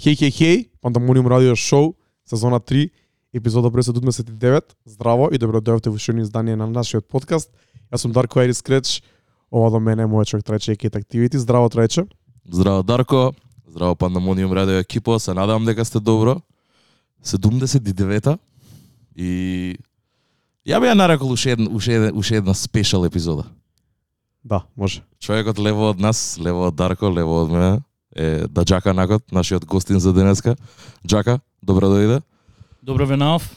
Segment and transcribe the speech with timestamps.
[0.00, 1.92] Хеј, хеј, хеј, Пандамониум радио шоу,
[2.24, 2.86] сезона 3,
[3.36, 4.72] епизода број 79.
[4.88, 7.50] Здраво и добро дојавте во уште издание на нашиот подкаст.
[7.92, 9.02] Јас сум Дарко Айрис Креч,
[9.52, 11.36] ова до мене е мојот човек Трајче Екет Активити.
[11.36, 12.06] Здраво Трајче.
[12.48, 13.34] Здраво Дарко,
[13.68, 16.40] здраво Пандамониум радио екипо, се надевам дека сте добро.
[17.22, 18.38] 79-та
[19.14, 19.76] и
[20.64, 23.44] ја би ја нарекол уште една, уште една, уште една спешал епизода.
[24.44, 25.04] Да, може.
[25.20, 27.80] Човекот лево од нас, лево од Дарко, лево од мене
[28.16, 30.56] е да Даджака Накот, нашиот гостин за денеска.
[31.06, 32.22] Џака, добро дојде.
[32.82, 33.56] Добро Венаов.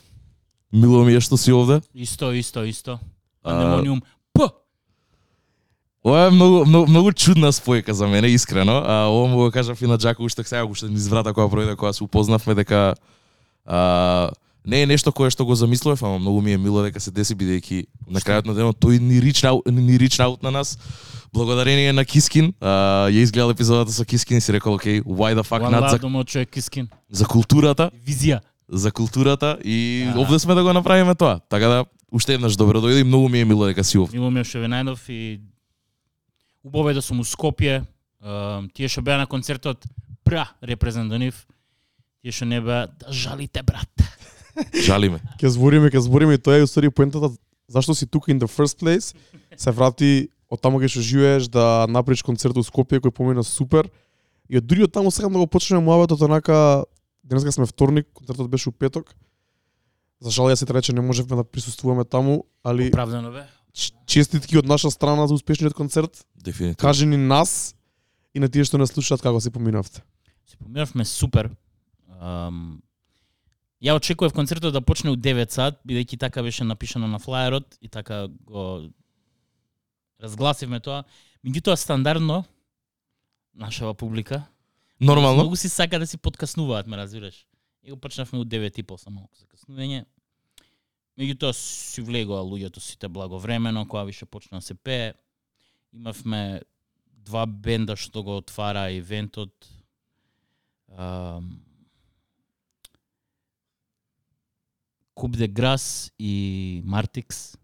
[0.74, 1.82] Мило ми е што си овде.
[1.96, 3.00] Исто, исто, исто.
[3.44, 4.02] Пандемониум.
[4.34, 4.50] П.
[6.06, 8.84] Ова е многу, многу, многу чудна спојка за мене, искрено.
[8.86, 11.76] А, ова му го кажав и на Џака уште сега, уште ми изврата кога пројде,
[11.76, 12.96] кога се упознавме дека
[13.66, 14.30] а,
[14.66, 17.36] не е нешто кое што го замислував, ама многу ми е мило дека се деси
[17.36, 20.78] бидејќи на крајот на денот тој ни рич ни рич аут на нас.
[21.34, 25.42] Благодарение на Кискин, а, ја изгледал епизодата со Кискин и си рекол, окей, why the
[25.42, 26.88] fuck One not за, до мојот човек Кискин.
[27.10, 28.40] за културата, Визија.
[28.70, 30.20] за културата и Да.
[30.20, 31.40] овде сме да го направиме тоа.
[31.50, 34.18] Така да уште еднаш добро дојде и многу ми е мило дека си овде.
[34.18, 35.42] Мило Милош Венајдов и
[36.64, 37.82] убаво е да сум у Скопје.
[38.74, 39.84] Тие што беа на концертот
[40.24, 41.46] пра репрезентатив.
[42.22, 43.90] Тие што не беа да жалите брат.
[44.86, 45.20] Жалиме.
[45.40, 47.30] Ке збориме, ке збориме и тоа е устари поентата
[47.68, 49.16] зашто си тука in the first place.
[49.58, 53.90] Се врати од таму кај што живееш да направиш концерт у Скопје кој помина супер.
[54.50, 56.86] И од дури од таму сакам да го почнеме муабетот онака
[57.24, 59.16] денеска сме вторник, концертот беше у петок.
[60.22, 63.48] За жал ја се рече не можевме да присуствуваме таму, али Оправдано бе.
[64.06, 66.26] честитки од наша страна за успешниот концерт.
[66.36, 66.76] Дефинитивно.
[66.76, 67.76] Кажи ни нас
[68.34, 70.04] и на тие што не слушаат како се поминавте.
[70.46, 71.50] Се поминавме супер.
[72.22, 72.80] Um,
[73.84, 77.90] ја очекував концертот да почне у 9 сат, бидејќи така беше напишано на флаерот и
[77.90, 78.90] така го
[80.22, 81.04] разгласивме тоа.
[81.44, 82.46] Меѓутоа стандардно
[83.54, 84.46] нашава публика
[85.04, 85.44] Нормално.
[85.44, 87.46] Многу си сака да си подкаснуваат, ме разбираш.
[87.84, 90.06] И го почнавме у 9 и пол со малку закаснување.
[91.20, 95.14] Меѓутоа си влегоа луѓето сите благовремено, кога више почна да се пее.
[95.94, 96.62] Имавме
[97.26, 99.52] два бенда што го отвара ивентот.
[105.14, 107.58] Куп де Грас и Мартикс.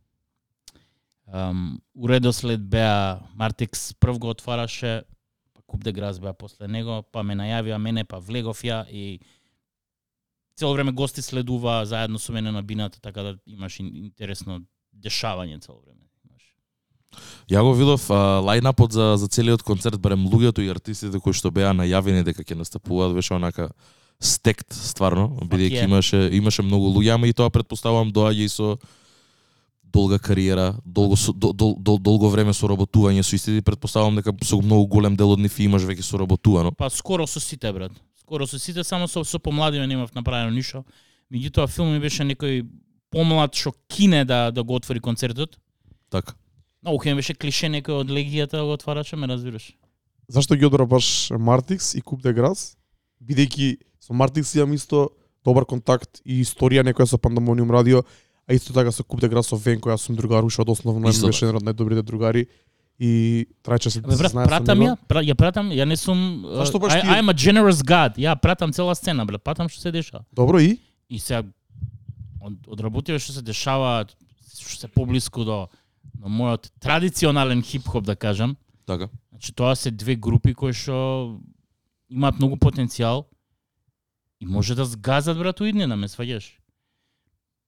[1.33, 5.03] Um, уредослед беа Мартикс прв го отвараше,
[5.53, 9.19] па Куп де Грас беа после него, па ме најавиа мене, па влегов ја и
[10.55, 14.61] цело време гости следува заедно со мене на бината, така да имаш интересно
[14.93, 16.09] дешавање цело време.
[17.49, 21.49] Ја го видов а, лајнапот за за целиот концерт, барем луѓето и артистите кои што
[21.51, 23.71] беа најавени дека ќе настапуваат беше онака
[24.19, 28.77] стект стварно, бидејќи имаше имаше многу луѓе, ама и тоа претпоставувам доаѓа и со
[29.93, 34.33] долга кариера, долго со, дол, дол, дол, долго време соработување со истите, и претпоставувам дека
[34.45, 36.73] со многу голем дел од нив и имаш веќе соработувано.
[36.77, 37.91] Па скоро со сите, брат.
[38.19, 40.83] Скоро со сите, само со, со помладиве немав направено ништо.
[41.31, 42.67] Меѓутоа филм ми беше некој
[43.09, 45.57] помлад што кине да, да го отвори концертот.
[46.09, 46.35] Така.
[46.83, 49.73] Многу хем беше клише некој од легијата да го отвараше, ме разбираш.
[50.27, 52.75] Зашто ги одбра баш Мартикс и Куп де Грас?
[53.23, 53.77] Бидејќи
[54.09, 55.09] со Мартикс имам исто
[55.45, 58.03] добар контакт и историја некоја со Пандамониум радио,
[58.47, 61.09] а исто така со Куп де Грас со Венко, јас сум другар уште од основно,
[61.09, 62.47] Исто беше еден од најдобрите другари
[62.99, 66.43] и трајче се Бе, брат, знае со пратам ја, пра, ја пратам, ја не сум...
[66.43, 67.21] uh, Зашто баш I, тие?
[67.21, 68.17] I'm a generous god.
[68.17, 70.25] Ја пратам цела сцена, брат, пратам што се деша.
[70.33, 71.45] Добро и И сега
[72.41, 74.15] од, од работиве што се дешаваат,
[74.57, 75.69] што се поблиску до
[76.19, 78.57] до мојот традиционален хип-хоп да кажам.
[78.85, 79.07] Така.
[79.29, 81.39] Значи тоа се две групи кои што
[82.09, 83.29] имаат многу потенцијал
[84.39, 86.51] и може да згазат брат у иднина, ме сваѓаш.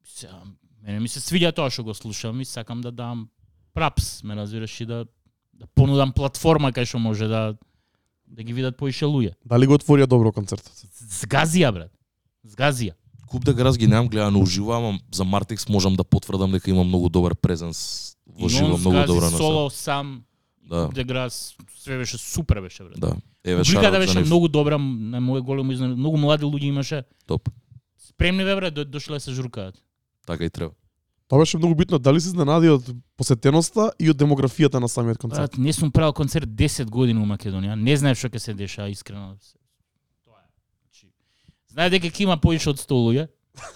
[0.03, 0.41] Сега,
[0.83, 3.29] мене ми се свиѓа тоа што го слушам и сакам да дам
[3.73, 5.05] прапс, ме разбираш и да
[5.53, 7.57] да понудам платформа кај што може да
[8.31, 9.35] да ги видат поише луѓе.
[9.45, 10.71] дали го отворија добро концертот?
[11.21, 11.91] Згазија брат.
[12.47, 12.95] Згазија.
[13.27, 16.83] Куп да Грас ги немам гледано уживо, ама за Мартикс можам да потврдам дека има
[16.83, 20.23] многу добар презенс во И живо, многу добра соло сам.
[20.71, 20.87] Да.
[20.87, 22.99] Деграс, све беше супер беше брат.
[22.99, 23.15] Да.
[23.43, 25.97] Еве Публиката беше многу добра, на моје големо изненад.
[25.97, 27.03] Многу млади луѓе имаше.
[27.27, 27.49] топ.
[27.99, 29.75] Спремни бе брат, до- дошле се журкаат.
[30.27, 30.71] Така и треба.
[31.27, 32.87] Тоа беше многу битно, дали се изненади од
[33.17, 35.51] посетеноста и од демографијата на самиот концерт?
[35.51, 37.75] Брат, не сум правил концерт 10 години у Македонија.
[37.75, 39.35] Не знаев што ќе се деша, искрено.
[40.25, 40.47] Тоа е.
[40.83, 41.07] Значи,
[41.67, 43.27] знае дека ќе има поише од 100 луѓе.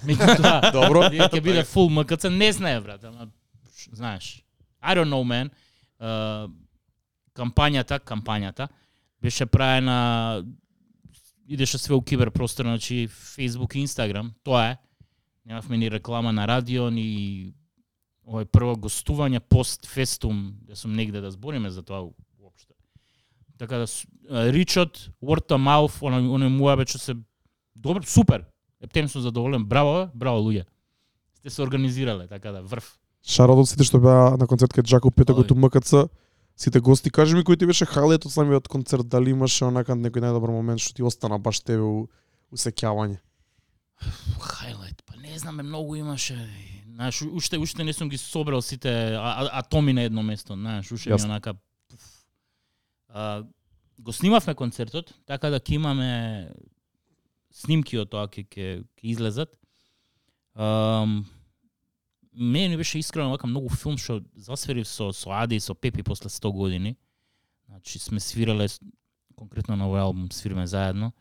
[0.03, 1.03] Меѓутоа, Добро.
[1.31, 3.27] ќе биде фул МКЦ, не знае брат, ама
[3.91, 4.43] знаеш.
[4.83, 5.49] I don't know man.
[5.99, 6.51] Uh,
[7.35, 8.67] кампањата, кампањата
[9.21, 10.43] беше правена
[11.47, 14.77] идеше све у киберпростор, значи Facebook и Instagram, тоа е.
[15.45, 17.53] Немавме ни реклама на радио, ни
[18.25, 22.01] овој прво гостување пост фестум, да сум негде да збориме за тоа
[22.41, 22.73] уопште.
[23.59, 23.85] Така да
[24.51, 27.15] Ричот, Word of Mouth, оној оној муабе што се
[27.75, 28.45] добро, супер.
[28.81, 29.65] Ептем сум задоволен.
[29.65, 30.65] Браво, браво луѓе.
[31.37, 32.97] Сте се организирале, така да врв.
[33.21, 35.61] Шарот од сите што беа на концерт кај Джако Петокот у Ој.
[35.61, 36.09] МКЦ.
[36.55, 40.23] Сите гости, кажи ми кој ти беше хайлайт од самиот концерт, дали имаше онака некој
[40.23, 42.07] најдобар момент што ти остана баш тебе у
[42.55, 43.19] усеќавање?
[44.39, 46.37] Хайлайт, па не знам, многу имаше.
[46.87, 50.91] Знаеш, уште уште не сум ги собрал сите а, а, атоми на едно место, знаеш,
[50.91, 51.55] уште ми онака.
[53.09, 53.43] А,
[53.99, 56.51] го снимавме концертот, така да ќе имаме
[57.51, 59.51] снимки од тоа ќе ќе ќе излезат.
[60.55, 61.25] Ам,
[62.35, 66.03] мене ми беше искрено вака многу филм што засвирив со со Ади и со Пепи
[66.03, 66.95] после 100 години.
[67.69, 68.67] Значи сме свирале
[69.35, 71.13] конкретно на овој албум свириме заедно.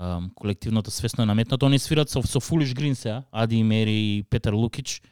[0.00, 1.66] Um, колективното свесно е наметнато.
[1.66, 5.02] Они свират со, со Foolish Green сега, Ади и Мери и Петар Лукич.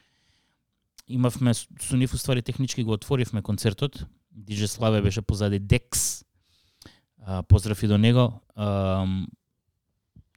[1.07, 4.05] Имавме со нив уствари технички го отворивме концертот.
[4.31, 6.23] Диже Славе беше позади Декс.
[7.27, 8.41] Uh, поздрав и до него.
[8.57, 9.27] Um,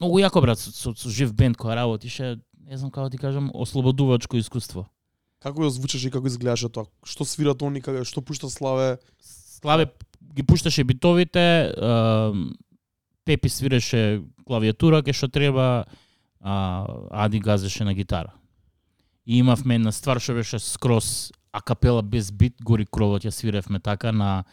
[0.00, 3.50] многу јако брат со, со, со жив бенд која работише, не знам како ти кажам,
[3.54, 4.86] ослободувачко искуство.
[5.44, 6.88] Како ја звучеше и како изгледаше тоа?
[7.04, 8.96] Што свират они, како што пушта Славе?
[9.20, 9.90] Славе
[10.34, 11.72] ги пушташе битовите,
[13.24, 15.84] Пепи свиреше клавиатура ке што треба,
[16.40, 18.32] а Ади газеше на гитара.
[19.26, 24.12] И имавме една ствар што беше скроз акапела без бит, гори кровот ја свиревме така
[24.12, 24.44] на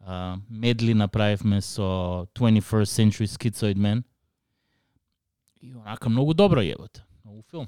[0.00, 4.02] а, медли направивме со 21st Century Schizoid Man.
[5.62, 7.06] И онака многу добро јебате.
[7.52, 7.66] Филм.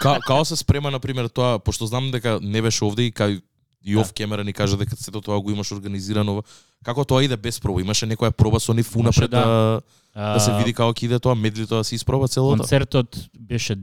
[0.00, 3.42] Ка, као се спрема на пример тоа, пошто знам дека не беше овде и кај
[3.84, 6.42] и оф камера ни кажа дека сето тоа го имаш организирано.
[6.84, 7.84] Како тоа иде без проба?
[7.84, 9.44] Имаше некоја проба со нив унапред да.
[10.14, 12.64] да, да се види како ќе иде тоа, медли тоа да се испроба целото?
[12.64, 13.78] Концертот беше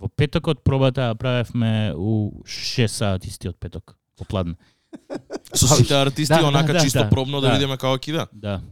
[0.00, 4.56] во петокот, пробата ја правевме у 6 сати истиот петок, попладне.
[5.52, 7.10] Со сите артисти Да, да, онака да, чисто да.
[7.10, 7.58] пробно да, Да.
[7.58, 8.26] видиме како ќе иде.
[8.32, 8.62] Да.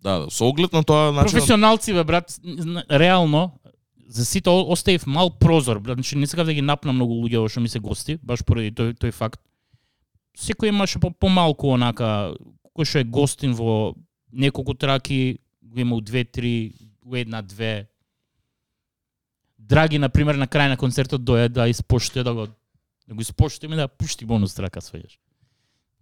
[0.00, 2.32] Да, со оглед на тоа, Професионалци бе брат,
[2.90, 3.59] реално
[4.10, 7.60] за сите оставив мал прозор, значи не сакав да ги напнам многу луѓе во што
[7.60, 9.38] ми се гости, баш поради тој тој факт.
[10.34, 12.34] Секој имаше по помалку онака
[12.74, 13.94] кој што е гостин во
[14.32, 16.74] неколку траки, го има у две, три,
[17.04, 17.86] у една, две.
[19.58, 22.46] Драги, на пример, на крај на концертот дојде да испоштува да го
[23.06, 25.18] да го испоштуваме да пушти бонус трака свеѓаш.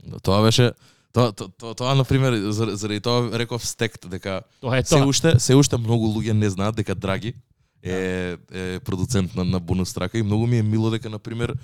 [0.04, 0.72] Да, тоа беше
[1.12, 4.96] тоа тоа, тоа, тоа на пример зар- заради тоа реков стект дека Тоа е се
[4.96, 5.04] тоа.
[5.04, 7.34] уште се уште многу луѓе не знаат дека Драги
[7.82, 11.54] е, е продуцент на, на бонус трака и многу ми е мило дека на пример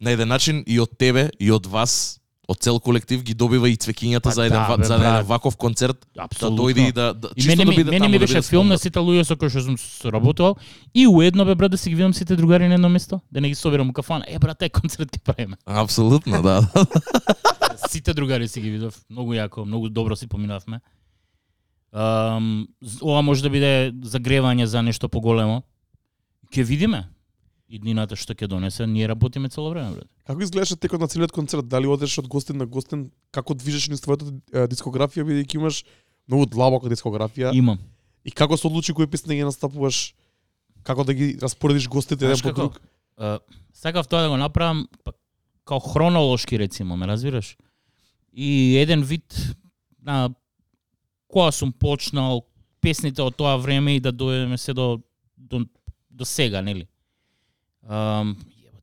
[0.00, 3.76] на еден начин и од тебе и од вас од цел колектив ги добива и
[3.76, 6.62] цвекињата Па за еден да, бе, за еден ваков концерт да Апсолутно.
[6.62, 8.68] дојде и да, да И мене, да ми, биде мене ми да беше биде филм
[8.68, 10.56] на сите луѓе со кои што сум соработувал
[10.94, 13.48] и уедно бе брат да си ги видам сите другари на едно место, да не
[13.48, 14.24] ги собирам у кафана.
[14.28, 15.56] Е брат, тај концерт ќе правиме.
[15.66, 16.62] Апсолутно, да.
[17.90, 20.80] сите другари си ги видов, многу јако, многу добро си поминавме.
[21.92, 22.66] Um,
[23.00, 25.62] ова може да биде загревање за нешто поголемо.
[26.52, 27.06] Ќе видиме
[27.68, 30.08] иднината што ќе донесе, ние работиме цело време, брат.
[30.26, 31.66] Како изгледаше текот на целиот концерт?
[31.68, 33.08] Дали одеш од гостин на гостин?
[33.34, 35.82] Како движеш низ твојата дискографија бидејќи имаш
[36.30, 37.54] многу длабока дискографија?
[37.54, 37.80] Имам.
[38.26, 40.14] И како се одлучи кои песни ги настапуваш?
[40.86, 42.80] Како да ги распоредиш гостите еден по друг?
[43.18, 43.38] Uh,
[43.74, 45.14] сакав тоа да го направам па,
[45.64, 47.56] као хронолошки рецимо, ме разбираш?
[48.32, 49.34] И еден вид
[50.02, 50.30] на
[51.28, 52.44] кога сум почнал
[52.80, 55.00] песните од тоа време и да дојдеме се до
[55.36, 55.66] до,
[56.10, 56.86] до сега, нели?
[57.88, 58.36] Um,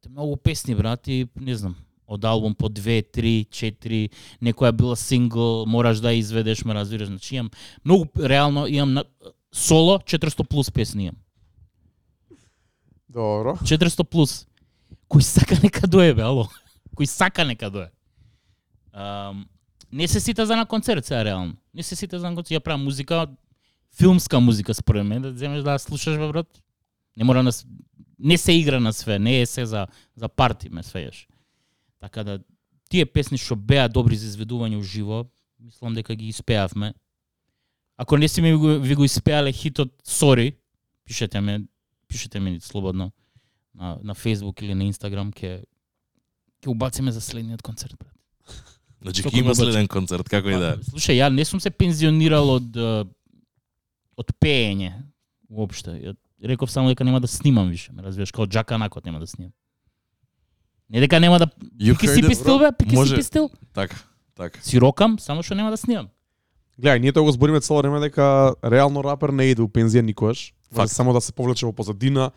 [0.10, 1.76] многу песни, брат, и не знам,
[2.08, 4.10] од албум по 2, 3, 4,
[4.42, 7.52] некоја била сингл, мораш да изведеш, ме разбираш, значи имам
[7.86, 9.04] многу реално имам на,
[9.52, 11.18] соло 400 плюс песни имам.
[13.10, 13.58] Добро.
[13.64, 14.48] 400 плюс.
[15.10, 16.48] Кој сака нека дое, бе, ало.
[16.98, 17.92] Кој сака нека дое.
[18.94, 19.46] Um,
[19.94, 21.54] не се сите за на концерт сега реално.
[21.74, 22.58] Не се сите за на концерт.
[22.58, 23.28] Ја правам музика,
[23.98, 26.64] филмска музика според мен, да земеш да слушаш бе брат.
[27.18, 27.52] Не мора на
[28.20, 31.28] не се игра на све, не е се за за парти ме свееш.
[32.00, 32.40] Така да
[32.90, 35.26] тие песни што беа добри за изведување уживо,
[35.60, 36.94] мислам дека ги испеавме.
[37.98, 40.56] Ако не си ми го, ви го испеале хитот Sorry,
[41.06, 41.62] пишете ме,
[42.08, 43.12] пишете ми слободно
[43.76, 45.64] на, на Facebook или на Instagram, ке
[46.64, 48.13] ќе убациме за следниот концерт, брат.
[49.04, 50.78] Значи ќе има следен концерт, како и да.
[50.80, 52.78] Па, Слушај, ја не сум се пензионирал од
[54.18, 54.94] од пеење
[55.50, 55.98] уопште.
[56.00, 56.16] Ја
[56.54, 59.52] реков само дека нема да снимам више, ме разбираш, као Джака Накот нема да снимам.
[60.90, 63.16] Не дека нема да пики си пистил, бе, пики си Може.
[63.16, 63.50] пистил.
[63.74, 63.96] Така,
[64.36, 64.62] така.
[64.62, 66.08] Си рокам, само што нема да снимам.
[66.80, 70.54] Гледај, ние тоа го збориме цело време дека реално рапер не иде у пензија никогаш.
[70.74, 70.92] Факт.
[70.92, 72.32] само да се повлече во позадина,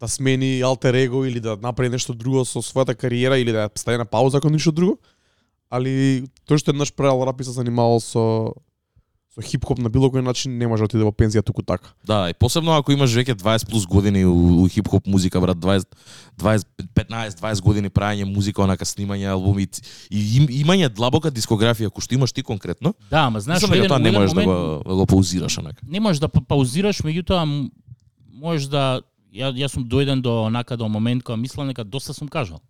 [0.00, 3.98] да смени алтер его или да направи нешто друго со својата кариера или да стави
[3.98, 4.98] на пауза ако ништо друго.
[5.72, 8.52] Али тој што еднаш правил рап и се занимавал со
[9.32, 11.94] со хип-хоп на било кој начин не може да отиде во пензија туку така.
[12.04, 15.88] Да, и посебно ако имаш веќе 20 плюс години у, у хип-хоп музика, брат, 20,
[16.36, 19.64] 20 15, 20 години правење музика, онака снимање албуми
[20.10, 22.92] и им, имање длабока дискографија кој што имаш ти конкретно.
[23.08, 25.80] Да, ама знаеш, Мислам еден, тоа не можеш да момент, го, да го паузираш онака.
[25.88, 27.70] не можеш да па- паузираш, меѓутоа
[28.28, 29.00] можеш да
[29.32, 32.60] ја јас сум дојден до онака до момент кога мислам дека доста сум кажал.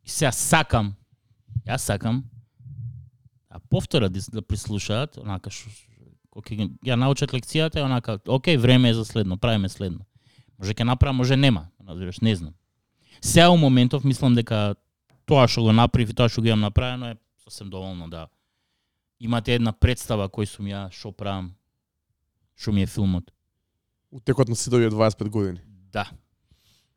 [0.00, 0.94] И сега сакам,
[1.66, 2.24] јас сакам
[3.52, 5.68] а повтора да, да прислушаат, онака што
[6.32, 10.06] кога ќе ја научат лекцијата, е онака, окей, време е за следно, правиме следно.
[10.58, 12.54] Може ќе направам, може нема, разбираш, не знам.
[13.20, 14.74] Сега у моментов мислам дека
[15.28, 18.28] тоа што го направив и тоа што го имам направено е сосем доволно да
[19.20, 21.52] имате една представа кој сум ја, што правам,
[22.56, 23.28] што ми е филмот.
[24.10, 25.60] У текот на сите овие 25 години.
[25.92, 26.08] Да.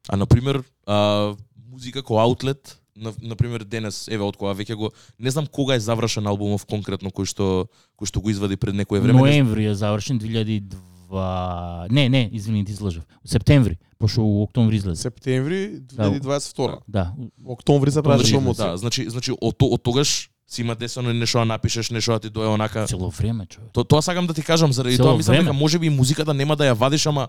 [0.08, 1.36] А на пример, а,
[1.68, 5.76] музика кој аутлет, на, на пример денес, еве од кога веќе го не знам кога
[5.76, 7.68] е завршен албумов конкретно кој што
[8.00, 9.20] кој што го извади пред некое време.
[9.20, 11.92] Ноември е завршен 2002...
[11.92, 13.04] Не, не, извини, ти излажав.
[13.26, 15.02] Септември, пошто у октомври излезе.
[15.02, 16.80] Септември 2022.
[16.88, 17.14] Да.
[17.46, 18.72] Октомври се правеше промоција.
[18.72, 22.30] Да, значи значи од, од тогаш си има десено нешто да напишеш, нешто да ти
[22.30, 22.88] дое онака.
[22.88, 23.70] Цело време, човек.
[23.74, 26.56] То, тоа сакам да ти кажам заради Цело тоа мислам дека можеби и музиката нема
[26.56, 27.28] да ја вадиш, ама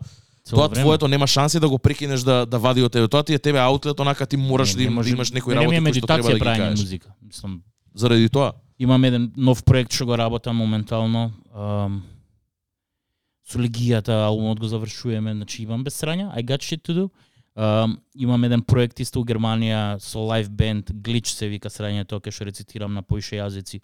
[0.50, 0.83] тоа време.
[0.83, 3.09] твоето нема шанси да го прекинеш да да вади од тебе.
[3.09, 5.67] Тоа ти е тебе аутлет, онака ти мораш да, им, да може- имаш некои Мене
[5.69, 6.81] ми е работи кои што треба да ги кажеш.
[6.81, 7.09] музика.
[7.23, 7.62] Мислам,
[7.95, 8.53] Заради тоа.
[8.79, 11.33] имам еден нов проект што го работам моментално.
[11.57, 12.00] Um,
[13.47, 17.11] со легијата албумот го завршуваме, значи имам без срања, I got shit to do.
[17.57, 22.31] Um, имам еден проект исто у Германија со лайв бенд, Glitch се вика срањето, кај
[22.31, 23.76] што рецитирам на поише јазици.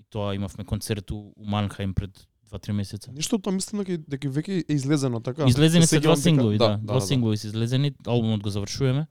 [0.00, 2.10] И тоа имавме концерт у Манхаим пред
[2.52, 3.12] 2-3 месеца.
[3.12, 5.48] Ништо тоа мислам дека дека веќе е излезено така.
[5.48, 9.06] Излезени се два сеќавам дека- синглови, да, два синглови се излезени, албумот го завршуваме.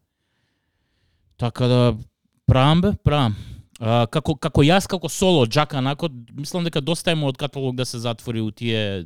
[1.38, 1.98] Така да
[2.46, 3.36] правам бе, правам.
[3.80, 7.86] А, како како јас како соло Джака Нако, мислам дека доста е од каталог да
[7.86, 9.06] се затвори у тие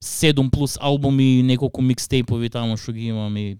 [0.00, 3.58] 7 плюс албуми, неколку микстейпови таму што ги имам и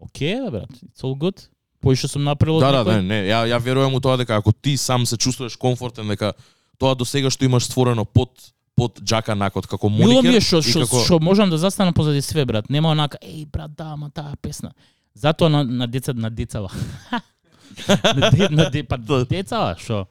[0.00, 0.70] Океј, бе, брат.
[0.84, 1.48] It's all good.
[1.80, 4.76] Поише сум направил Да, да, не, не, ја ја верувам у тоа дека ако ти
[4.76, 6.32] сам се чувствуваш комфортен дека
[6.78, 8.30] тоа до сега што имаш створено под
[8.74, 11.58] под Джака Накот како Мило моникер ми е што и што како што можам да
[11.58, 12.70] застанам позади све брат.
[12.70, 14.72] Нема онака, еј брат, да, ама таа песна.
[15.14, 16.72] Затоа на, на деца на децава.
[18.16, 18.98] на, де, на де, па
[19.30, 20.06] децава, што?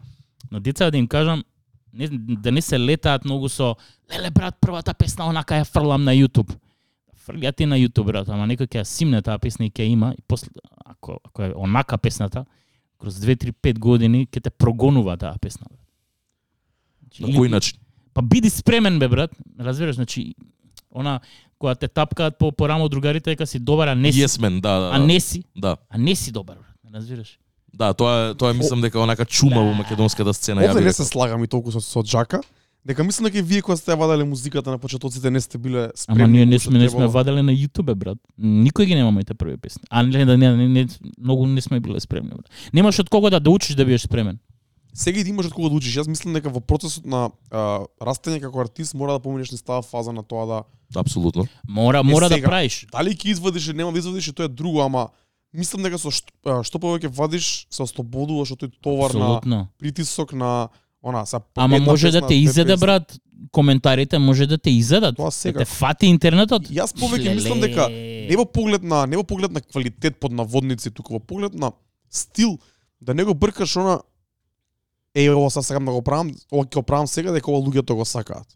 [0.51, 1.43] На децава да им кажам
[1.93, 3.75] не, да не се летаат многу со
[4.11, 6.55] леле брат, првата песна онака ја фрлам на YouTube.
[7.27, 10.49] Фрлјате на YouTube брат, ама некој ќе симне таа песна и ќе има и после
[10.85, 12.45] ако ако е онака песната
[12.97, 15.67] кроз 2 3 5 години ќе те прогонува таа песна.
[15.69, 15.82] брат.
[17.17, 17.77] Значи, на кој начин?
[18.13, 20.35] Па биди спремен бе брат, разбираш, значи
[20.91, 21.19] она
[21.57, 24.61] кога те тапкаат по по рамо другарите дека си добар, а не си, Yes man,
[24.61, 24.91] да, да.
[24.93, 25.77] а не си, Да.
[25.89, 27.39] а не си добар, брат, разбираш.
[27.73, 29.75] Да, тоа е- тоа е мислам дека онака чума во Да.
[29.75, 30.61] македонската сцена.
[30.61, 32.41] ја Овде не се слагам и толку со, со Джака,
[32.85, 35.89] дека мислам дека и вие кога сте ја вадале музиката на почетоците не сте биле
[35.95, 36.23] спремни.
[36.23, 38.17] Ама ние не сме не сме ваделе на YouTube, брат.
[38.39, 39.81] Никој ги нема моите први песни.
[39.89, 40.87] А не, да не, не, не,
[41.19, 42.49] многу не сме биле спремни, брат.
[42.73, 44.37] Немаш од кого да да учиш да бидеш спремен.
[44.93, 45.95] Сега и да имаш од кого да учиш.
[45.97, 49.81] Јас мислам дека во процесот на а, растење како артист мора да поминеш низ таа
[49.81, 50.63] фаза на тоа да
[50.95, 51.47] Апсолутно.
[51.67, 52.47] Мора мора да сега.
[52.47, 52.85] правиш.
[52.91, 55.09] дали ќе извадиш или нема да извадиш тоа е друго, ама
[55.53, 56.29] мислам дека со што,
[56.63, 59.67] што повеќе вадиш се ослободуваш од тој товар на Апсолутно.
[59.79, 60.69] притисок на
[61.03, 63.17] она са Ама може да песна, те две изеде, брат.
[63.51, 65.15] Коментарите може да те изедат.
[65.15, 65.59] Тоа Да сега.
[65.59, 66.69] те фати интернетот.
[66.69, 70.91] Јас повеќе мислам дека не во поглед на не во поглед на квалитет под наводници,
[70.91, 71.71] туку во поглед на
[72.09, 72.59] стил
[73.01, 73.99] да не го бркаш она
[75.15, 77.93] е ова сега сакам да го правам, ова ќе го правам сега дека ова луѓето
[77.93, 78.47] го сакаат.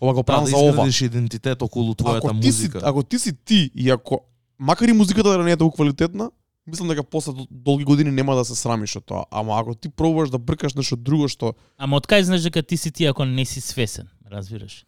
[0.00, 0.68] Ова го правам да за ова.
[0.68, 2.80] изградиш идентитет околу твојата ако ти си, музика.
[2.82, 4.20] ако ти си ти и ако
[4.58, 6.30] макар и музиката да не е толку квалитетна,
[6.66, 9.24] мислам дека после дол- долги години нема да се срамиш од тоа.
[9.30, 12.76] Ама ако ти пробуваш да бркаш нешто друго што Ама од кај знаеш дека ти
[12.76, 14.84] си ти ако не си свесен, разбираш?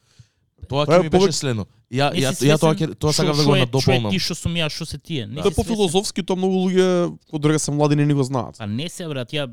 [0.69, 1.67] Тоа е ќе ми беше следно.
[1.93, 4.11] Ја ја ја тоа ќе тоа сакам да го надополнам.
[4.11, 5.27] ти што сум ја, што се тие?
[5.27, 5.65] Не тоа си е свесен.
[5.65, 8.57] по-филозофски, тоа многу луѓе кога друга се млади не ни го знаат.
[8.59, 9.51] Па не се брат, ја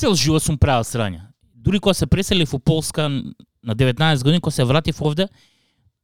[0.00, 1.28] цел живот сум правил срања.
[1.54, 5.28] Дури кога се преселив во Полска на 19 години, кога се вратив овде,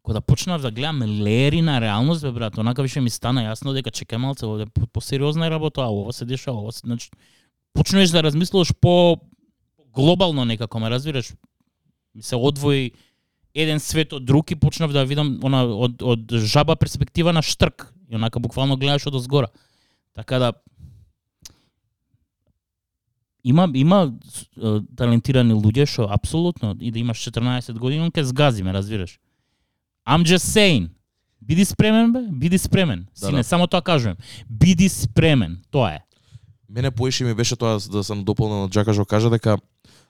[0.03, 3.73] кога да почнав да гледам лери на реалност, бе брат, онака више ми стана јасно
[3.73, 7.11] дека чека малце овде по, по сериозна работа, а ова се дешава, ова се, значи
[7.73, 9.17] почнуваш да размислуваш по
[9.95, 11.33] глобално некако, ме разбираш?
[12.15, 12.93] Ми се одвои
[13.55, 17.93] еден свет од друг и почнав да видам она од од жаба перспектива на штрк.
[18.11, 19.49] И онака буквално гледаш од озгора.
[20.15, 20.53] Така да
[23.47, 24.01] има има
[24.99, 29.19] талентирани луѓе што апсолутно и да имаш 14 години, он ќе згази, ме разбираш.
[30.07, 30.91] I'm just saying.
[31.41, 33.07] Биди спремен бе, биди спремен.
[33.21, 33.45] Да, Сине, да.
[33.45, 34.17] само тоа кажувам.
[34.51, 36.01] Биди спремен, тоа е.
[36.69, 39.59] мене поише ми беше тоа да сам дополнил на Джака што кажа дека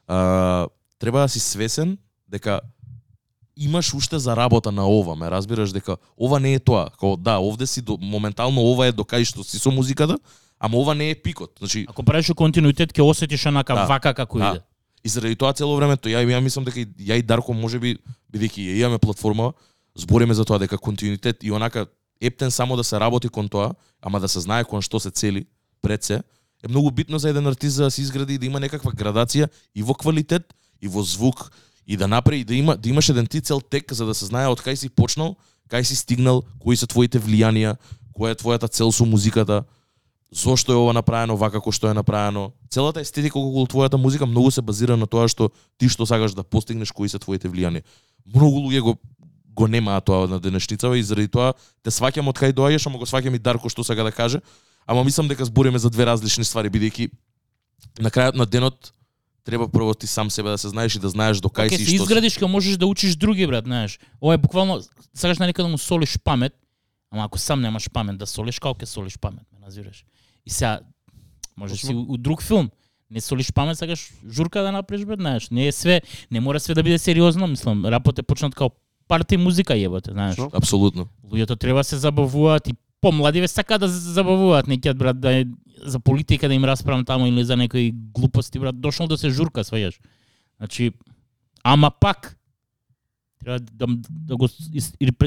[0.09, 2.61] а, треба да си свесен дека
[3.57, 6.89] имаш уште за работа на ова, ме разбираш дека ова не е тоа.
[7.01, 10.17] Као да, овде си до, моментално ова е до кај што си со музиката,
[10.61, 11.53] ама ова не е пикот.
[11.59, 13.85] Значи Ако правиш континуитет, ќе осетиш онака Да.
[13.87, 14.51] вака како Да.
[14.51, 14.61] иде.
[15.05, 17.99] И заради тоа цело време тоа ја ја мислам дека ја и Дарко можеби
[18.33, 19.53] бидејќи ја имаме платформа,
[19.95, 21.87] збориме за тоа дека континуитет и онака
[22.21, 25.47] ептен само да се работи кон тоа, ама да се знае кон што се цели
[25.83, 26.23] пред се,
[26.65, 29.49] е многу битно за еден артист за да се изгради и да има некаква градација
[29.75, 31.53] и во квалитет и во звук
[31.87, 34.49] и да направи да има да имаш еден ти цел тек за да се знае
[34.49, 35.37] од кај си почнал,
[35.71, 37.77] кај си стигнал, кои се твоите влијанија,
[38.17, 39.65] која е твојата цел со музиката,
[40.33, 42.53] зошто е ова направено вака како што е направено.
[42.71, 46.43] Целата естетика околу твојата музика многу се базира на тоа што ти што сакаш да
[46.43, 47.83] постигнеш, кои се твоите влијанија.
[48.27, 48.97] Многу луѓе го
[49.57, 53.07] го немаат тоа на денешницава и заради тоа те сваќам од кај доаѓаш, ама го
[53.09, 54.43] сваќам и Дарко што сака да каже.
[54.87, 57.09] Ама мислам дека збориме за две различни ствари бидејќи
[58.01, 58.93] на крајот на денот
[59.47, 61.83] треба прво ти сам себе да се знаеш и да знаеш до кај Кај си
[61.83, 62.03] и се што си.
[62.03, 63.99] изградиш, ќе можеш да учиш други, брат, знаеш.
[64.21, 64.83] Ова е буквално,
[65.15, 66.53] сакаш на некаде да му солиш памет,
[67.11, 70.05] ама ако сам немаш памет да солиш, како ќе солиш памет, ме назираш.
[70.47, 70.81] И сега,
[71.57, 72.71] можеш си у, у друг филм,
[73.11, 75.51] не солиш памет, сакаш журка да направиш, брат, знаеш.
[75.51, 77.85] Не е све, не мора све да биде сериозно, мислам.
[77.87, 78.71] Рапот е почнат као
[79.09, 80.39] парти музика ебате, знаеш.
[80.53, 81.07] Апсолутно.
[81.31, 85.33] Луѓето треба да се забавуваат и помладиве сака да се забавуваат, не ќе брат да
[85.33, 85.45] е
[85.85, 89.65] за политика да им расправам таму или за некои глупости, брат, дошол да се журка,
[89.65, 90.01] сваѓаш.
[90.59, 90.93] Значи,
[91.63, 92.37] ама пак
[93.47, 94.49] треба да, да го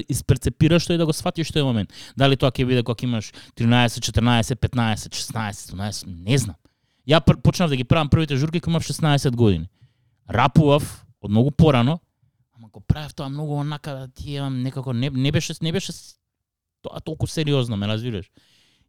[0.09, 1.93] исперцепираш тој и да го сфатиш тој момент.
[2.19, 6.55] Дали тоа ќе биде кога имаш 13, 14, 15, 16, 17, не знам.
[7.07, 9.69] Ја пр, почнав да ги правам првите журки кога имав 16 години.
[10.29, 10.83] Рапував
[11.21, 11.99] од многу порано,
[12.55, 15.93] ама го правев тоа многу онака да ти имам некако не, не беше не беше
[16.81, 18.31] тоа толку сериозно, ме разбираш.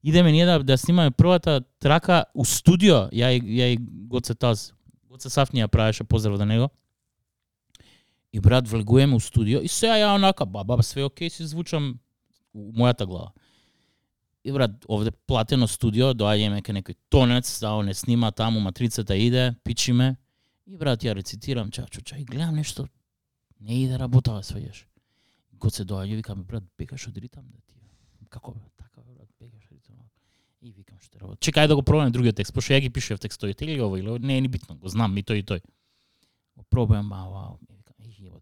[0.02, 4.72] Идеме ние да да снимаме првата трака у студио, ја и ја и Гоце Таз.
[5.08, 6.70] Гоце Сафни ја правеше поздрав до него.
[8.32, 11.98] И брат влегуваме у студио и сега ја онака, баба, све окей, си звучам
[12.54, 13.32] у мојата глава.
[14.44, 19.54] И брат, овде платено студио, доаѓаме кај некој тонец, да не снима таму, матрицата иде,
[19.64, 20.16] пичиме.
[20.66, 22.86] И брат, ја рецитирам чачо, ча, и гледам нешто,
[23.60, 24.86] не иде работава, сваѓаш.
[25.58, 27.74] Кога се доаѓа, викам, брат, бегаш од ритам да ти.
[28.30, 29.98] Како бе, така бе, брат, бегаш од ритам.
[30.62, 31.42] И викам што работа.
[31.42, 34.22] Чекај да го пробам другиот текст, пошто ја ги пишев текстовите, или ово или ово,
[34.22, 35.60] не е ни битно, го знам и тој и тој.
[36.56, 37.58] Го пробувам, а, вау,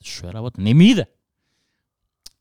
[0.00, 0.60] и што е работа?
[0.60, 1.06] Не ми иде.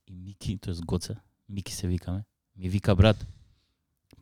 [0.08, 1.16] И Мики, тоест Гоце,
[1.50, 2.24] Мики се викаме,
[2.56, 3.28] ми вика брат,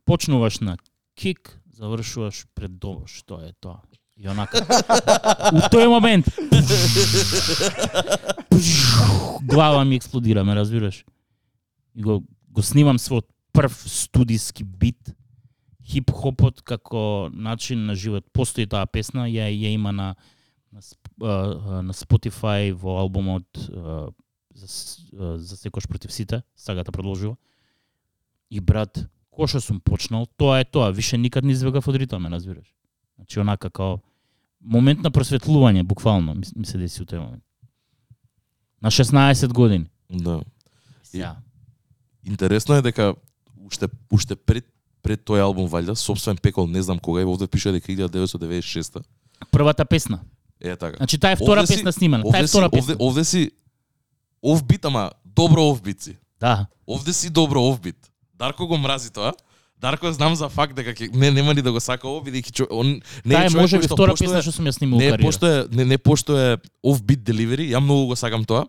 [0.06, 0.78] почнуваш на
[1.15, 3.82] кик, завршуваш пред дома, што е тоа?
[4.17, 4.63] И онака.
[5.52, 6.26] У тој момент
[9.43, 11.06] глава ми експлодира, ме разбираш.
[11.95, 15.15] И го, го снимам својот прв студиски бит,
[15.84, 18.26] хип-хопот како начин на живот.
[18.34, 20.15] Постои таа песна, ја ја има на
[20.71, 20.82] на,
[21.21, 24.10] а, на Spotify во албумот а,
[24.54, 24.67] за,
[25.19, 27.36] а, за секош против сите, сагата продолжува.
[28.49, 32.23] И брат, кој што сум почнал, тоа е тоа, више никад не избегав од ритам,
[32.23, 32.67] ме разбираш.
[33.15, 33.99] Значи онака као
[34.62, 37.43] момент на просветлување, буквално, ми, се деси у тој момент.
[38.82, 39.89] На 16 години.
[40.10, 40.41] Да.
[41.04, 41.38] Сега,
[42.25, 43.13] Интересно е дека
[43.62, 44.65] уште уште пред
[45.06, 49.04] пред тој албум валјда, собствен пекол, не знам кога, и овде пише дека 1996
[49.51, 50.19] првата песна.
[50.62, 50.98] Е така.
[50.98, 52.24] Значи таа е втора Овде си- песна снимана.
[52.24, 52.96] Таа е Овде си, втора овде, песна.
[53.00, 53.52] овде си
[54.44, 56.18] ов бит, ама добро ов бит си.
[56.39, 56.65] Да.
[56.88, 57.98] Овде си добро ов бит.
[58.36, 59.34] Дарко го мрази тоа.
[59.78, 62.68] Дарко знам за факт дека ќе- не нема ни да го сака ово бидејќи чо-
[62.72, 65.22] он не Таа е човек може би втора песна што сум ја снимал не кариера.
[65.22, 68.65] пошто е не, не пошто е оф бит деливери, ја многу го сакам тоа.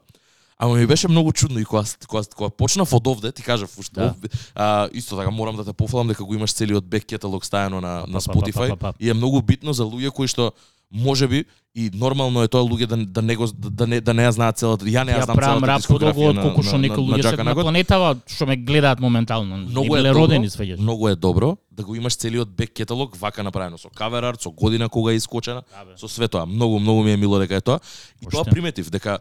[0.59, 4.01] Ама ми беше многу чудно и кога кога, кога почнав од овде, ти кажав уште
[4.01, 4.15] Да.
[4.23, 4.29] да.
[4.55, 8.05] а, исто така морам да те пофалам дека го имаш целиот бек каталог стајано на
[8.09, 8.95] на Па, па, па, Spotify па, па, па.
[9.01, 10.53] и е многу битно за луѓе кои што
[10.91, 14.31] можеби и нормално е тоа луѓе да да не го да не да не ја
[14.31, 17.37] знаат целата ја не ја Ја знам целата рап подолго од колку што некои луѓе
[17.37, 19.57] се на планетава што ме гледаат моментално.
[19.57, 20.81] Многу е родени сваѓаш.
[20.81, 24.51] Многу е добро да го имаш целиот бек каталог вака направено со кавер арт, со
[24.51, 26.47] година кога е искочена, Да, со све тоа.
[26.47, 27.81] Многу многу ми е мило дека е тоа.
[28.23, 29.19] И тоа приметив дека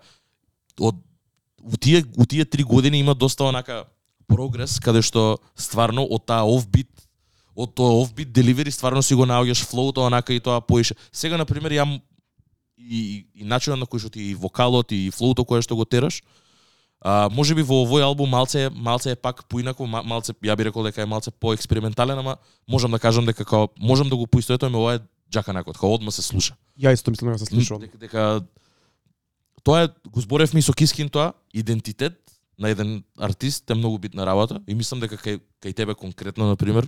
[0.79, 0.95] од
[1.65, 3.85] у тие у тие три години има доста онака
[4.27, 6.89] прогрес каде што стварно од таа офбит
[7.55, 10.95] од тоа офбит деливери стварно си го наоѓаш флоуто онака и тоа поише.
[11.11, 12.01] Сега на пример ја
[12.77, 16.21] и, и начинот на кој што ти и вокалот и флоуто кое што го тераш
[17.05, 20.65] А, може би во овој албум малце малце е пак поинако, ма- малце ја би
[20.65, 24.75] рекол дека е малце поекспериментален, ама можам да кажам дека као можам да го поистоветувам
[24.75, 24.99] ова е
[25.29, 26.55] Джака Накот, као одма се слуша.
[26.81, 27.79] Ја исто мислам дека се слушам.
[27.79, 28.41] Дека, дека
[29.65, 32.21] тоа е го зборевме и со Кискин тоа, идентитет
[32.59, 36.55] на еден артист е многу битна работа и мислам дека кај кај тебе конкретно на
[36.55, 36.87] пример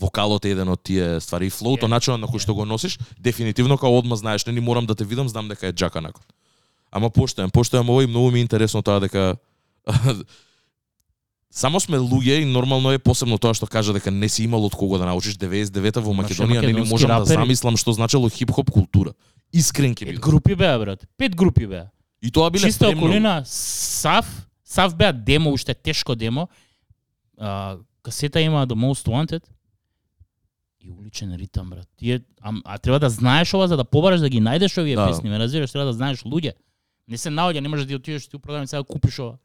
[0.00, 2.98] вокалот е еден од тие ствари и флоуто, Е, начинот на кој што го носиш,
[3.20, 6.24] дефинитивно као одма знаеш, не ни морам да те видам, знам дека е џака након.
[6.90, 9.36] Ама поштојам, поштојам ово и многу ми е интересно тоа дека
[11.50, 14.74] Само сме луѓе и нормално е посебно тоа што кажа дека не си имал од
[14.76, 17.40] кого да научиш 99-та во Имаше Македонија, не ни можам да рапери.
[17.40, 19.14] замислам што значело хип-хоп култура.
[19.52, 20.30] Искрен ке Пет бидам.
[20.30, 21.06] групи беа, брат.
[21.16, 21.88] Пет групи беа.
[22.22, 23.06] И тоа биле Чиста премногу.
[23.06, 26.48] околина, Сав, Сав беа демо, уште тешко демо.
[27.38, 29.42] А, касета има The Most Wanted.
[30.80, 31.88] И уличен ритам, брат.
[31.96, 35.06] Тие, а, а треба да знаеш ова за да побараш да ги најдеш овие Да.
[35.06, 36.52] песни, ме разбираш, треба да знаеш луѓе.
[37.08, 39.38] Не се наоѓа, не можеш да ти отидеш ти у продавница да купиш ова.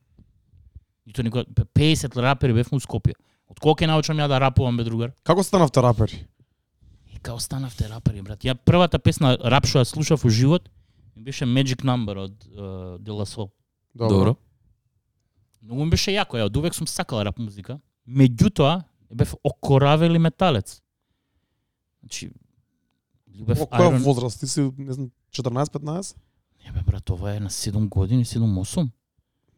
[1.07, 3.13] И тоа никога 50 рапери бев у Скопје.
[3.49, 5.11] Од кога ќе научам ја да рапувам бе другар?
[5.23, 6.25] Како станавте рапери?
[7.13, 8.39] И као станавте рапери, брат.
[8.43, 10.69] Ја првата песна рап што ја слушав у живот
[11.15, 13.49] ми беше Magic Number од uh, La Soul.
[13.95, 14.35] Добро.
[15.61, 17.79] Многу ми беше јако, ја од увек сум сакал рап музика.
[18.07, 20.81] Меѓутоа, бев окоравели металец.
[22.01, 22.31] Значи,
[23.27, 24.03] бев Во која Iron...
[24.03, 24.39] возраст?
[24.39, 26.15] Ти си, не знам, 14-15?
[26.65, 28.89] Не бе, брат, ова е на 7 години, 7-8.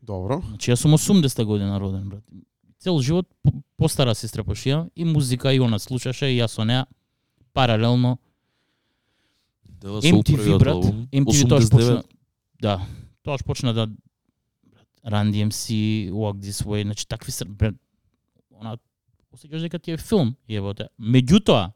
[0.01, 0.41] Добро.
[0.47, 2.23] Значи, јас сум 80 година роден, брат.
[2.79, 6.85] Цел живот по- постара сестра пошија и музика и она слушаше и јас со неа
[7.53, 8.17] паралелно
[9.81, 10.73] Дела MTV, брат.
[10.73, 11.69] албум, MTV тоаш 89.
[11.69, 12.03] почна...
[12.61, 12.87] Да,
[13.23, 13.87] тоаш почна да...
[15.05, 17.45] Run DMC, Walk This Way, значи такви се...
[17.45, 17.75] Брат,
[18.51, 18.77] она...
[19.35, 20.87] Осеќаш дека ти е филм, јebote.
[20.95, 21.73] Меѓутоа,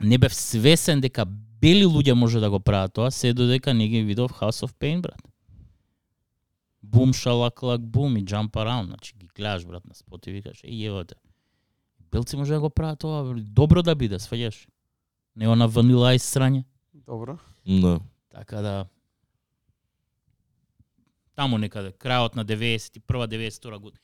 [0.00, 1.24] не бев свесен дека
[1.62, 5.00] бели луѓе може да го прават тоа, се додека не ги видов House of Pain,
[5.00, 5.22] брат.
[6.82, 10.60] Бум шалак лак бум и Jump Around, значи ги гледаш брат на спот и викаш,
[10.64, 11.14] е јebote.
[12.10, 14.66] Белци може да го прават тоа, добро да биде, сваѓаш.
[15.36, 16.64] Не она ванила и срање.
[16.92, 17.38] Добро.
[17.66, 18.00] Да.
[18.32, 18.74] Така да
[21.36, 24.02] таму некаде крајот на 91 92 година.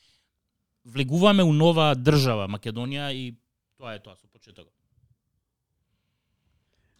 [0.84, 3.34] Влегуваме у нова држава Македонија и
[3.78, 4.72] тоа е тоа со почетокот.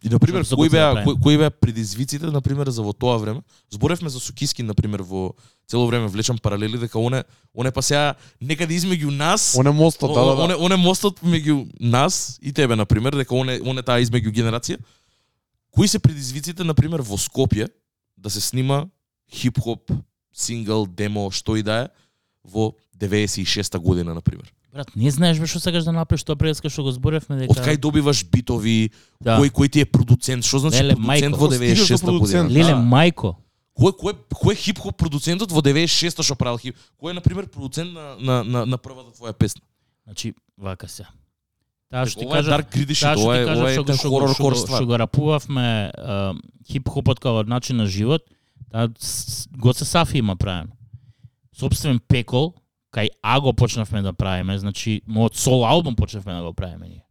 [0.05, 3.19] И на пример, кои се беа кои, кои беа предизвиците на пример за во тоа
[3.19, 3.41] време?
[3.71, 5.35] Зборевме за Сукиски на пример во
[5.67, 7.23] цело време влечам паралели дека оне
[7.55, 10.43] оне па сега некаде измеѓу нас Он е мостот, да, да, да.
[10.43, 14.79] Оне, оне мостот меѓу нас и тебе, на пример, дека оне, оне таа измеѓу генерација.
[15.71, 17.69] Кои се предизвиците, на пример, во Скопје,
[18.19, 18.87] да се снима
[19.33, 19.93] хип-хоп,
[20.35, 21.89] сингл, демо, што и да е,
[22.45, 24.53] во 96-та година, на пример.
[24.73, 27.59] Брат, не знаеш бе што сакаш да направиш тоа преска што го зборевме дека Од
[27.61, 29.37] кај добиваш битови, да.
[29.37, 31.37] кој кој ти е продуцент, што значи Леле, продуцент мајко.
[31.37, 32.49] во Како стигаш до 96-та година?
[32.49, 32.81] Леле Да.
[32.81, 33.35] мајко.
[33.77, 36.77] Кој кој кој хип-хоп продуцентот во 96-та што правил хип?
[36.97, 39.61] Кој е на пример продуцент на на на, на првата твоја песна?
[40.05, 41.05] Значи, вака се.
[41.93, 43.93] Таа што ти кажа, dark таа што ова ти е кажа ова е што го-
[43.93, 44.77] што го- хорор што го- ствар.
[44.81, 45.93] Што го рапувавме
[46.65, 48.25] хип-хопот како начин на живот,
[48.73, 50.73] таа с- Гоце Сафи има правено.
[51.53, 52.55] Собствен пекол,
[52.93, 57.05] кај Аго почнавме да правиме, значи мојот сол албум почнавме да го правиме ние.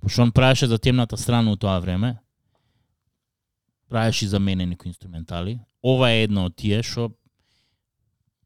[0.00, 2.16] Пошто он правеше за темната страна у тоа време,
[3.88, 5.60] правеше и за мене некои инструментали.
[5.82, 7.10] Ова е едно од тие што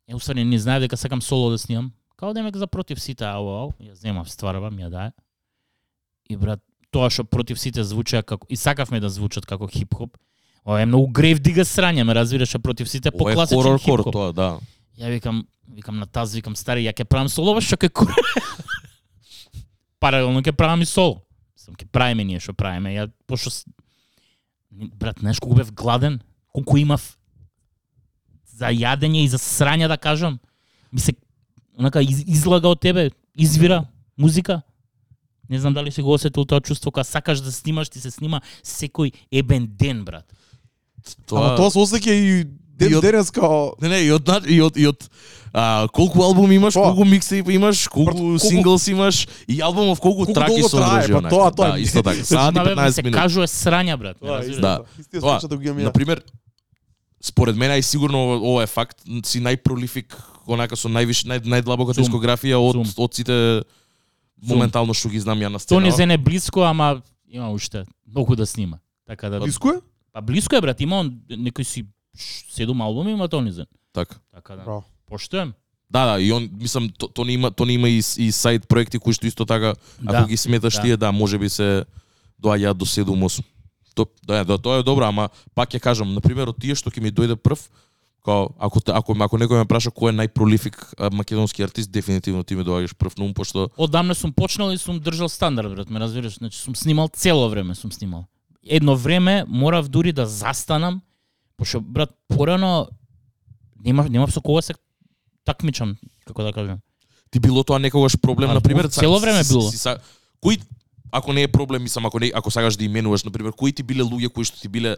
[0.09, 1.92] Е, уствари не знаев дека сакам соло да снимам.
[2.16, 5.12] Као да за против сите, ау, ау, ја земав, стварвам, ја дае.
[6.29, 10.16] И брат, тоа што против сите звучеа како и сакавме да звучат како хип-хоп.
[10.64, 14.12] Ова е многу грев дига срање, ме разбираш, против сите по Ова е класичен хип-хоп.
[14.12, 14.59] тоа, да.
[14.99, 18.13] Ја викам, викам на таз, викам стари, ја ќе правам соло, што ќе кор.
[20.03, 21.23] Паралелно ќе правам и соло.
[21.59, 22.95] Сам ќе правиме ние што правиме.
[22.95, 23.51] Ја пошто
[24.71, 26.21] брат, знаеш колку бев гладен,
[26.53, 27.03] колку имав
[28.55, 30.39] за јадење и за срање да кажам.
[30.93, 31.15] Ми се
[31.79, 33.85] онака из, излага од тебе, извира
[34.17, 34.63] музика.
[35.49, 38.41] Не знам дали си го осетил тоа чувство кога сакаш да снимаш, ти се снима
[38.63, 40.25] секој ебен ден, брат.
[41.31, 44.61] Ама тоа се осеќа и ден И од- денес као Не, не, и од и
[44.61, 45.09] од и од
[45.53, 46.83] а, колку албум имаш, Тоа.
[46.85, 51.29] колку миксейп имаш, колку колку- синглс имаш и албумов колку, Колку траки содржи трае, па
[51.29, 52.25] тоа- тоа да, е- исто така.
[52.25, 53.21] Саат и Ма, бе, ми 15 се минути.
[53.21, 54.17] кажува срања, брат.
[54.19, 54.49] Тоа е.
[54.51, 54.81] Да.
[55.13, 55.75] Тоа, да.
[55.77, 56.23] На пример,
[57.21, 60.15] според мене и сигурно ова- е факт, си најпролифик,
[60.47, 62.05] онака со највиш нај, најдлабока Зум.
[62.05, 62.87] дискографија од Зум.
[62.97, 63.63] од сите
[64.43, 65.97] моментално што ги знам ја на Тоа не сцена.
[65.97, 68.79] зене блиско, ама има уште многу да снима.
[69.07, 69.79] Така да Блиско е?
[70.13, 73.66] Па блиско е брат, има он некој си седум албуми има тој низен.
[73.92, 74.16] Така.
[74.35, 74.62] Така да.
[74.64, 74.85] Браво.
[75.07, 75.53] Поштоем.
[75.90, 78.68] Да, да, и он мислам то, то не има то не има и, и сайт
[78.68, 80.83] проекти кои што исто така ако Да, ги сметаш да.
[80.83, 81.85] тие да можеби се
[82.42, 83.44] доаѓаат до 7-8.
[83.94, 86.90] То да, да, тоа е добро, ама пак ќе кажам, на пример од тие што
[86.90, 87.70] ќе ми дојде прв,
[88.24, 90.74] као ако ако ако некој ме праша кој е најпролифик
[91.12, 94.98] македонски артист, дефинитивно ти ми доаѓаш прв на ум пошто Одамна сум почнал и сум
[94.98, 96.38] држал стандард, брат, ме разбираш?
[96.38, 98.27] Значи сум снимал цело време, сум снимал.
[98.66, 101.03] Едно време морав дури да застанам,
[101.57, 102.88] пошто брат порано
[103.85, 104.75] нема нема со кого се
[105.45, 106.79] такмичам, како да кажам.
[107.31, 109.71] Ти било тоа некогаш проблем, на пример, цело време било.
[110.40, 110.59] Кои
[111.12, 113.83] ако не е проблем, мислам, ако не ако сакаш да именуваш, на пример, кои ти
[113.83, 114.97] биле луѓе кои што ти биле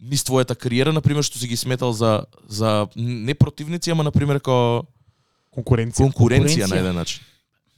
[0.00, 4.10] низ твојата кариера, на пример, што си ги сметал за за не противници, ама на
[4.10, 4.86] пример како
[5.52, 6.00] Конкуренција.
[6.08, 6.70] конкуренција, Конкуренција.
[6.70, 7.20] на еден начин.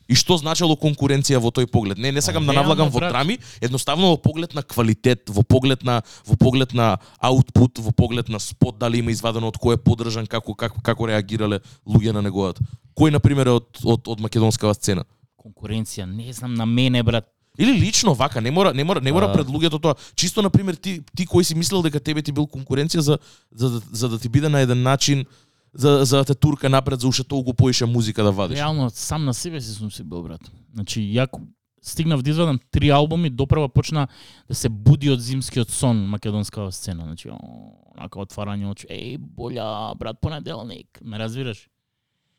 [0.08, 1.98] И што значело конкуренција во тој поглед?
[1.98, 6.02] Не, не сакам да навлагам во драми, едноставно во поглед на квалитет, во поглед на
[6.26, 10.26] во поглед на аутпут, во поглед на спот дали има извадено од кој е поддржан,
[10.26, 12.60] како како како реагирале луѓе на неговата.
[12.96, 15.04] Кој на пример од од од македонскава сцена?
[15.40, 17.28] Конкуренција, не знам, на мене, брат.
[17.58, 19.32] Или лично вака, не мора не мора не мора А.
[19.32, 19.94] пред луѓето тоа.
[20.16, 23.18] Чисто на пример ти ти кој си мислел дека тебе ти бил конкуренција за
[23.54, 25.24] за да- за да ти биде на еден начин
[25.74, 28.58] за за да те турка напред за уште толку поише музика да вадиш.
[28.58, 30.50] Реално сам на себе си сум си бил брат.
[30.74, 31.46] Значи ја ку-
[31.82, 34.08] стигнав да извадам три албуми, допрва почна
[34.48, 37.02] да се буди од зимскиот сон македонскава сцена.
[37.04, 38.86] Значи, онака отварање очи.
[38.86, 40.98] Еј, боља, брат, понеделник.
[41.02, 41.68] Ме разбираш?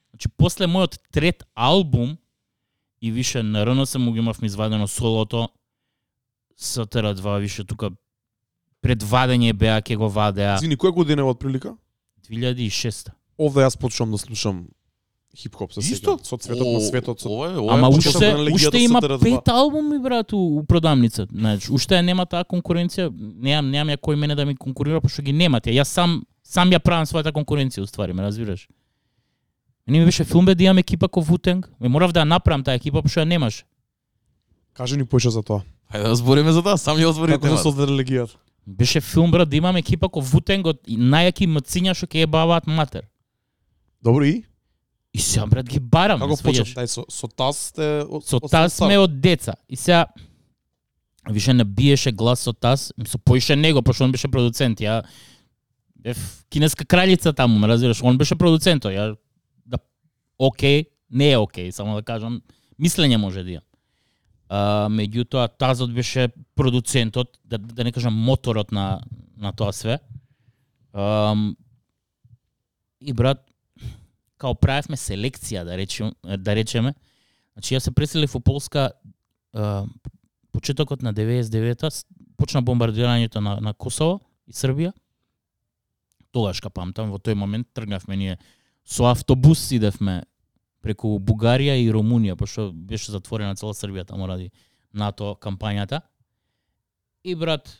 [0.10, 2.18] Значи, после мојот трет албум
[3.02, 5.50] и више на РНС му ги имавме извадено солото,
[6.60, 7.90] СТР2 више тука
[8.82, 11.76] пред вадење беа ќе го вадеа Извини, која година е од прилика?
[12.30, 14.68] 2006 Овде јас почнувам да слушам
[15.36, 15.82] хип-хоп Исто?
[15.82, 16.18] сега.
[16.24, 17.20] Со цветот на светот.
[17.22, 17.30] Со...
[17.30, 19.24] Ова е, ова Ама уште, легијата уште има СТР2.
[19.24, 21.28] пет албуми, брат, у, у продавница.
[21.32, 23.12] Значи, уште ја нема таа конкуренција.
[23.12, 25.72] Немам, немам ја кој мене да ми конкурира, пошто ги немате.
[25.76, 28.68] Јас сам сам ја правам својата конкуренција, уствари, ме разбираш?
[29.88, 31.70] Мене ми беше филм бе да имам екипа ко Вутенг.
[31.80, 33.66] Ме морав да ја направам таа екипа, пошто ја немаш.
[34.74, 35.62] Кажи ни поише за тоа.
[35.92, 37.64] Хајде да збориме за тоа, сам ја отвори Како се темата.
[37.64, 38.36] создаде легијата?
[38.68, 43.04] Беше филм, брат, да имам екипа ко Вутенг од најаки мциња што ќе ебаваат матер.
[44.06, 44.44] Добро и?
[45.14, 46.20] И сега, брат, ги барам.
[46.20, 46.62] Како сваѓаш?
[46.62, 46.78] почнав?
[46.78, 49.56] Тај со со таз сте од- Со таз сме од деца.
[49.68, 50.06] И сега
[51.30, 54.80] више не биеше глас со таз, со поише него, пошто он беше продуцент.
[54.80, 55.06] Ја
[55.96, 58.92] бев кинеска кралица таму, ме разбираш, он беше продуцентот.
[58.94, 59.18] Ја
[59.66, 59.78] да
[60.38, 62.42] окей, не е окей, само да кажам,
[62.80, 63.64] мислење може да имам.
[64.50, 69.02] А, меѓутоа тазот беше продуцентот, да, да не кажам моторот на
[69.38, 70.00] на тоа све.
[70.94, 71.56] Um,
[73.02, 73.42] и брат,
[74.38, 76.94] као правевме селекција, да речем, да речеме.
[77.56, 78.92] Значи јас се преселив во Полска
[79.54, 79.86] а,
[80.52, 81.90] почетокот на 99-та,
[82.38, 84.92] почна бомбардирањето на, на Косово и Србија.
[86.36, 88.38] Тогаш ка памтам, во тој момент тргнавме ние
[88.84, 90.24] со автобус идевме
[90.84, 94.52] преку Бугарија и Румунија, пошто беше затворена цела Србија таму ради
[94.94, 96.02] НАТО кампањата.
[97.24, 97.72] И брат,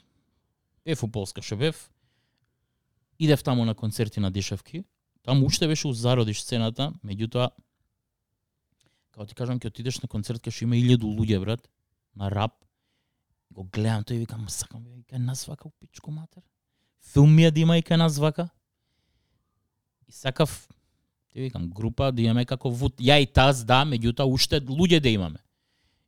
[0.86, 1.78] бев у Полска што бев,
[3.20, 4.86] идев таму на концерти на Дишевки,
[5.26, 7.50] таму уште беше у зародиш сцената, меѓутоа
[9.16, 11.64] како ти кажам, ќе отидеш на концерт кај што има илјаду луѓе, брат,
[12.20, 12.58] на рап,
[13.56, 16.44] го гледам тој и викам, сакам бе, кај нас вака пичко матер.
[17.14, 18.50] Филм ми е да има и кај нас вака.
[20.08, 20.68] И сакав,
[21.32, 25.10] ти викам, група да имаме како вут Ја и таз, да, меѓутоа уште луѓе да
[25.10, 25.40] имаме.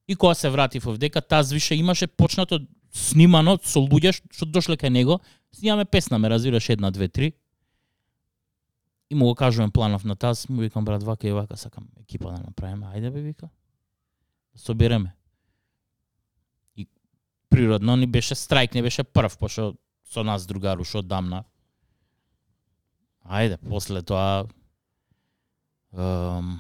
[0.08, 2.60] И кога се вратив овдека, таз више имаше почнато
[2.92, 5.22] снимано со луѓе што дошле кај него,
[5.56, 7.34] снимаме песна, ме разбираш, една, две, три.
[9.10, 12.32] И му го кажувам планов на таз, му викам брат вака и вака, сакам екипа
[12.32, 12.86] да направиме.
[12.86, 13.50] Ајде бе вика.
[14.54, 15.16] Да собереме.
[16.76, 16.88] И
[17.50, 21.44] природно ни беше страйк, не беше прв, пошто со нас другару што дамна.
[23.24, 24.48] Ајде, после тоа
[25.92, 26.60] um,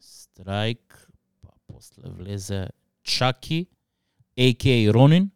[0.00, 1.10] страйк,
[1.42, 2.70] па после влезе
[3.02, 3.68] Чаки,
[4.38, 4.92] А.К.
[4.92, 5.30] Ронин,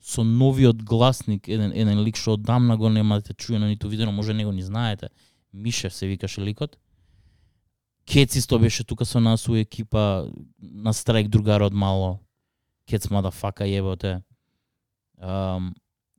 [0.00, 4.34] со новиот гласник, еден, еден лик што одамна го немате да чуено ниту видено, може
[4.34, 5.08] него ни знаете.
[5.52, 6.76] Мишев се викаше ликот.
[8.06, 10.26] Кец исто беше тука со нас у екипа
[10.58, 12.18] на страйк другар од мало.
[12.86, 14.22] Кец мадафака јеботе.
[15.22, 15.72] Um,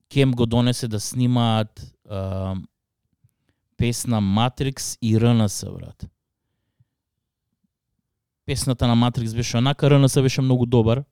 [0.09, 2.63] Кем го донесе да снимаат um,
[3.77, 6.07] песна Матрикс и РНС, брат.
[8.45, 11.03] Песната на Матрикс беше онака, РНС беше многу добар.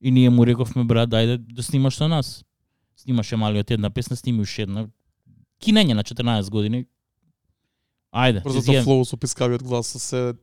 [0.00, 2.44] И ние му рековме, брат, дајде да снимаш со нас.
[2.96, 4.86] Снимаше малиот една песна, сними уште една.
[5.60, 6.86] Кинење на 14 години.
[8.12, 10.34] Ајде, Брзото зијам- флоу со пискавиот глас се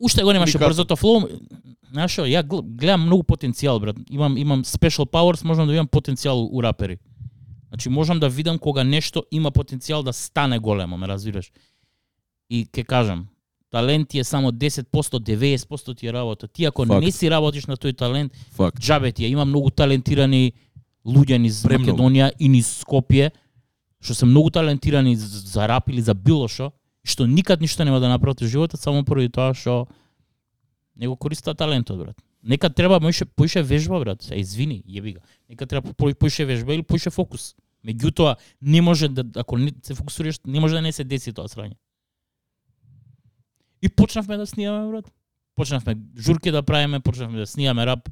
[0.00, 1.28] Уште го немаше брзото флоу.
[1.92, 3.96] Знаеш што, ја гл- гледам многу потенцијал, брат.
[4.10, 6.98] Имам имам special powers, можам да видам потенцијал у рапери.
[7.68, 11.52] Значи можам да видам кога нешто има потенцијал да стане големо, ме разбираш.
[12.50, 13.26] И ќе кажам,
[13.70, 14.86] талент ти е само 10%,
[15.18, 16.48] 90% ти е работа.
[16.48, 17.00] Ти ако Факт.
[17.00, 18.80] не си работиш на тој талент, Факт.
[18.80, 19.28] џабе ти е.
[19.28, 20.52] Има многу талентирани
[21.06, 21.92] луѓе низ Премногу.
[21.92, 23.30] Македонија и низ Скопје,
[24.00, 26.72] што се многу талентирани за рап или за било што,
[27.10, 29.88] што никад ништо нема да направат во животот само поради тоа што
[30.96, 32.16] не го користат талентот, брат.
[32.42, 34.22] Нека треба поише поише вежба, брат.
[34.22, 35.20] Се извини, јеби га.
[35.48, 37.54] Нека треба поише вежба или поише фокус.
[37.84, 41.48] Меѓутоа, не може да ако не се фокусираш, не може да не се деси тоа
[41.48, 41.76] срање.
[43.82, 45.12] И почнавме да снимаме, брат.
[45.56, 48.08] почнавме журки да правиме, почнавме да снимаме рап.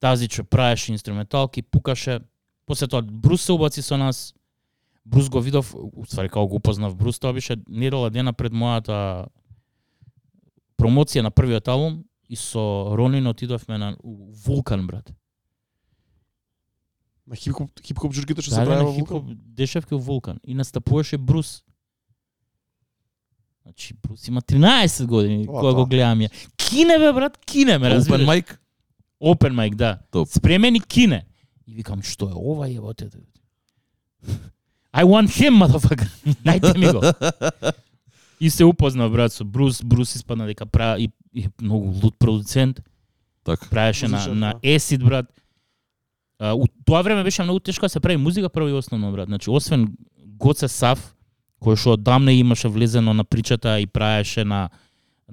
[0.00, 2.20] Тази че правеше инструменталки, пукаше.
[2.66, 4.34] После тоа Брус се убаци со нас.
[5.06, 9.26] Брус го видов, уствари како го упознав Брус, тоа беше недела дена пред мојата
[10.78, 13.96] промоција на првиот албум и со Ронин отидовме на
[14.46, 15.12] Вулкан, брат.
[17.26, 18.96] На хип-хоп, хип-хоп журките што Да, се да, правеа во Вулкан.
[18.96, 20.40] хип-хоп дешевки у Вулкан.
[20.44, 21.64] И настапуваше Брус.
[23.62, 25.88] Значи, Брус има 13 години, Ова, кога го тоа.
[25.88, 26.28] гледам ја.
[26.58, 28.26] Кине, бе, брат, кине, ме, Open разбираш?
[28.26, 28.56] mic?
[29.22, 29.98] Open mic, да.
[30.10, 30.28] Топ.
[30.28, 31.26] Спремен и кине.
[31.66, 33.08] И викам, што е ова, еботе?
[34.94, 36.08] I want him, motherfucker.
[36.46, 37.00] Дајте ми го.
[38.40, 39.82] И се упознав, брат, со Брус.
[39.82, 42.80] Брус испадна дека прави и, и многу луд продуцент.
[43.44, 43.68] Така.
[43.70, 44.68] Правеше на, на да.
[44.68, 45.26] Acid, брат.
[46.38, 49.26] А, у тоа време беше многу тешко да се прави музика прво и основно, брат.
[49.26, 49.88] Значи, освен
[50.38, 51.14] Гоце Сав,
[51.62, 54.70] кој што одамна имаше влезено на причата и правеше на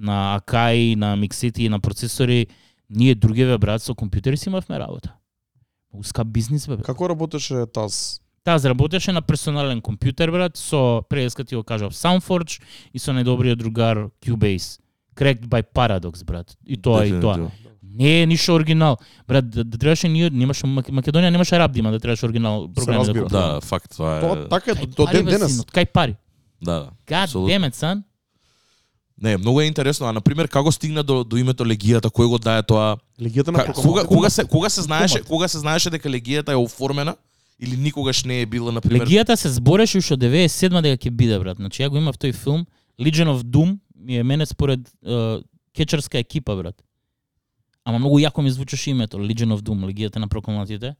[0.00, 2.46] на Акаи, на миксити и на процесори,
[2.90, 5.12] ние другиве брат со компјутери си имавме работа.
[5.92, 6.76] Уска бизнис бе.
[6.76, 6.86] брат.
[6.86, 8.21] Како работеше таз?
[8.44, 12.60] Таа заработеше на персонален компјутер брат со преска ти го кажав Soundforge
[12.92, 14.80] и со најдобриот другар Cubase.
[15.14, 16.56] Cracked by Paradox брат.
[16.66, 17.50] И тоа и тоа.
[17.82, 18.96] Не е ништо оригинал.
[19.28, 23.04] Брат, да, да требаше ние немаше Мак- Македонија немаше рап да да требаше оригинал програми
[23.04, 23.54] да купуваме.
[23.54, 24.20] Да, факт, тоа е.
[24.20, 25.62] Тоа така до, ден денес.
[25.64, 26.16] Кај пари.
[26.62, 26.90] Да, да.
[27.06, 28.02] God damn it, son.
[29.22, 32.38] Не, многу е интересно, а на пример како стигна до до името легијата, кој го
[32.38, 32.96] дае тоа?
[33.20, 37.14] Легијата на кога кога се кога се знаеше, кога се знаеше дека легијата е оформена
[37.62, 39.06] или никогаш не е била на пример?
[39.06, 41.56] Легијата се збореше уште од 97 дека ќе биде брат.
[41.62, 42.66] Значи ја го имав тој филм
[42.98, 45.38] Legion of Doom ми е мене според е,
[45.76, 46.82] кечерска екипа брат.
[47.84, 50.94] Ама многу јако ми звучеше името Legion of Doom, легијата на прокламатите.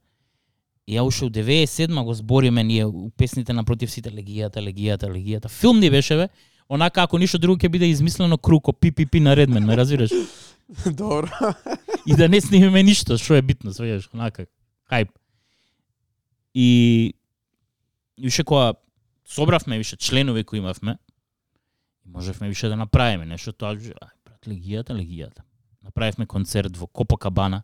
[0.87, 5.49] И ја уште од 97 го збориме ние у песните напротив сите легијата, легијата, легијата.
[5.49, 6.27] Филм ни беше бе.
[6.69, 10.11] Онака ако ништо друго ќе биде измислено круко пи-пи-пи на Редмен, ме разбираш?
[10.85, 11.27] Добро.
[12.07, 14.47] и да не снимиме ништо, што е битно, сваѓаш, онака,
[14.91, 15.11] хајп.
[16.53, 17.13] И
[18.17, 18.73] и више кога
[19.25, 20.97] собравме више членови кои имавме,
[22.05, 23.93] и можевме више да направиме нешто, тоа ај,
[24.25, 25.41] брат, легијата, легијата.
[25.83, 27.63] Направивме концерт во Копакабана.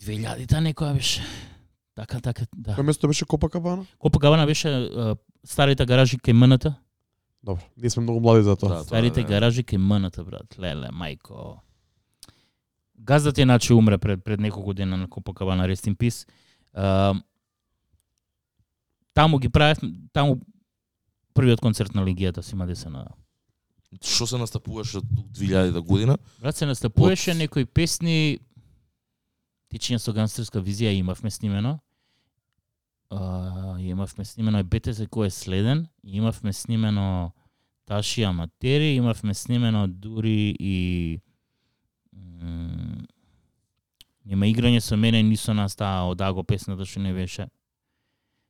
[0.00, 1.22] 2000-та некоја беше.
[1.94, 2.74] Така, така, да.
[2.76, 3.86] Кој место беше Копакабана?
[3.98, 6.74] Копакабана беше е, старите гаражи кај МНТ.
[7.42, 8.68] Добро, ние сме многу млади за тоа.
[8.68, 9.24] Да, тоа Старите е.
[9.24, 10.58] гаражи кај МНТ, брат.
[10.58, 11.58] Леле, мајко.
[12.98, 16.28] Газдата иначе умре пред, пред неколку година на Копакабана, Rest in Peace.
[16.74, 17.14] А,
[19.14, 19.78] таму ги правев,
[20.12, 20.40] таму
[21.34, 23.06] првиот концерт на Легијата си има десена.
[24.04, 26.18] Што се настапуваше од 2000 година?
[26.40, 28.38] Брат се настапуваше Од- некои песни
[29.72, 31.78] Тичиња со гангстерска визија имавме снимено.
[33.10, 37.32] А, имавме снимено и БТС кој е следен, имавме снимено
[37.84, 41.20] Таши Аматери, имавме снимено дури и
[44.28, 47.48] нема играње со мене ни со нас таа од Аго песната што не беше.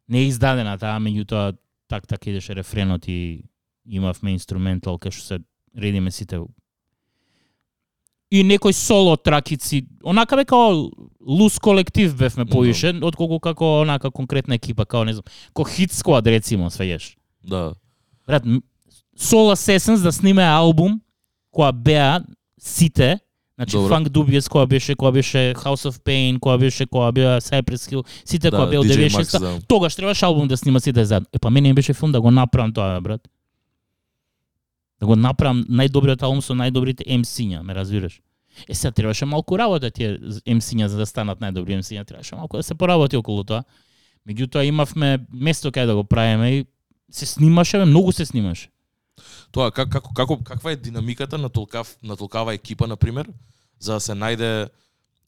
[0.09, 1.57] Не е издадена таа, меѓутоа
[1.89, 3.45] так така идеше рефренот и
[3.87, 5.39] имавме инструментал кај што се
[5.77, 6.43] редиме сите
[8.31, 14.59] и некој соло тракици, онака бе као лус колектив бевме поише, отколку како онака конкретна
[14.61, 17.15] екипа, као не знам, ко хит squad рецимо, сваѓаш.
[17.43, 17.73] Да.
[18.27, 18.45] Брат,
[19.17, 21.01] Soul Assassins да сниме албум
[21.55, 22.21] која беа
[22.61, 23.19] сите,
[23.59, 23.95] значи Добро.
[23.95, 28.05] Funk Dubious која беше, која беше House of Pain, која беше, која беа Cypress Hill,
[28.25, 29.55] сите која беа од DJ 96 Max, да.
[29.67, 31.27] тогаш требаше албум да снима сите заедно.
[31.33, 33.29] Е па мене ми беше филм да го направам тоа, брат.
[35.01, 38.21] Да го направам најдобриот албум со најдобрите MC-ња, ме разбираш?
[38.69, 42.63] Е сега требаше малку работа тие MC-ња за да станат најдобри MC-ња, требаше малку да
[42.63, 43.65] се поработи околу тоа.
[44.29, 46.65] Меѓутоа имавме место кај да го правиме и
[47.11, 48.71] се снимаше, многу се снимаше.
[49.53, 53.31] Тоа как, како како каква е динамиката на толкав на толкава екипа на пример
[53.81, 54.69] за да се најде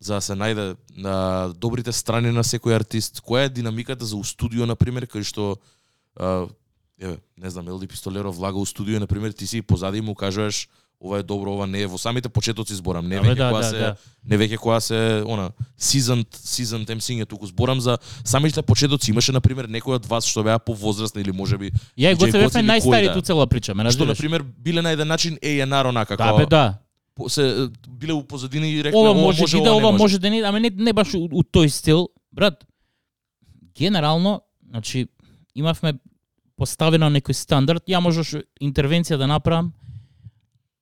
[0.00, 3.20] за да се најде на добрите страни на секој артист.
[3.20, 5.56] Која е динамиката за у студио на пример кај што
[7.00, 10.14] еве, не знам, Елди Пистолеров влага у студио на пример ти си позади и му
[10.14, 10.68] кажуваш
[11.00, 11.86] ова е добро, ова не е.
[11.86, 13.96] Во самите почетоци зборам, не веќе да, кога да, се да.
[14.24, 19.40] не веќе кога се она seasoned seasoned MC-ње туку зборам за самите почетоци имаше на
[19.40, 23.08] пример некој од вас што беа повозрастни или можеби Ја го се бевме кој најстари
[23.08, 23.14] да.
[23.14, 26.38] ту цела прича, ме што на пример биле на еден начин A&R онака Да, како
[26.38, 26.78] бе, да.
[27.14, 30.02] по- се биле у позадини и рекле Ова може, може, биде, ова ова може.
[30.02, 32.08] може да не, ама не, не баш у, у тој стил.
[32.32, 32.64] Брат,
[33.74, 35.08] генерално, значи,
[35.56, 35.94] имавме
[36.56, 39.72] поставено некој стандард, ја можеш интервенција да направам,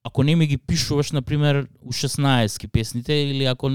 [0.09, 3.71] ако не ми ги пишуваш, на пример, у 16 песните, или ако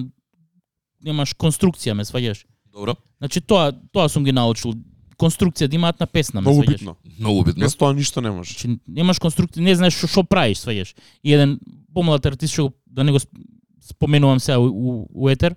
[1.03, 2.45] немаш конструкција, ме сваѓаш.
[2.71, 2.95] Добро.
[3.19, 4.73] Значи, тоа, тоа сум ги научил.
[5.15, 6.69] конструкција да имаат на песна, ме Многу сваѓаш?
[6.71, 6.95] битно.
[7.19, 7.61] Многу битно.
[7.61, 8.49] Без тоа ништо не може.
[8.51, 10.95] Значи, немаш конструкција, не знаеш што, што правиш, сваѓаш.
[11.23, 11.59] И еден
[11.93, 13.37] помлад артист што го- да не го сп-
[13.83, 15.55] споменувам сега у, у, у етер,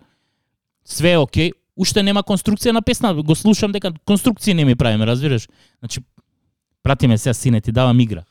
[0.84, 5.06] све е окей, уште нема конструкција на песна, го слушам дека конструкција не ми правиме,
[5.06, 5.48] разбираш?
[5.78, 6.00] Значи
[6.82, 8.22] прати ме сега сине ти давам игра.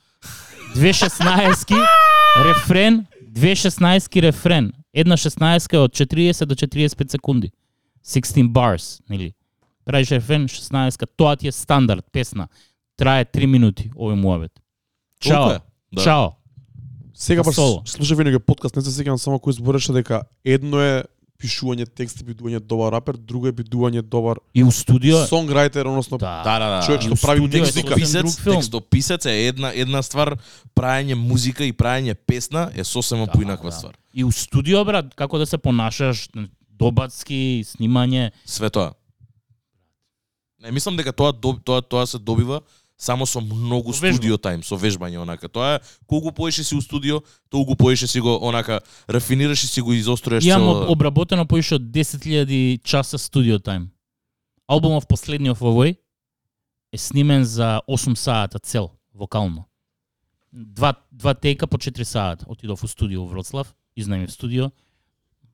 [0.76, 2.05] 2.16
[2.44, 4.74] рефрен, 2.16 рефрен.
[4.94, 7.52] Една 16 е од 40 до 45 секунди.
[8.06, 9.34] 16 bars, нели?
[9.86, 12.48] Правиш рефрен 16, тоа ти е стандард песна.
[12.98, 14.52] Трае 3 минути овој муабет.
[15.20, 15.36] Чао.
[15.36, 15.60] Толку е.
[15.92, 16.04] Да.
[16.04, 16.30] Чао.
[17.14, 17.56] Сега баш
[17.86, 21.04] слушав винаги подкаст, не се сеќавам само кој збореше дека едно е
[21.36, 25.86] пишување текст и бидување добар рапер, друго е бидување добар И у студио е- сонграйтер,
[25.86, 26.42] односно да.
[26.44, 26.86] Да, да, да.
[26.86, 28.56] човек што прави Текстописец, друг филм.
[28.56, 30.38] текстописец е една една ствар,
[30.76, 33.76] праење музика и праење песна е сосема Да, поинаква да.
[33.76, 33.94] ствар.
[34.14, 36.30] И у студио брат, како да се понашаш,
[36.70, 38.32] добацки, снимање.
[38.46, 38.94] Све тоа.
[40.60, 42.62] Не мислам дека тоа тоа тоа се добива
[42.98, 44.18] само со многу Со вежба.
[44.18, 45.50] студио тајм, со вежбање онака.
[45.50, 48.80] Тоа е колку поише си у студио, толку поише си го онака
[49.10, 50.72] рафинираш и си го изостроеш Имам цело.
[50.76, 53.88] об- обработено поише од 10.000 часа студио тајм.
[54.68, 55.96] Албумов последниот овој
[56.92, 59.66] е снимен за 8 сата цел, вокално.
[60.54, 62.46] Два, два тейка по 4 сата.
[62.48, 64.72] Отидов у студио во Вроцлав, изнајмив студио,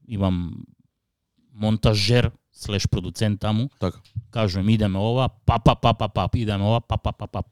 [0.08, 0.64] имам
[1.54, 2.32] монтажер
[2.62, 3.98] слеш продуцент таму, Така.
[4.32, 7.44] кажувам идеме ова, па па па па па, идеме ова, па па па па.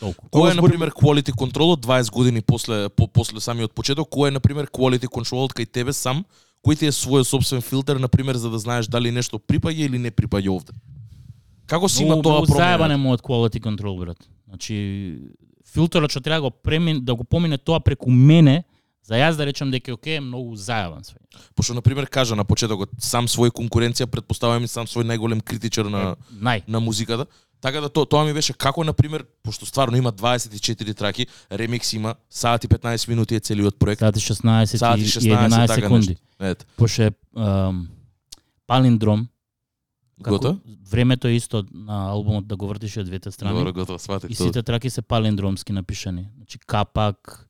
[0.00, 0.26] Толку.
[0.28, 4.28] Кој е на пример quality control од 20 години после по, после самиот почеток, кој
[4.28, 6.24] е на пример quality control кај тебе сам,
[6.66, 9.98] кој ти е својот собствен филтер на пример за да знаеш дали нешто припаѓа или
[9.98, 10.76] не припаѓа овде?
[11.66, 14.20] Како си има тоа многу заебан е мојот quality control, брат.
[14.48, 14.76] Значи,
[15.72, 18.64] филтерот што треба да го премин, да го помине тоа преку мене,
[19.06, 21.18] за јас да речам дека е окей, е многу заебан све.
[21.54, 25.86] Пошто на пример кажа на почетокот сам свој конкуренција, предпоставувам и сам свој најголем критичар
[25.86, 26.62] на Нај.
[26.68, 27.26] на музиката.
[27.60, 31.92] Така да то, тоа ми беше како на пример, пошто стварно има 24 траки, ремикс
[31.92, 33.98] има, саат и 15 минути е целиот проект.
[33.98, 36.16] Сати 16 Саат и и 11 16 така секунди.
[36.40, 37.10] Ето, Пошто е
[38.66, 39.28] палиндром,
[40.22, 40.58] како
[40.90, 43.58] времето е исто на албумот да го вртиш и од двете страни.
[43.58, 44.30] Добро, готово, сватив.
[44.30, 46.28] И сите траки се палиндромски напишани.
[46.36, 47.45] Значи Капак,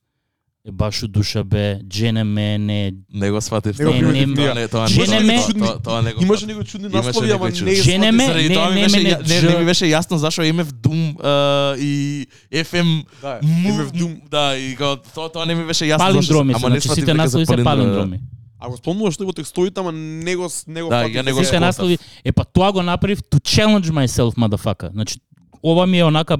[0.67, 3.79] е баш у душа бе, Дженеме, не, Не го сватив.
[3.79, 4.25] Не го Тоа ние.
[4.53, 5.23] не, тоа не.
[5.23, 5.39] Ме-
[5.83, 7.75] тоа- не го Имаше некои чудни наслови, ама не чудни.
[7.75, 8.87] Жене ме, не, не, не,
[9.27, 14.29] не, не ми беше јасно зашо MF Doom а, и FM Да, MF Doom.
[14.29, 14.75] Да, и
[15.15, 15.97] тоа тоа не ми беше јасно.
[15.97, 18.19] Палиндроми се, ама не значи сите наслови се палиндроми.
[18.59, 21.31] А го спомнуваш што во текстовите, ама не го не го Да, фатив ја не
[21.31, 24.91] го Сите е- наслови, е па тоа го направив to challenge myself, motherfucker.
[24.91, 25.19] Значи,
[25.63, 26.37] ова ми е онака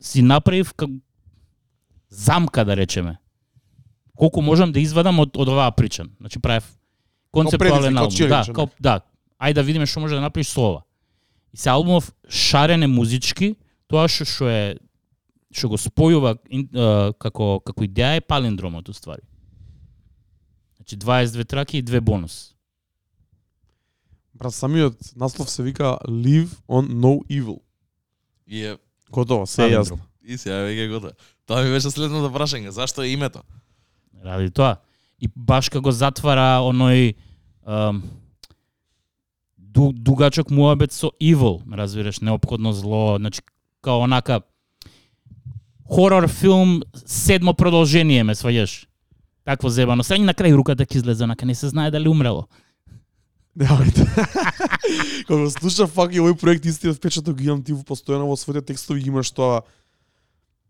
[0.00, 0.90] си направив как
[2.10, 3.18] замка да речеме.
[4.14, 6.04] Колку можам да извадам од, од оваа прича.
[6.20, 6.66] Значи правев
[7.30, 8.28] концептуален албум.
[8.28, 9.00] Да, као, да.
[9.40, 10.82] Ајде да видиме што може да направиш со ова.
[11.52, 13.54] И се албумов шарене музички,
[13.88, 14.62] тоа што што е
[15.50, 16.36] што го спојува
[17.18, 19.24] како како идеја е палиндромот уствари.
[20.76, 22.54] Значи 22 траки и две бонус.
[24.34, 27.60] Брат, самиот наслов се вика Live on No Evil.
[28.46, 28.76] И е
[29.10, 29.98] Готово, се е јасно.
[30.22, 31.12] И сега веќе готово.
[31.50, 33.40] Тоа ми беше следното прашање, зашто е името?
[34.22, 34.76] Ради тоа.
[35.18, 37.16] И баш како затвара оној
[37.66, 38.04] ам,
[39.58, 43.42] ду, дугачок муабет со evil, разбираш, неопходно зло, значи
[43.82, 44.44] као онака
[45.90, 48.86] хорор филм седмо продолжение ме сваѓаш.
[49.44, 50.06] Такво зебано.
[50.06, 52.46] Сега на крај руката ќе излезе, онака не се знае дали умрело.
[53.58, 54.06] Немајте.
[55.26, 59.02] Кога слушав фак и овој проект истиот впечаток ги имам ти постојано во своите текстови
[59.02, 59.64] ги имаш тоа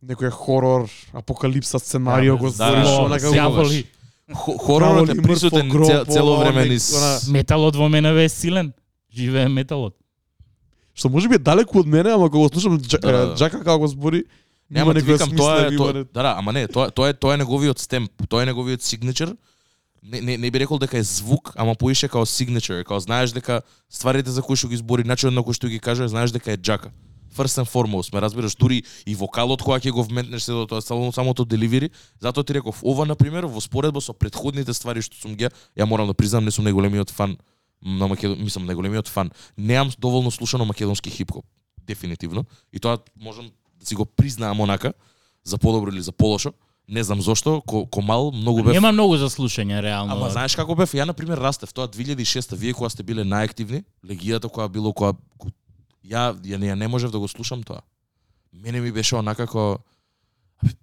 [0.05, 3.27] некој хорор, апокалипса сценарио го да, збориш да, онака.
[3.27, 3.87] Дјаволи.
[4.33, 5.71] Хо- Хоророт е присутен
[6.07, 6.93] цело време низ
[7.29, 8.73] Металот во мене бе силен.
[9.13, 9.97] Живее металот.
[10.95, 13.35] што може би е далеку од мене, ама кога го слушам Да, да, да.
[13.35, 14.25] Джака како го збори,
[14.71, 17.35] Нема викам, тоа е, смисла, тоа, има- да, да, ама не, тоа, тоа е тоа
[17.35, 19.37] е неговиот стемп, тоа е неговиот signature.
[20.03, 23.63] Не, не, не би рекол дека е звук, ама поише као signature, као знаеш дека
[23.91, 26.57] стварите за кои што ги збори, начинот на кој што ги каже, знаеш дека е
[26.57, 26.91] Джака.
[27.31, 30.83] First and foremost, ме разбираш, дури и вокалот кога ќе го вметнеш се до тоа,
[30.83, 35.17] само самото деливери, затоа ти реков, ова на пример во споредба со претходните ствари што
[35.17, 35.47] сум ги,
[35.79, 37.37] ја морам да признам, не сум најголемиот фан
[37.83, 39.31] на Македон, мислам најголемиот фан.
[39.57, 41.45] Неам доволно слушано македонски хип-хоп,
[41.87, 43.51] дефинитивно, и тоа можам
[43.81, 44.93] да си го признаам онака,
[45.45, 46.53] за подобро или за полошо,
[46.89, 50.13] не знам зошто, ко, ко мал многу бев Нема многу за слушање реално.
[50.13, 50.91] Ама знаеш како бев?
[50.91, 55.15] Ја на пример растев тоа 2006 вие кога сте биле најактивни, легијата која било која
[55.39, 55.49] ко-
[56.05, 57.83] ја ја не, ја не можев да го слушам тоа.
[58.53, 59.79] Мене ми беше онака како
[60.63, 60.75] абе,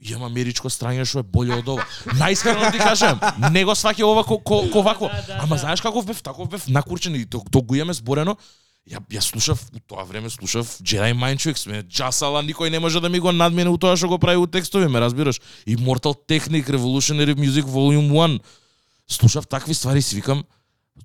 [0.00, 1.84] Јам америчко страње што е боле од ова.
[2.20, 3.20] Најискрено ти кажам,
[3.52, 5.08] не го сваќа ова ко, ко, ко вакво.
[5.08, 5.62] Да, да, Ама да.
[5.64, 8.36] знаеш како бев, таков бев накурчен и то, то го имаме зборено.
[8.86, 13.00] Ја, ја слушав, у тоа време слушав Jedi Mind Tricks, ме джасала, никој не може
[13.00, 15.40] да ми го надмене у тоа што го прави у текстови, ме разбираш?
[15.66, 18.40] И Mortal Technic, Revolutionary Music Volume 1.
[19.08, 20.44] Слушав такви ствари и си викам,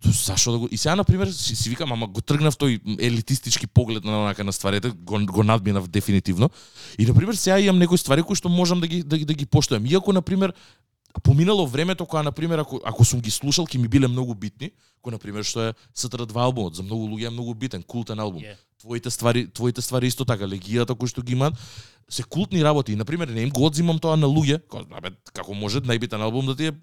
[0.04, 0.68] зашо да го...
[0.72, 4.54] И сега, например, си, си викам, ама го тргнав тој елитистички поглед на онака на
[4.54, 6.50] стварите, го, го надминав дефинитивно.
[6.98, 9.46] И, например, сега имам некои ствари кои што можам да ги, да, ги- да ги
[9.46, 9.86] поштојам.
[9.89, 10.54] Иако, например,
[11.24, 14.72] поминало времето кога, например, ако, ако сум ги слушал, ќе ми биле многу битни,
[15.04, 18.44] кој, например, што е СТР2 албумот, за многу луѓе е многу битен, култен албум.
[18.44, 18.58] Е.
[18.80, 21.54] Твоите ствари, твоите ствари исто така, легијата кои што ги имаат,
[22.10, 22.94] се култни работи.
[22.94, 26.46] И, например, не им го одзимам тоа на луѓе, кој, абе, како може најбитен албум
[26.46, 26.74] да ти е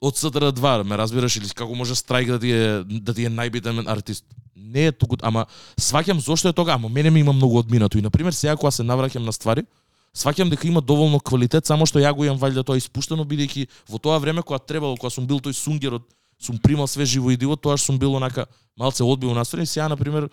[0.00, 3.84] од СДР2, ме разбираш или како може Страйк да ти е да ти е најбитен
[3.88, 4.24] артист.
[4.56, 5.46] Не е туку, ама
[5.80, 8.70] сваќам зошто е тога, ама мене ми има многу одминато и на пример сега кога
[8.70, 9.64] се навраќам на ствари,
[10.16, 13.98] сваќам дека има доволно квалитет, само што ја го имам валјда тоа испуштено бидејќи во
[13.98, 16.04] тоа време кога требало, кога сум бил тој сунгерот,
[16.38, 19.96] сум примал све живо и диво, тоа сум бил онака малце одбил настроен, сега на
[19.96, 20.28] пример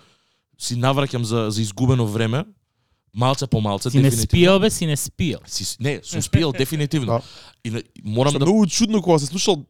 [0.58, 2.46] си навраќам за за изгубено време,
[3.14, 5.40] малце по малце Си не спиел, бе, си не спиел.
[5.46, 7.22] Си, не, сум спиел дефинитивно.
[7.66, 7.80] Да.
[7.80, 9.66] И морам Што да многу чудно кога се слушал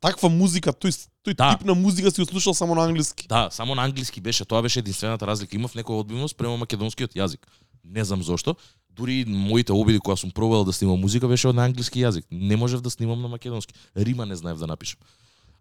[0.00, 1.56] таква музика, тој тој Да.
[1.56, 3.26] тип на музика си го слушал само на англиски.
[3.28, 5.56] Да, само на англиски беше, тоа беше единствената разлика.
[5.56, 7.46] Имав некоја одбивност према македонскиот јазик.
[7.84, 8.56] Не знам зошто.
[8.90, 12.24] Дури и моите обиди кога сум пробал да снимам музика беше на англиски јазик.
[12.30, 13.74] Не можев да снимам на македонски.
[13.96, 15.00] Рима не знаев да напишам.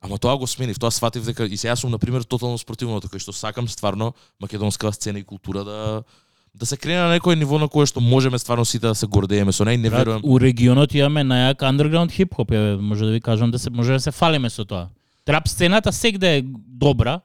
[0.02, 3.20] Ама тоа го сменив, тоа сватив дека и сега сум на пример тотално спротивното, кај
[3.20, 6.04] што сакам стварно македонска сцена и култура да
[6.60, 9.51] да се крене на некој ниво на кое што можеме стварно сите да се гордееме
[9.51, 10.22] со неј, не верувам.
[10.24, 13.99] у регионот имаме најак underground хип-хоп, е, може да ви кажам да се може да
[13.99, 14.88] се фалиме со тоа.
[15.26, 17.20] Трап сцената сегде е добра,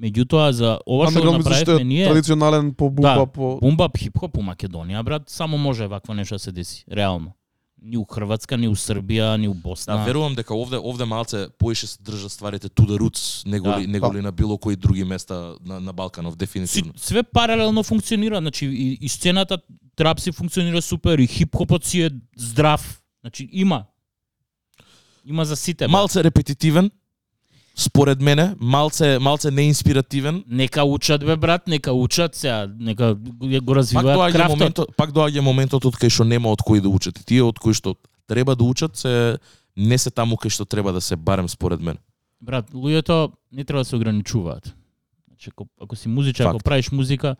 [0.00, 3.26] меѓутоа за ова што направивме е ние, традиционален по бумба Да.
[3.26, 7.32] по бумбап хип-хоп у Македонија, брат, само може вакво нешто да се деси, реално.
[7.82, 9.96] Ни у Хрватска, ни у Србија, ни у Босна.
[9.96, 13.92] Да, верувам дека овде овде малце поише се држат стварите to the roots, неголи Да.
[13.92, 16.92] неголи на било кои други места на, на Балканов Си, дефинитивно.
[16.96, 19.58] све паралелно функционира, значи и, и сцената
[19.96, 23.02] трап си функционира супер и хип-хопот си е здрав.
[23.20, 23.84] Значи има.
[25.26, 25.88] Има за сите.
[25.88, 26.90] Малце репетитивен,
[27.74, 30.44] според мене, малце малце неинспиративен.
[30.48, 34.58] Нека учат бе брат, нека учат сега, нека го Пак развиваат доаѓа крафтот.
[34.58, 37.18] моментот, пак доаѓа моментот од кај што нема од кои да учат.
[37.18, 37.96] И тие од кои што
[38.26, 39.38] треба да учат се
[39.76, 41.98] не се таму кај што треба да се барем според мене.
[42.40, 44.74] Брат, луѓето не треба да се ограничуваат.
[45.28, 47.36] Значи ако, ако си музичар, ако правиш музика,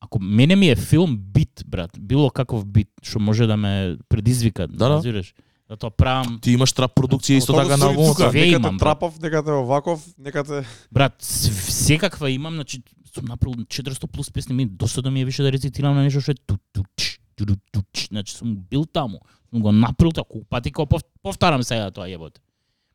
[0.00, 4.68] ако мене ми е филм бит, брат, било каков бит што може да ме предизвика,
[4.68, 4.88] Да, да.
[4.90, 5.34] разбираш?
[5.36, 5.42] Да
[5.80, 9.50] тоа правам, Ти имаш трап продукција исто така на тука, Све имам, трапав, нека те
[9.50, 12.82] оваков, нека те брат, секаква имам, значи
[13.14, 16.32] сум направил 400 плюс песни, ми досадно ми е више да рецитирам на нешто што
[16.32, 19.20] е ту ту ч, ту ту значи сум бил таму.
[19.50, 22.38] Сум го направил тоа колку пати кога пов- повтарам сега тоа јebote.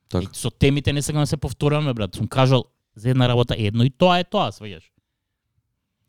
[0.09, 0.24] Така.
[0.24, 2.15] И со темите не сакам да се повторам, брат.
[2.15, 2.65] Сум кажал
[2.95, 4.84] за една работа едно и тоа е тоа, сваѓаш.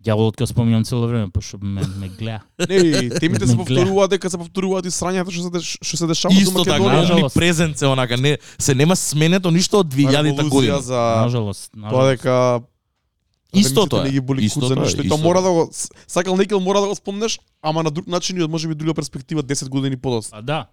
[0.00, 2.40] Дјаволот ќе спомнам цело време, пошто ме, ме гледа.
[2.68, 6.56] Не, темите се повторуваат дека се повторуваат и срањата што се што се дешава Исто
[6.56, 7.02] во така, Македонија.
[7.04, 7.36] Наžalost.
[7.36, 10.80] ни презент се онака, не се нема сменето ништо од 2000-та Револуција година.
[10.80, 12.08] за Нажалост, тоа нажалост.
[12.16, 12.36] дека
[13.52, 14.04] Исто тоа е.
[14.04, 15.70] не ги боли Исто тоа е, исто тоа мора тоа да го
[16.06, 19.42] сакал некил мора да го спомнеш, ама на друг начин и од можеби друга перспектива
[19.42, 20.38] 10 години подоцна.
[20.38, 20.66] А да,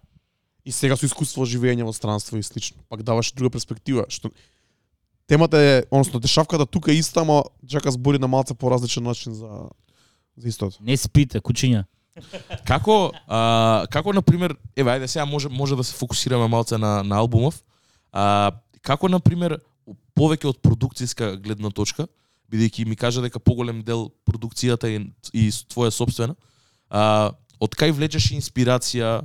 [0.64, 2.76] И сега со искуство живење во странство и слично.
[2.88, 4.28] Пак даваш друга перспектива, што
[5.28, 9.68] темата е, односно дешавката тука е иста, ама Джака збори на малце поразличен начин за
[10.36, 10.78] за истото.
[10.80, 11.84] не спите, кучиња.
[12.66, 17.02] Како а, како на пример, еве ајде сега може може да се фокусираме малце на
[17.02, 17.62] на албумов.
[18.12, 18.50] А,
[18.82, 19.58] како на пример
[20.18, 22.08] повеќе од продукцијска гледна точка,
[22.50, 26.34] бидејќи ми кажа дека поголем дел продукцијата е и твоја собствена.
[26.90, 29.22] А, од кај влечеш инспирација?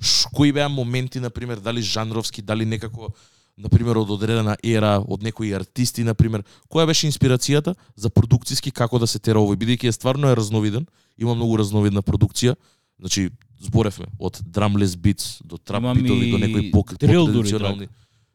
[0.00, 3.12] Ш, кои беа моменти на пример, дали жанровски, дали некако
[3.58, 8.70] на пример од одредена ера, од некои артисти на пример, која беше инспирацијата за продукцијски
[8.72, 10.86] како да се тера овој бидејќи е стварно е разновиден,
[11.18, 12.54] има многу разновидна продукција.
[12.98, 13.28] Значи
[13.58, 17.88] зборевме од drumless beats до Имам битови до некои по drill дури, традиционални.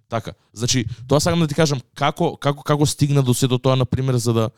[0.09, 0.33] Така.
[0.53, 4.15] Значи, тоа сакам да ти кажам како како како стигна до сето тоа на пример
[4.15, 4.49] за да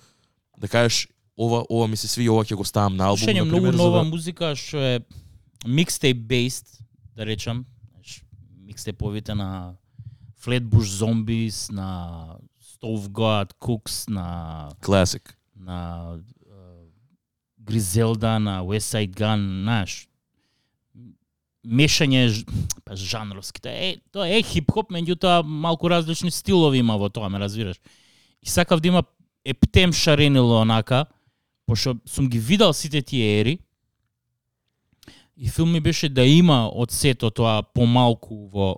[0.57, 1.07] да кажеш
[1.37, 3.77] ова ова ми се свија, ова ќе го ставам на албум Слушање на многу пример
[3.77, 4.99] за нова да музика што е
[5.65, 6.81] mixtape based,
[7.15, 8.23] да речам, знаеш,
[8.65, 9.75] микстейповите на
[10.45, 15.35] Flatbush Zombies, на Stove God Cooks, на classic.
[15.55, 16.19] на
[17.65, 20.07] Гризелда, на West Side Gun, знаеш,
[21.65, 22.29] мешање
[22.85, 23.61] па жанровски.
[23.61, 27.81] Тоа е, тоа е хип-хоп, меѓутоа малку различни стилови има во тоа, ме разбираш.
[28.41, 29.03] И сакав да има
[29.45, 31.05] ептем шаренило онака,
[31.65, 33.59] пошто сум ги видел сите тие ери,
[35.37, 38.77] и филм ми беше да има од сето тоа помалку во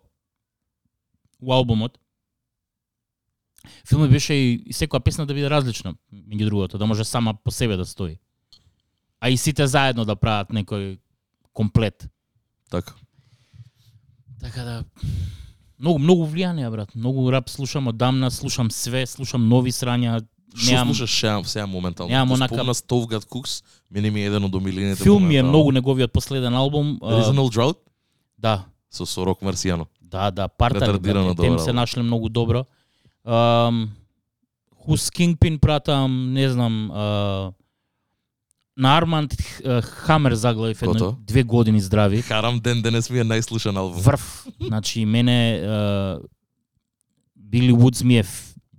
[1.42, 1.98] во албумот.
[3.90, 7.52] Филмот беше и, и секоја песна да биде различна, меѓу другото, да може сама по
[7.52, 8.20] себе да стои.
[9.20, 11.00] А и сите заедно да прават некој
[11.54, 12.08] комплет.
[12.70, 12.94] Така.
[14.40, 14.84] Така да
[15.80, 16.96] многу многу влијание брат.
[16.96, 20.22] Многу рап слушам одамна, слушам све, слушам нови срања.
[20.58, 22.10] Што Немам слушаш сега, сега моментално?
[22.10, 25.36] Немам Го онака- Спомна Stove Got Cooks, мене ми е еден од омилените филм ми
[25.38, 26.98] е многу неговиот последен албум.
[27.02, 27.78] Reasonable Drought
[28.38, 29.86] да, со со Рок Марсијано.
[30.08, 30.50] Да, да.
[30.62, 31.38] Ретардирано брат.
[31.46, 32.66] Тем се нашле многу добро.
[33.26, 33.88] Um,
[34.88, 37.52] Who's Kingpin пратам, не знам, а,
[38.78, 42.22] на Арманд Х- Хамер заглавив едно две години здрави.
[42.22, 44.02] Харам ден денес ми е најслушан албум.
[44.02, 44.48] Врв.
[44.62, 45.62] Значи мене
[47.36, 48.24] Били Вудс ми е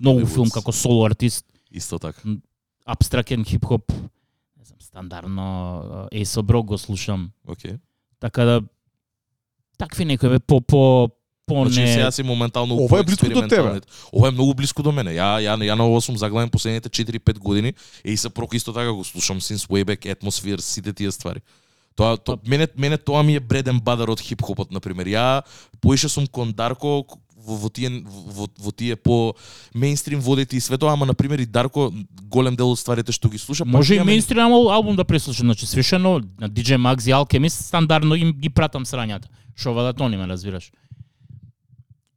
[0.01, 2.22] многу филм како соло артист, Исто така.
[2.87, 3.93] абстракен хип-хоп,
[4.59, 7.31] не знам, стандардно Ace го слушам.
[7.49, 7.79] Океј.
[8.20, 8.62] Така да
[9.79, 11.11] такви некои бе по по
[11.49, 13.86] по Значи сега си моментално Ова е блиску до поексперименталниот.
[14.12, 15.11] Ова е многу блиску до мене.
[15.16, 17.72] Ја ја ја на ова сум заглавен последните 4-5 години
[18.05, 21.40] и се прок исто така го слушам since way back atmosphere сите тие ствари.
[21.96, 25.07] Тоа то, Па- мене мене тоа ми е бреден бадер од хип-хопот на пример.
[25.07, 25.42] Ја
[25.80, 27.05] поише сум кон Дарко
[27.49, 29.34] во, во тие во, во тие по
[29.74, 31.92] мејнстрим водите и свето, ама на пример и Дарко
[32.22, 36.20] голем дел од стварите што ги слуша, Може и ал- албум да преслушам, значи свишено
[36.40, 39.26] на DJ Max и Alchemist стандардно им ги пратам срањата.
[39.57, 40.70] Шо вадат они ме разбираш.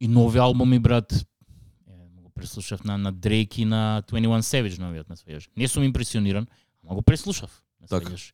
[0.02, 1.26] И нови албуми брат
[2.22, 5.46] го преслушав на на Drake и на 21 Savage новиот ме свеѓаш.
[5.56, 6.46] Не сум импресиониран,
[6.82, 7.62] ама го преслушав.
[7.80, 8.10] ме Така.
[8.10, 8.32] свеѓаш.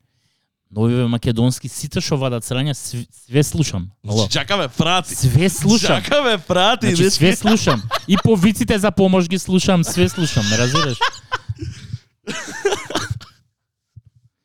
[0.70, 3.90] Новиве македонски сите што вадат срања све, све слушам.
[4.08, 4.28] Ало.
[4.28, 5.14] Чакаме прати.
[5.16, 6.00] Све слушам.
[6.00, 6.86] Чакаме прати.
[6.86, 7.16] Значи дечки.
[7.16, 7.82] све слушам.
[8.08, 10.98] И по виците за помош ги слушам, све слушам, ме разбираш?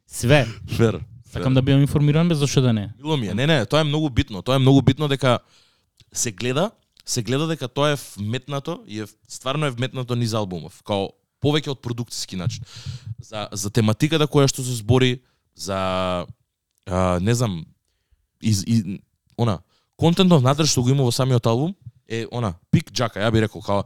[0.07, 0.47] Све.
[0.75, 0.99] Фер.
[1.31, 2.91] Сакам да бидам информиран без зашто да не.
[2.99, 3.33] Било ми е.
[3.33, 4.41] Не, не, тоа е многу битно.
[4.41, 5.39] Тоа е многу битно дека
[6.13, 6.71] се гледа,
[7.05, 11.11] се гледа дека тоа е вметнато и е стварно е вметнато низ албумов, као
[11.43, 12.63] повеќе од продукциски начин.
[13.19, 15.21] За за тематиката која што се збори,
[15.55, 16.25] за
[16.85, 17.65] а, не знам
[18.41, 18.99] из, из
[19.37, 19.59] она
[19.95, 21.75] контентот внатре што го има во самиот албум
[22.07, 23.83] е она пик џака, ја би рекол као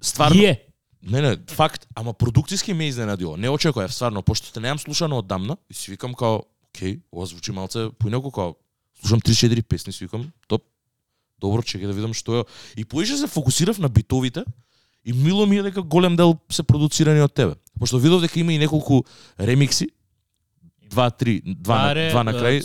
[0.00, 0.68] стварно Е,
[1.02, 3.36] Не, не, факт, ама продукциски ме изненадило.
[3.36, 7.52] Не очекував стварно, пошто те немам слушано одамна и си викам као, окей, ова звучи
[7.52, 8.54] малце поинаку као
[9.00, 10.62] слушам 3-4 песни, си викам, топ.
[11.40, 12.44] Добро, чекај да видам што е.
[12.76, 14.44] И поише се фокусирав на битовите
[15.04, 17.54] и мило ми е дека голем дел се продуцирани од тебе.
[17.78, 19.04] Пошто видов дека има и неколку
[19.40, 19.88] ремикси,
[20.90, 22.60] два, три, два, на, два на крај.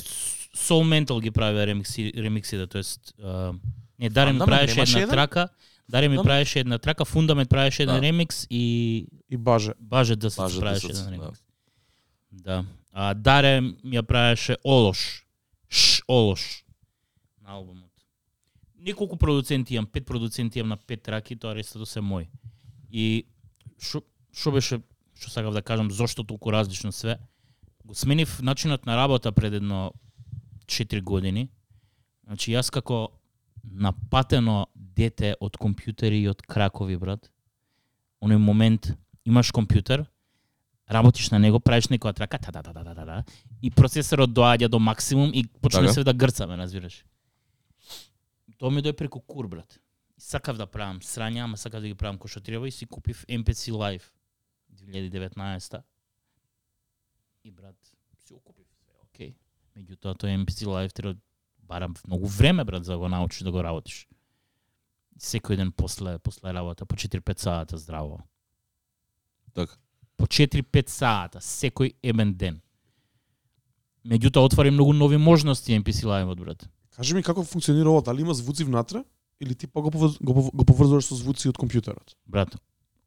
[0.55, 3.53] Soul Mental ги прави ремикси, ремиксите, тоест а,
[3.99, 5.09] не Даре ми правеше една еден?
[5.09, 5.47] трака,
[5.89, 8.01] Даре ми правеше една трака, Фундамент правеше еден Да.
[8.01, 9.71] ремикс и И баже.
[9.79, 11.11] Баже да се Баже правеше еден да.
[11.11, 11.39] ремикс.
[12.31, 12.65] Да.
[12.93, 15.25] А Даре ми ја правеше Олош.
[15.69, 16.63] Ш Олош
[17.41, 17.82] на албумот.
[18.83, 22.27] Неколку продуценти имам, пет продуценти имам на пет траки, тоа рестото се мој.
[22.91, 23.25] И
[23.79, 24.03] шо,
[24.35, 24.81] шо беше,
[25.15, 27.17] што сакав да кажам, зошто толку различно све,
[27.85, 29.93] го сменив начинот на работа пред едно
[30.67, 31.49] 4 години.
[32.27, 33.11] Значи јас како
[33.63, 37.31] напатено дете од компјутери и од кракови, брат,
[38.19, 38.91] оној момент
[39.23, 40.05] имаш компјутер,
[40.91, 43.23] работиш на него, правиш некоја трака, та да да да да да, да
[43.61, 45.93] и процесорот доаѓа до максимум и почне Така.
[45.93, 47.03] се да грцаме, разбираш.
[48.63, 49.75] Тоа ми дојде преку кур, брат.
[50.15, 53.25] Сакав да правам срања, ама сакав да ги правам кој што треба и си купив
[53.27, 54.05] MPC Live
[54.71, 55.81] 2019
[57.43, 57.75] И брат,
[58.23, 59.33] си го купив све, окей.
[59.75, 61.19] Меѓутоа тој MPC Live треба
[61.67, 64.07] барам многу време брат за да го научиш да го работиш.
[65.19, 68.21] Секој ден после после работа по 4-5 сата здраво.
[69.53, 69.75] Така.
[70.15, 72.61] По 4-5 сата секој ебен ден.
[74.07, 76.69] Меѓутоа отвори многу нови можности MPC Live брат.
[76.95, 79.03] Кажи ми како функционира ова, дали има звуци внатре
[79.41, 82.13] или ти па го, поврз- го, го поврзуваш со звуци од компјутерот?
[82.27, 82.55] Брат.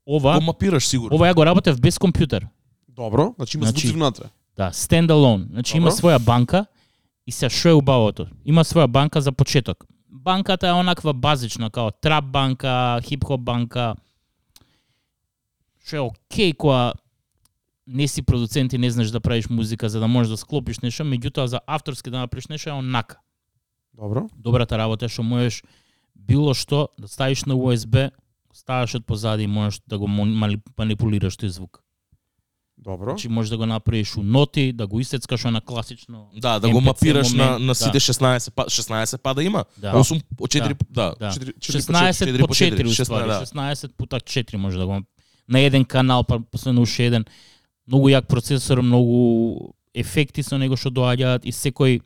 [0.07, 1.15] Ова Го мапираш сигурно.
[1.15, 2.47] ова ја го работев без компјутер.
[2.89, 4.25] Добро, значи има Значи, звуци внатре.
[4.57, 5.47] Да, standalone.
[5.47, 5.97] Значи има Добро.
[5.99, 6.67] своја банка
[7.27, 8.27] и се што е убавото.
[8.45, 9.85] Има своја банка за почеток.
[10.09, 13.95] Банката е онаква базична, као трап банка, хип-хоп банка.
[15.81, 16.95] Што е окей која
[17.87, 21.05] не си продуцент и не знаеш да правиш музика за да можеш да склопиш нешто,
[21.05, 23.19] меѓутоа за авторски да направиш нешто е онака.
[23.97, 24.29] Добро.
[24.37, 25.63] Добрата работа е што можеш
[26.15, 28.11] било што да ставиш на USB,
[28.53, 31.83] ставаш од позади и можеш да го манипулираш тој звук.
[32.77, 33.17] Добро.
[33.17, 36.29] Значи можеш да го направиш у ноти, да го исецкаш на класично.
[36.37, 37.75] Да, да го мапираш на, момент, на да.
[37.75, 39.65] сите 16 па, 16 пада има.
[39.79, 39.93] Да.
[39.93, 41.15] 8 по 4 да.
[41.21, 41.31] Да.
[41.33, 43.25] Четири- четири по 16 четири по по 4 четири, уствари.
[43.25, 43.47] 16, да.
[43.47, 45.01] 16 пута 4 може да го
[45.49, 47.25] на еден канал, па последно уште еден.
[47.89, 52.01] Многу јак процесор, многу ефекти со него што доаѓаат и секој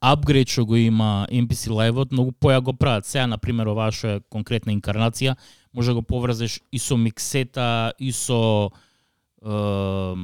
[0.00, 3.06] апгрейд што го има MPC Live-от, многу поја го прават.
[3.06, 5.36] Сега, на пример, оваа што е конкретна инкарнација,
[5.72, 8.70] може да го поврзеш и со миксета, и со
[9.44, 10.16] е,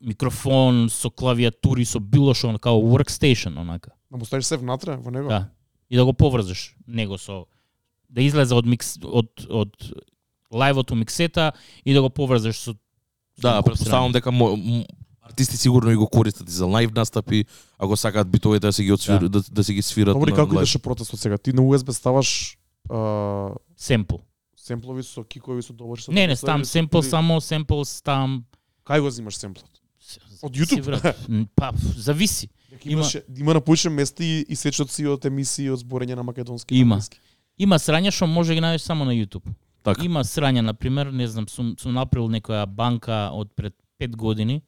[0.00, 3.94] микрофон, со клавиатури, со било што, као workstation, онака.
[4.10, 5.28] Да му ставиш се внатре во него?
[5.28, 5.48] Да.
[5.90, 7.46] И да го поврзеш него со
[8.14, 9.74] да излезе од микс од од
[10.54, 11.52] лајвот у миксета
[11.84, 12.78] и да го поврзеш со
[13.42, 14.54] Да, претпоставам дека мо,
[15.34, 17.44] артисти сигурно и го користат и за лайв настапи,
[17.78, 19.42] ако сакаат битовите да се ги отсвир, да.
[19.42, 21.38] да, се ги свират Добри, на како идеше протестот сега?
[21.38, 22.58] Ти на USB ставаш
[22.90, 24.14] а, семпл.
[24.56, 28.44] семплови со кикови со добар со Не, не, ставам семпл, или- само семпл ставам
[28.86, 29.68] Кај го взимаш семплот?
[30.42, 31.14] Од YouTube?
[31.56, 32.48] Па, зависи.
[32.70, 36.22] Дека Има- имаше има на повеќе места и, и сечоци од емисии од зборење на
[36.22, 36.76] македонски.
[36.76, 37.00] Има.
[37.58, 39.48] Има срања што може да ги најдеш само на YouTube.
[39.82, 40.04] Така.
[40.04, 44.62] Има срања, на пример, не знам, сум, сум направил некоја банка од пред 5 години,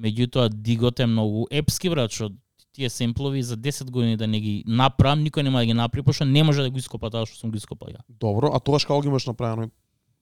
[0.00, 2.30] меѓутоа дигот е многу епски, брат, што
[2.72, 6.24] тие семплови за 10 години да не ги направам, никој нема да ги направи, пошто
[6.24, 8.00] не може да го ископа тоа што сум го ископал ја.
[8.08, 9.70] Добро, а тогаш како ги имаш направено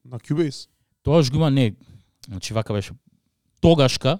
[0.05, 0.67] на Cubase?
[1.03, 1.75] Тогаш го има не,
[2.27, 2.93] значи вака беше
[3.61, 4.19] тогашка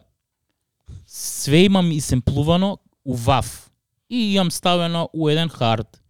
[1.07, 3.69] све имам и семплувано у WAV
[4.09, 6.01] и имам ставено у еден хард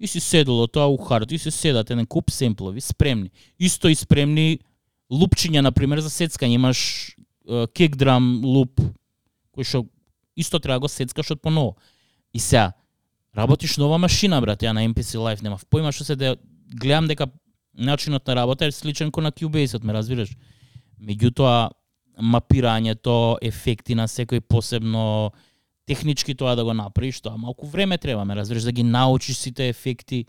[0.00, 3.30] и си седело тоа у хард и се седат еден куп семплови спремни.
[3.58, 4.58] Исто и спремни
[5.12, 7.16] лупчиња на пример за сецкање имаш
[7.50, 8.78] Э, kick drum луп
[9.50, 9.82] кој што
[10.38, 11.74] исто треба да го сецкаш од поново.
[12.32, 12.72] И сега
[13.34, 16.36] работиш нова машина брат, ја на MPC Live немав поима што се да
[16.70, 17.26] гледам дека
[17.74, 20.30] начинот на работа е сличен кон на Cubase-от, ме разбираш.
[21.00, 21.70] Меѓутоа,
[22.22, 25.32] мапирањето, ефекти на секој посебно,
[25.86, 29.68] технички тоа да го направиш, тоа малку време треба, ме разбираш, да ги научиш сите
[29.68, 30.26] ефекти.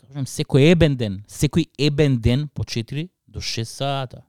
[0.00, 4.24] Кажам секој ебен ден, секој ебен ден по 4 до 6 сата.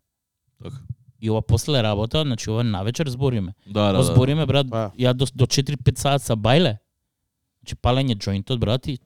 [0.60, 0.97] Така.
[1.22, 3.53] И ова после работа, значи ова навечер збориме.
[3.68, 4.03] Да, да, да.
[4.03, 4.91] збориме, брат, Да.
[4.99, 6.78] ја до, до 4-5 саат са бајле.
[7.61, 8.99] Значи палење џоинтот, брат, и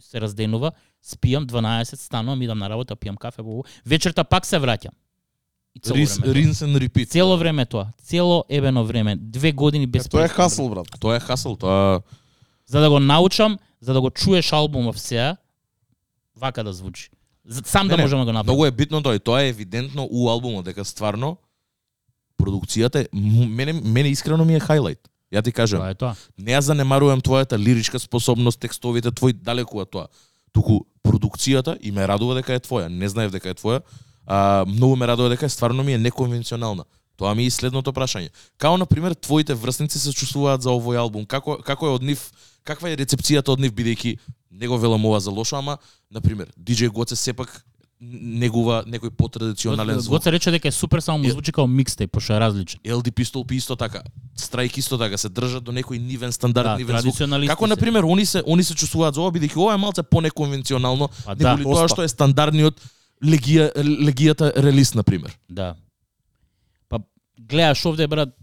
[0.00, 0.72] се разденува,
[1.04, 4.92] спијам 12, станувам, идам на работа, пијам кафе, бу, вечерта пак се враќам.
[5.74, 6.34] И цело Рис, време.
[6.34, 7.08] rinse and repeat.
[7.08, 10.86] Цело време тоа, цело ебено време, две години без Е, тоа е хасл, брат.
[11.00, 12.02] Тоа е хасл, тоа
[12.66, 15.36] За да го научам, за да го чуеш албумов сега,
[16.36, 17.10] вака да звучи.
[17.64, 18.46] Сам да Не, не, можам да го направам.
[18.46, 21.36] многу е битно тоа и тоа е евидентно у албумот дека стварно
[22.38, 23.06] продукцијата
[23.48, 24.98] мене мене искрено ми е хайлайт.
[25.32, 26.14] Ја ти кажам, Тоа е тоа.
[26.38, 30.06] не ја занемарувам твојата лиричка способност, текстовите твои далеку од тоа.
[30.52, 32.88] Туку продукцијата и ме радува дека е твоја.
[32.88, 33.80] Не знаев дека е твоја.
[34.26, 36.84] А, многу ме радува дека е стварно ми е неконвенционална.
[37.16, 38.28] Тоа ми е следното прашање.
[38.58, 41.24] Као на пример твоите врсници се чувствуваат за овој албум?
[41.26, 42.30] Како како е од нив?
[42.64, 44.18] Каква е рецепцијата од нив бидејќи
[44.52, 45.78] не го велам ова за лошо, ама
[46.10, 47.64] на пример DJ Гоце сепак
[48.02, 50.18] негува некој потрадиционален звук.
[50.18, 52.80] Гоце рече дека е супер, само му звучи као микстейп, пошто е различен.
[52.84, 54.02] LD Pistol исто така.
[54.36, 57.14] Страйк исто така се држат до некој нивен стандард, Да, нивен звук.
[57.46, 61.08] Како на пример они се они се чувствуваат за ова бидејќи ова е малце понеконвенционално,
[61.24, 62.74] Па него да, тоа што е стандардниот
[63.22, 65.38] легија легијата релиз на пример.
[65.48, 65.74] Да.
[66.88, 66.98] Па
[67.38, 68.34] гледаш овде брат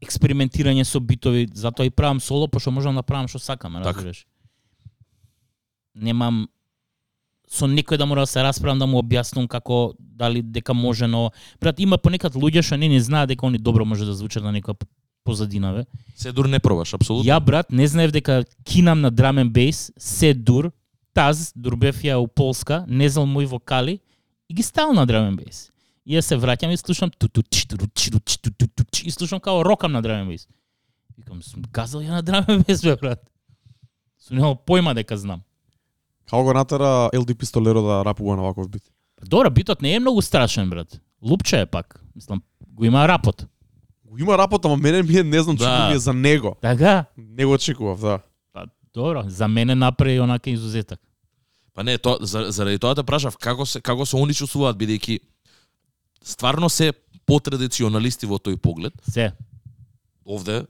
[0.00, 4.12] експериментирање со битови, затоа и правам соло, пошто можам да правам што сакам, Така.
[5.98, 6.46] Немам
[7.48, 11.30] со некој да мора да се расправам да му објаснам како дали дека може но
[11.60, 14.52] брат има понекад луѓе што не не знаат дека они добро може да звучат на
[14.52, 14.76] некоја
[15.24, 15.84] позадина бе.
[16.16, 17.28] Се дур не пробаш, апсолутно.
[17.28, 20.70] Ја брат не знаев дека кинам на драм and bass, се дур,
[21.12, 23.98] таз, дурбев ја у Полска, не знал мои вокали
[24.48, 25.70] и ги стал на драм and bass.
[26.04, 28.68] И ја се враќам и слушам ту ту чи ту чи ту чи ту ту
[28.68, 30.48] ту чи и слушам као рокам на драм and bass.
[31.16, 33.20] Викам сум газал ја на драм and bass бе брат.
[34.18, 35.44] Сум немал појма дека знам.
[36.28, 38.82] Како го натера LD Пистолеро да рапува на ваков бит?
[39.22, 41.00] Добро, битот не е многу страшен брат.
[41.22, 42.04] Лупче е пак.
[42.16, 43.46] Мислам, го има рапот.
[44.04, 45.64] Го има рапот, ама мене ми е не знам Да.
[45.66, 46.56] чуто ми е за него.
[46.62, 47.04] Така?
[47.18, 48.18] Не го очекував, да.
[48.52, 48.64] Па
[48.94, 51.00] добро, за мене направи онака изузетак.
[51.74, 55.18] Па не, тоа за- заради тоа те прашав како се како се они чувствуваат бидејќи
[56.22, 56.92] стварно се
[57.26, 58.92] потрадиционалисти во тој поглед.
[59.04, 59.32] Се.
[60.26, 60.66] Овде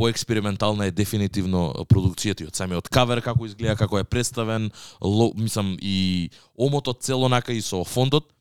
[0.00, 5.76] поекспериментална е дефинитивно продукцијата и од самиот кавер како изгледа, како е представен, ло, мислам
[5.78, 8.32] и омотот целонака и со фондот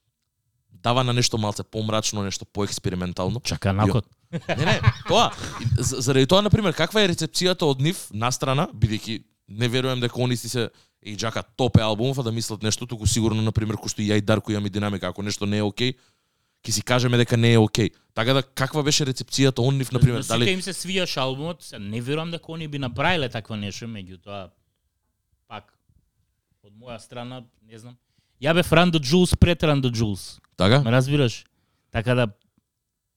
[0.72, 3.42] дава на нешто малце помрачно, нешто поекспериментално.
[3.42, 4.06] Чака накот.
[4.32, 5.32] Не, не, тоа.
[5.60, 10.00] И за- Заради тоа, на пример, каква е рецепцијата од нив настрана, бидејќи не верувам
[10.00, 10.70] дека они си се
[11.04, 14.08] и джака топе албумов, а да мислат нешто, туку сигурно, на пример, кој што и
[14.08, 15.94] ја и Дарко имаме динамика, ако нешто не е окей,
[16.66, 17.90] ќе си кажеме дека не е окей.
[18.14, 21.80] Така да, каква беше рецепцијата он нив, на пример, дали им се свијаш албумот, се
[21.80, 24.50] не верувам дека они би направиле такво нешто, меѓутоа
[25.48, 25.72] пак
[26.64, 27.96] од моја страна, не знам.
[28.42, 30.40] Ја бев Run the Jules пред Run the Jules.
[30.58, 30.82] така?
[30.84, 31.46] Ме разбираш?
[31.92, 32.28] Така да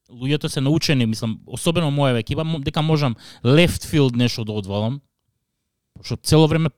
[0.09, 5.01] луѓето се научени, мислам, особено моја екипа, дека можам left field нешто да одвалам.
[5.93, 6.69] Пошто цело време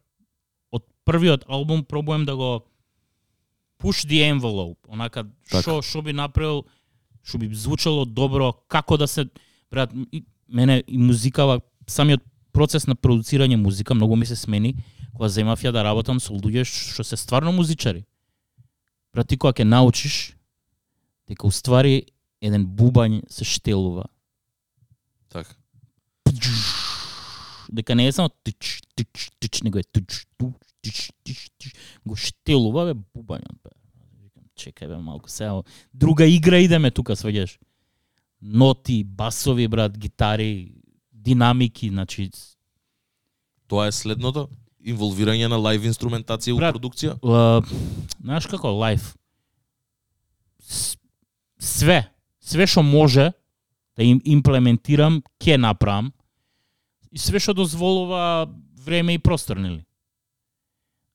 [0.72, 2.66] од првиот албум пробувам да го
[3.80, 5.62] push the envelope, онака Така.
[5.62, 6.66] што што би направил,
[7.24, 9.30] што би звучало добро, како да се
[9.72, 12.22] брат, и, мене и музикава, самиот
[12.54, 14.76] процес на продуцирање музика многу ми се смени
[15.14, 18.06] кога земав ја да работам со луѓе што се стварно музичари.
[19.14, 20.36] Брат, ти кога ќе научиш
[21.28, 22.06] дека уствари
[22.42, 24.06] еден бубањ се штелува,
[25.30, 25.56] Така.
[27.72, 30.54] дека не е само тич, тич, тич, него е тич, туч,
[30.86, 31.74] тич, тич, тич,
[32.06, 33.74] го штелува бе бубањот бе.
[34.22, 35.64] Викам, чекај бе малку сега,
[35.94, 37.58] друга игра идеме тука, сваѓаш.
[38.42, 40.76] Ноти, басови брат, гитари,
[41.12, 42.30] динамики, значи
[43.68, 44.46] Тоа е следното
[44.86, 47.16] инволвирање на лайв инструментација у Брат, продукција.
[47.26, 47.66] Uh,
[48.22, 49.16] знаеш како лайф
[50.62, 50.98] С-
[51.58, 52.04] све
[52.46, 53.32] све што може
[53.98, 56.12] да им имплементирам ќе направам
[57.10, 58.46] и све што дозволува
[58.86, 59.85] време и простор нели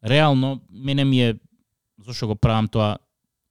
[0.04, 1.34] реално мене ми е
[1.98, 2.98] зошто го правам тоа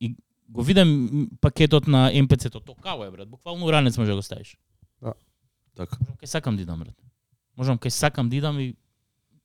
[0.01, 0.15] и
[0.49, 4.57] го видам пакетот на МПЦ-то то као е брат буквално ранец може да го ставиш
[5.79, 5.95] Така.
[5.99, 6.95] Можам кај сакам да идам, брат.
[7.55, 8.75] Можам кај сакам да идам и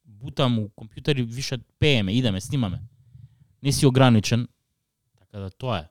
[0.04, 2.80] бутам у компјутер и више пееме, идеме, снимаме.
[3.62, 4.48] Не си ограничен.
[5.18, 5.88] Така да тоа е.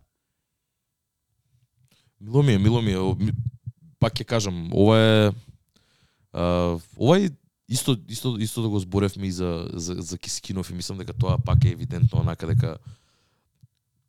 [2.19, 3.31] Мило ми е, мило ми е.
[3.99, 5.31] Пак ќе кажам, ова е
[6.33, 6.43] а,
[6.97, 7.29] ова е
[7.73, 11.37] исто исто исто да го зборевме и за за за Кискинов и мислам дека тоа
[11.37, 12.77] пак е евидентно онака дека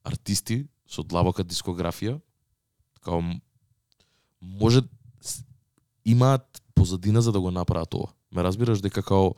[0.05, 2.21] артисти со длабока дискографија
[3.01, 3.41] као м-
[4.41, 4.83] може
[6.05, 8.13] имаат позадина за да го направат ова.
[8.35, 9.35] Ме разбираш дека као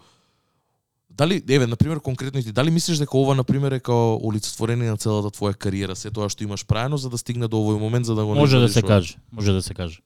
[1.16, 4.90] Дали, еве, на пример, конкретно ти, дали мислиш дека ова, на пример, е као олицетворение
[4.90, 8.04] на целата твоја кариера, се тоа што имаш правено, за да стигне до овој момент,
[8.06, 8.88] за да го Може да се ова?
[8.88, 10.04] каже, може да се каже.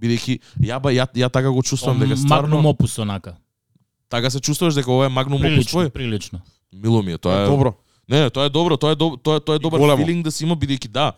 [0.00, 3.36] Бидејќи ја ба ја, ја така го чувствувам дека стварно Магнум опус онака.
[4.08, 5.90] Така се чувствуваш дека ова е магнум опус Прилично, твој.
[5.90, 6.40] прилично.
[6.72, 7.74] Мило ми е, тоа е Добро.
[8.08, 10.32] Не, не, тоа е добро, тоа е доб, тоа е тоа е добар филинг да
[10.32, 11.12] си има бидејќи да.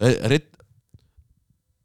[0.00, 0.50] Е, ред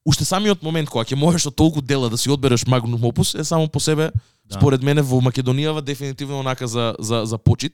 [0.06, 3.44] Уште самиот момент кога ќе можеш од толку дела да си одбереш магнум опус е
[3.44, 4.12] само по себе
[4.46, 4.56] Да.
[4.56, 7.74] според мене во Македонијава дефинитивно онака за за за почит.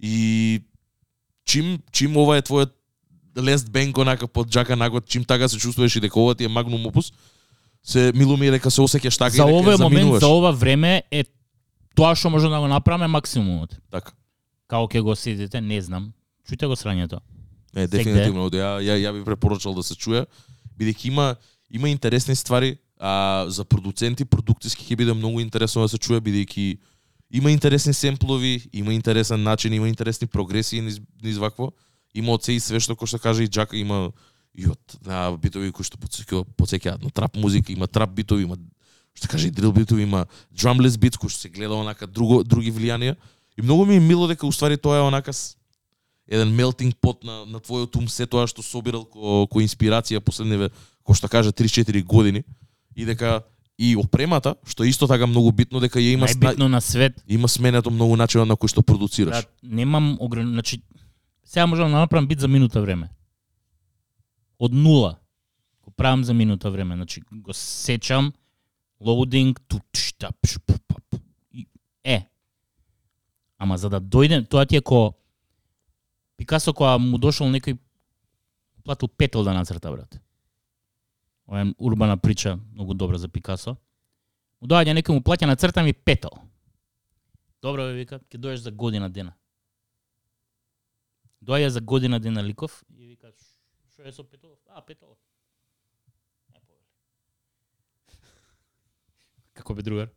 [0.00, 0.60] И
[1.46, 2.70] чим чим ова е твојот
[3.38, 6.48] лест бенк онака под джака нагот, чим така се чувствуваш и дека ова ти е
[6.48, 7.12] магнум опус,
[7.82, 10.50] се мило ми е дека се осеќаш така За и дека овој момент, за ова
[10.52, 11.24] време е
[11.96, 13.78] тоа што може да го направиме максимумот.
[13.90, 14.12] Така.
[14.68, 16.12] Како ќе го седите, не знам.
[16.46, 17.20] Чујте го срањето.
[17.74, 17.98] Не, Секде.
[17.98, 18.50] дефинитивно.
[18.52, 20.26] Ја, ја, ја би препорачал да се чуе,
[20.78, 21.34] бидејќи има
[21.70, 26.78] има интересни ствари, а за продуценти продукциски ќе биде многу интересно да се чуе бидејќи
[27.30, 31.72] има интересни семплови, има интересен начин, има интересни прогресии низ, низ вакво.
[32.14, 34.12] Има од се и све што кој што каже и Джака има
[34.54, 38.56] и од на битови кои што подсеќаат на трап музика, има трап битови, има
[39.16, 42.70] што каже и дрил битови, има drumless бит кој што се гледа онака друго други
[42.70, 43.16] влијанија.
[43.56, 45.32] И многу ми е мило дека уствари тоа е онака
[46.28, 50.70] еден melting pot на, на твојот ум, се тоа што собирал ко, ко инспирација последниве,
[51.06, 52.44] кој што каже 3-4 години
[52.94, 53.44] и дека
[53.78, 57.48] и опремата, што е исто така многу битно дека ја има Најбитно на свет има
[57.48, 59.32] сменето многу начина на кој што продуцираш.
[59.32, 60.52] Брат, немам ограни...
[60.52, 60.82] Значи,
[61.44, 63.10] сега можам да направам бит за минута време.
[64.58, 65.18] Од нула.
[65.84, 66.96] Го правам за минута време.
[66.96, 68.32] Значи, го сечам,
[69.00, 70.36] лоудинг, туч, тап,
[72.04, 72.28] е.
[73.58, 75.14] Ама за да дојдем, тоа ти е ко
[76.36, 77.78] Пикасо кога му дошол некој
[78.84, 80.20] платил петел да нацрта, брат.
[81.48, 83.76] Ова е урбана прича, многу добра за Пикасо.
[84.60, 86.30] Му доаѓа некој му плаќа на црта ми петел.
[87.62, 89.32] Добро ве вика, ќе дојдеш за година дена.
[91.42, 93.32] Доаѓа за година дена ликов и вика
[93.96, 94.58] што е со петол?
[94.68, 95.16] А, петол.
[96.52, 96.84] Е, повели.
[99.56, 100.10] Како бе другар?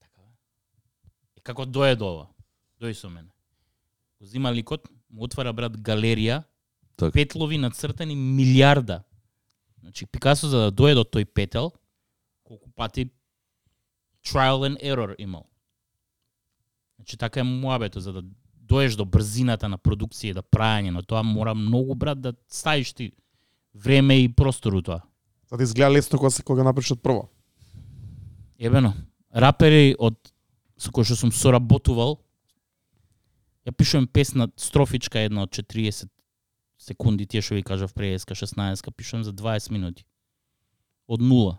[0.00, 0.32] Така бе.
[1.36, 2.26] И како дое до ова?
[2.80, 3.28] Дој со мене.
[4.20, 6.44] Го зима ликот, му отвара брат галерија,
[6.96, 7.12] Така.
[7.12, 9.02] петлови нацртани милиарда.
[9.80, 11.72] Значи Пикасо за да дое до тој петел,
[12.44, 13.10] колку пати
[14.24, 15.46] trial and error имал.
[16.96, 18.22] Значи така е муабето за да
[18.54, 22.92] доеш до брзината на продукција и да прајање на тоа мора многу брат да ставиш
[22.92, 23.12] ти
[23.74, 25.00] време и простор у тоа.
[25.50, 27.28] За да изгледа лесно кога се кога направиш од прво.
[28.58, 28.94] Ебено,
[29.30, 30.16] рапери од
[30.80, 32.18] со кои што сум соработувал,
[33.66, 36.08] ја пишувам песна строфичка една од 40
[36.78, 40.04] секунди, тие што ви кажав преска 16-ка, пишувам за 20 минути.
[41.08, 41.58] Од нула.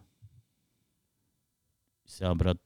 [2.08, 2.58] Сега брат,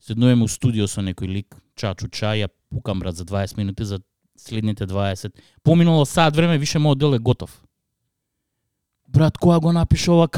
[0.00, 4.00] седнуваме у студио со некој лик, чачу чај, ја пукам брат за 20 минути за
[4.36, 5.32] следните 20.
[5.62, 7.52] Поминало сад време, више мојот дел е готов.
[9.08, 10.28] Брат, која го напиша ова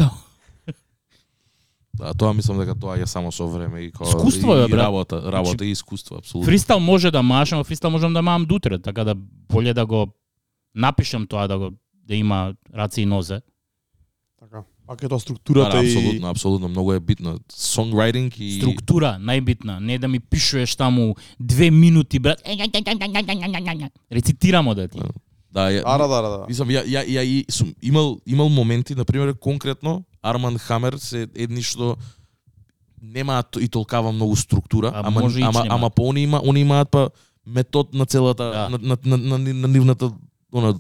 [1.95, 4.76] Да, тоа мислам дека тоа е само со време и као Искуство и, е, и
[4.76, 6.47] работа, работа Значи, и искуство, апсолутно.
[6.47, 9.14] Фристайл може да машам, а фристайл можам да мам дутре, така да
[9.53, 10.07] боле да го
[10.74, 11.70] напишам тоа да го
[12.07, 13.41] да има раце и нозе.
[14.41, 14.62] Така.
[14.86, 17.38] Пак е тоа структурата да, и апсолутно, апсолутно, многу е битно.
[17.53, 22.43] Songwriting и Структура најбитна, не да ми пишуваш таму две минути брат.
[24.12, 24.99] Рецитирамо да ти.
[25.53, 26.47] да, ја, Да, да, да, да.
[26.49, 31.29] Мислам, ја, ја, ја и сум имал, имал моменти, на пример, конкретно, Арман Хамер се
[31.35, 31.97] едни што
[33.03, 36.91] немаат и толкава многу структура, А ама, може ама, ама па они, има, они имаат
[36.91, 37.11] па
[37.47, 38.68] метод на целата, Да.
[38.68, 40.12] на, на, на, на, на, на нивната
[40.53, 40.75] она,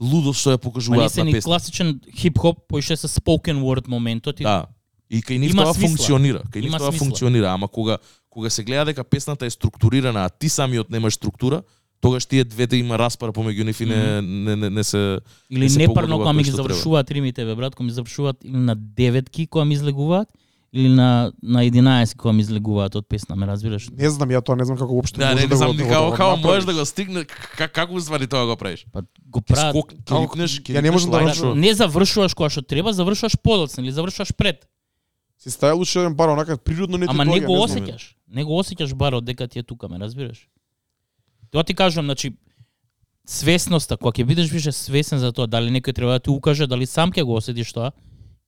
[0.00, 1.48] лудост што ја покажуваат се на ни песна.
[1.48, 4.66] класичен хип-хоп, поише со spoken word моментот и Да.
[5.10, 6.42] И кај нив тоа функционира.
[6.50, 7.98] Кај нив тоа функционира, ама кога
[8.30, 11.62] кога се гледа дека песната е структурирана, а ти самиот немаш структура,
[12.00, 15.20] тогаш тие двете има распар помеѓу нив и не, не, не, не се
[15.50, 18.56] Или не се непарно кога ми ги завршуваат римите, бе, брат, кога ми завршуваат или
[18.56, 20.28] на деветки кога ми излегуваат,
[20.72, 23.90] или на на 11 кога ми излегуваат од песна, ме разбираш?
[23.90, 25.72] Не знам, ја тоа не знам како уопште Да, може не, да не знам го
[25.72, 28.86] ни да како како можеш да го стигне как како уствари тоа го правиш?
[28.92, 29.74] Па го прават.
[29.74, 29.92] скок,
[30.38, 31.54] ќе ја не можам да лајншо.
[31.54, 34.68] Не завршуваш кога што треба, завршуваш подоцна или завршуваш пред.
[35.42, 38.14] Си ставил уште еден бар, онака природно не ти Ама не го осеќаш.
[38.28, 40.46] Не го осеќаш барот дека ти е тука, ме разбираш?
[41.50, 42.32] Тоа ти кажувам, значи
[43.26, 46.86] свесноста, кога ќе бидеш више свесен за тоа, дали некој треба да ти укаже, дали
[46.86, 47.92] сам ќе го осетиш тоа,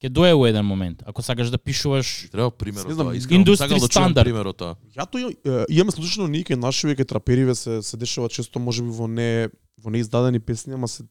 [0.02, 1.02] ќе дое во еден момент.
[1.06, 3.14] Ако сакаш да пишуваш Треба пример од тоа.
[3.14, 4.26] Искрено индустри сакам да чуем стандард.
[4.26, 4.76] пример од тоа.
[4.96, 8.90] Ја тоа е, имаме случајно ние кај нашиве кај трапериве се се дешава често можеби
[8.90, 9.48] во не
[9.78, 11.06] во неиздадени песни, ама се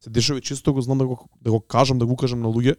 [0.00, 2.76] се дешава често го знам да го да го кажам, да го кажам на луѓе.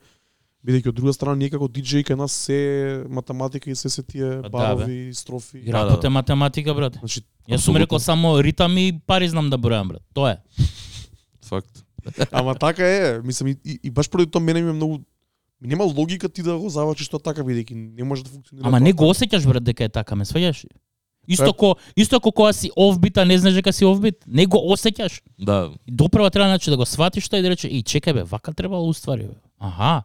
[0.65, 4.41] Бидејќи од друга страна ние како диџеи кај нас се математика и се се тие
[4.41, 5.59] да, барови, строфи.
[5.61, 6.07] и да, да.
[6.07, 6.97] е математика, брат.
[6.99, 10.01] Значи Јас сум рекол само ритам и пари знам да бројам, брат.
[10.13, 10.37] Тоа е.
[11.45, 11.85] Факт.
[12.31, 14.99] Ама така е, мислам и, и, и баш поради тоа мене ми е многу
[15.61, 18.67] ми нема логика ти да го завачиш тоа така бидејќи не може да функционира.
[18.67, 19.25] Ама не го така.
[19.25, 20.65] осеќаш брат дека е така, ме сваѓаш?
[21.27, 24.57] Исто ко исто ко кога си офбит, а не знаеш дека си офбит, не го
[24.57, 25.21] осеќаш.
[25.39, 28.23] Да, И допрва треба значи да го сватиш тоа и да рече, "И чекај бе,
[28.23, 30.03] вака требало уствари бе." Аха.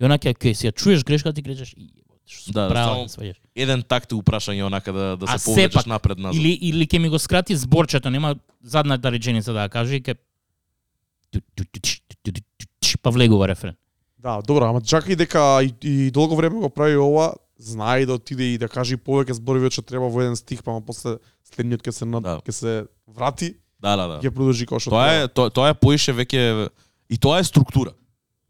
[0.00, 1.88] И онака ќе си ја чуеш грешка ти кречеш и
[2.26, 6.18] што Да, правил, само- да еден такт упрашање онака да да А се повлечеш напред
[6.18, 6.34] назад.
[6.34, 10.16] Или или ќе ми го скрати зборчето, нема задната реченица да ја каже и ќе
[13.02, 13.76] па влегува рефрен.
[14.18, 18.54] Да, добро, ама чакај дека и, и долго време го прави ова, знае да отиде
[18.54, 21.92] и да каже повеќе зборови што треба во еден стих, па ама после следниот ќе
[21.92, 22.22] се над...
[22.22, 22.40] Да.
[22.42, 22.72] ќе се
[23.06, 24.20] врати, Да, да, да.
[24.20, 26.68] ќе продолжи како што Тоа е тоа, тоа е поише веќе
[27.08, 27.92] и тоа е структура.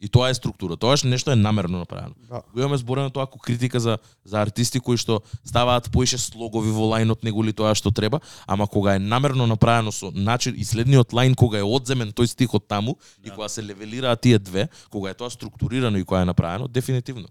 [0.01, 0.77] И тоа е структура.
[0.77, 2.15] Тоа е нешто е намерно направено.
[2.29, 2.43] Да.
[2.53, 6.85] Го имаме зборено тоа како критика за за артисти кои што ставаат поише слогови во
[6.93, 11.17] лајнот него ли тоа што треба, ама кога е намерно направено со начин и следниот
[11.17, 15.11] лајн кога е одземен тој стих од таму и кога се левелираат тие две, кога
[15.11, 17.29] е тоа структурирано и кога е направено, дефинитивно.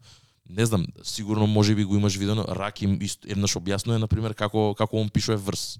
[0.49, 4.97] Не знам, сигурно може би го имаш видено, Раким еднаш објаснува на пример како како
[4.97, 5.77] он пишува верс.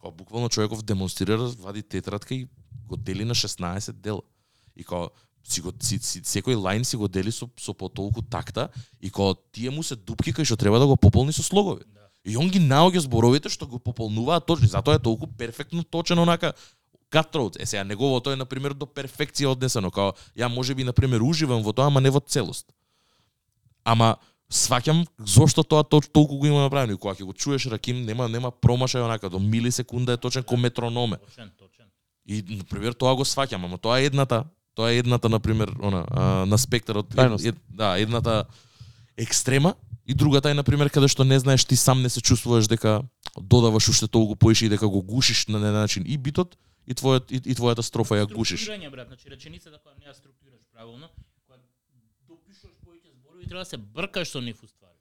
[0.00, 2.48] Као буквално човеков демонстрира, вади тетрадка и
[2.88, 4.20] го дели на 16 дела.
[4.76, 5.08] И као
[5.44, 8.68] си го си, си, секој лајн си го дели со со по толку такта
[9.00, 11.84] и као тие му се дупки кај што треба да го пополни со слогови.
[12.24, 16.52] И он ги наоѓа зборовите што го пополнуваат точно, затоа е толку перфектно точен онака
[17.10, 17.56] cutthroat.
[17.60, 21.62] Е сега неговото е на пример до перфекција однесено, као ја можеби на пример уживам
[21.62, 22.70] во тоа, ама не во целост.
[23.84, 24.16] Ама
[24.50, 28.28] сваќам зошто тоа точ, толку го има направено и кога ќе го чуеш Раким нема
[28.28, 31.16] нема промашај онака до милисекунда е точен ко метрономе.
[31.16, 31.86] Точен, точен.
[32.26, 34.44] И на пример тоа го сваќам, ама тоа е едната,
[34.74, 37.48] тоа е едната на пример она а, на спектарот Крајност.
[37.48, 38.44] ед, да, едната
[39.16, 39.74] екстрема
[40.06, 43.02] и другата е на пример каде што не знаеш ти сам не се чувствуваш дека
[43.40, 46.56] додаваш уште толку поише и дека го гушиш на еден начин и битот
[46.86, 48.64] и твојот и, и твојата строфа ја гушиш.
[48.64, 51.08] Структурирање, брат, значи реченицата која не ја структурираш правилно,
[51.46, 51.58] кога
[52.28, 54.96] допишуваш повеќе зборови, треба да се бркаш со нив уствари.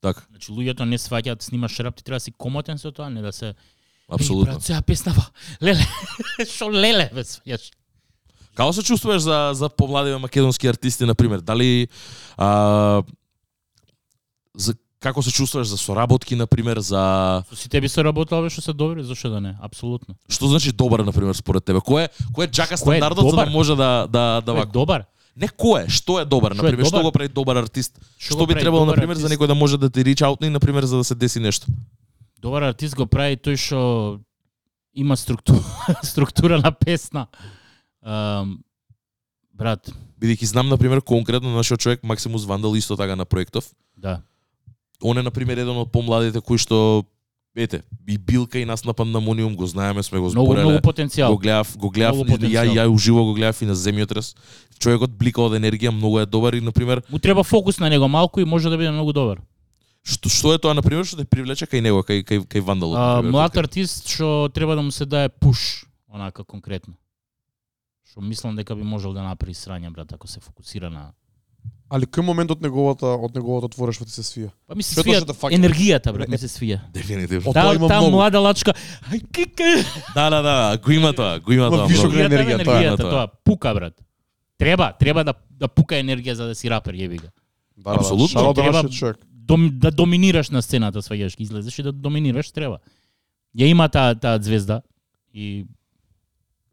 [0.00, 3.22] Така, Значи луѓето не сваќаат, снимаш рап, ти треба да си комотен со тоа, не
[3.22, 3.54] да се
[4.08, 4.52] апсолутно.
[4.52, 5.26] Брат, сега песнава.
[5.62, 5.86] Леле.
[6.56, 7.72] Шо леле, бе, сваќаш.
[8.58, 11.40] Како се чувствуваш за за помладиве македонски артисти на пример?
[11.40, 11.88] Дали
[12.36, 13.02] а,
[14.56, 18.72] за како се чувствуваш за соработки на пример за Со сите би бе што се
[18.72, 19.54] добри, зошто да не?
[19.62, 20.14] Апсолутно.
[20.28, 21.78] што значи добар на пример според тебе?
[21.78, 24.72] Кој е кој е е стандардот за да може да да да вака?
[24.72, 25.04] добар.
[25.36, 26.86] Не кој е, што е добар на Што пример?
[26.86, 27.94] Што го прави добар артист?
[28.18, 30.58] Што, го би требало на пример за некој да може да ти рич аутне на
[30.58, 31.70] пример за да се деси нешто?
[32.42, 34.18] Добар артист го прави тој што
[34.98, 35.62] има структура,
[36.02, 37.30] структура на песна.
[38.02, 38.58] Um,
[39.52, 39.90] брат,
[40.20, 43.74] Бидејќи знам на пример конкретно нашиот човек Максимус Вандал исто така на проектов.
[43.96, 44.22] да.
[45.02, 47.04] Он е на пример еден од помладите кои што
[47.54, 50.64] ете, и Билка и нас на Пандамониум го знаеме, сме го збореле.
[50.64, 51.30] многу потенцијал.
[51.30, 54.34] Го гледав, го гледав, ја, ја уживо го гледав и на земјотрес.
[54.78, 58.40] Човекот блика од енергија, многу е добар и, например, Му треба фокус на него малку
[58.40, 59.38] и може да биде многу добар.
[60.02, 62.98] што, што е тоа, например, што те привлече кај него, кај, кај, кај Вандалот?
[62.98, 66.94] А, млад артист што треба да му се дае пуш, онака конкретно.
[68.08, 71.12] Што мислам дека би можел да направи срања брат ако се фокусира на
[71.88, 74.50] Али кој момент од неговата од неговото творештво ти се свија?
[74.68, 75.22] Па ми се свија
[75.56, 76.82] енергијата брат, ми се свија.
[76.92, 77.48] Дефинитивно.
[77.48, 78.10] Тоа Таа има многу.
[78.10, 78.74] млада лачка,
[79.08, 79.70] ај кика.
[80.14, 81.86] Да, да, да, го има тоа, го има тоа.
[81.86, 82.18] вишок многу.
[82.18, 83.10] на енергија, тоа тоа.
[83.10, 83.94] тоа пука брат.
[84.58, 87.30] Треба, треба да да пука енергија за да си рапер, јеби ga.
[87.76, 88.26] Да, Апсолутно.
[88.26, 89.16] Да, Шарот Треба- нашиот човек.
[89.32, 92.78] Дом, да доминираш на сцената, сваѓаш, излезеш и да доминираш треба.
[93.56, 94.82] Ја има таа таа звезда
[95.32, 95.64] и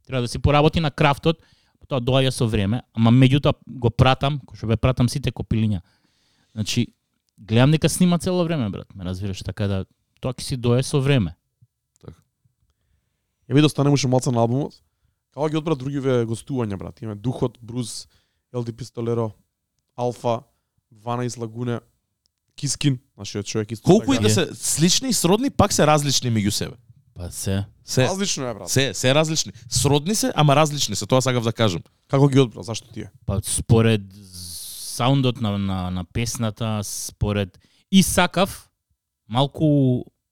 [0.08, 1.42] треба да си поработи на крафтот,
[1.88, 5.82] тоа доаѓа со време, ама меѓутоа го пратам, кој што бе пратам сите копилиња.
[6.56, 6.88] Значи,
[7.38, 9.86] гледам дека снима цело време, брат, ме разбираш, така да
[10.22, 11.36] тоа ќе си дое со време.
[13.46, 14.74] Ја видов станемуше малце на албумот.
[15.36, 17.02] Како ги одбра другиве гостувања, брат.
[17.04, 18.08] Имаме Духот, Бруз,
[18.56, 19.34] Елди Пистолеро,
[19.96, 20.42] Алфа,
[20.94, 21.80] 12 Лагуне,
[22.56, 23.86] Кискин, нашиот човек исто.
[23.86, 24.28] Колку и така.
[24.28, 26.76] да се слични и сродни, пак се различни меѓу себе.
[27.16, 27.66] Па се.
[27.86, 28.70] Се, Различно е, брат.
[28.70, 29.52] се, се различни.
[29.70, 31.82] Сродни се, ама различни се, тоа сакав да кажам.
[32.08, 32.64] Како ги одбра?
[32.64, 33.12] Зашто тие?
[33.26, 34.02] Па според
[34.96, 37.60] саундот на, на, на песната, според...
[37.92, 38.70] И сакав
[39.30, 39.66] малку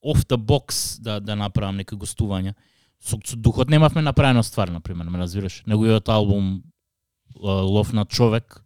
[0.04, 2.54] off the box да, да направам некои гостувања.
[3.00, 5.64] Со, со духот немавме направено ствар, например, ме разбираш.
[5.68, 6.64] Неговиот албум
[7.40, 8.64] Лов на човек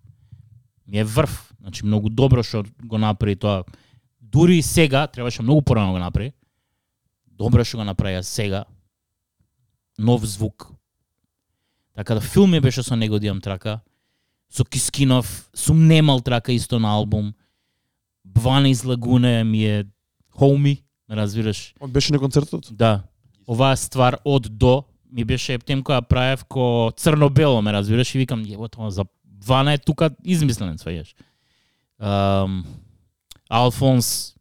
[0.87, 1.53] ми е врв.
[1.61, 3.63] Значи многу добро што го направи тоа.
[4.21, 6.31] Дури и сега, требаше многу порано да го направи.
[7.37, 8.65] Добро што го направија сега.
[9.97, 10.71] Нов звук.
[11.95, 13.79] Така да филм ми беше со него да трака.
[14.49, 17.33] Со Кискинов сум немал трака исто на албум.
[18.25, 19.85] Бвана из Лагуне ми е
[20.29, 21.73] хоуми, разбираш.
[21.79, 22.67] Он беше на концертот?
[22.71, 23.03] Да.
[23.47, 28.43] Оваа ствар од до ми беше ептем која правев ко црно-бело, ме разбираш, и викам,
[28.71, 29.05] тоа за
[29.45, 31.13] Вана е тука измислен, сваѓаш.
[32.01, 32.65] Um,
[33.49, 34.36] Алфонс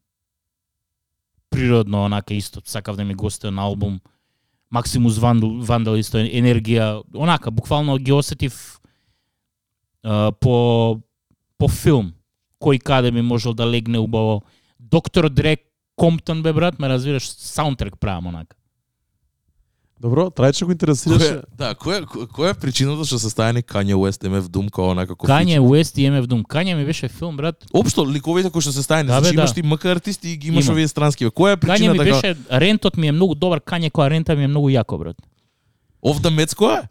[1.56, 4.00] природно онака исто сакав да ми гостува на албум.
[4.70, 8.80] Максимус Вандал, Вандал исто енергија, онака буквално ги осетив
[10.02, 11.00] а, по
[11.58, 12.12] по филм
[12.60, 14.42] кој каде би можел да легне убаво.
[14.80, 15.56] Доктор Дре
[15.96, 18.56] Комптон бе брат, ме разбираш, саундтрек правам онака.
[20.00, 21.24] Добро, трајче го интересираше.
[21.24, 25.14] Која, да, која, која, е причината што се стајани Kanye West, MF Doom, као онака
[25.14, 26.42] како Кање Уест и МФ Дум.
[26.44, 27.64] Кање ми беше филм, брат.
[27.72, 29.40] Општо ликовите кои што се стајани, Да, значи да.
[29.40, 30.72] имаш ти МК артисти и ги имаш Има.
[30.74, 31.26] овие странски.
[31.26, 34.44] Која е причината ми дека беше, рентот ми е многу добар, Кање која рента ми
[34.44, 35.16] е многу јако, брат.
[36.04, 36.88] Off the Mets која е?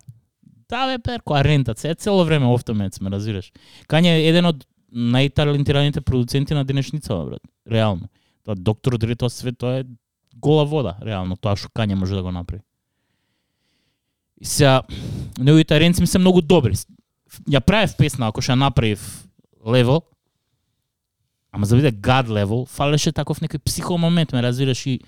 [0.70, 3.52] Да, бе, пер, која рента, се цело време офтомец, ме разбираш.
[3.88, 7.42] Кање е еден од најталентираните продуценти на денешницава, брат.
[7.72, 8.10] Реално.
[8.46, 9.84] Тоа доктор Дре, тоа све, тоа е
[10.36, 12.64] гола вода, реално, тоа што Кање може да го направи.
[14.42, 14.82] И сега,
[15.38, 16.76] неговите ренци ми се многу добри.
[17.50, 19.02] Ја правев песна, ако ќе ја направив
[19.66, 20.02] левел,
[21.52, 25.00] ама за биде God level, фалеше таков некој психо момент, ме разбираш и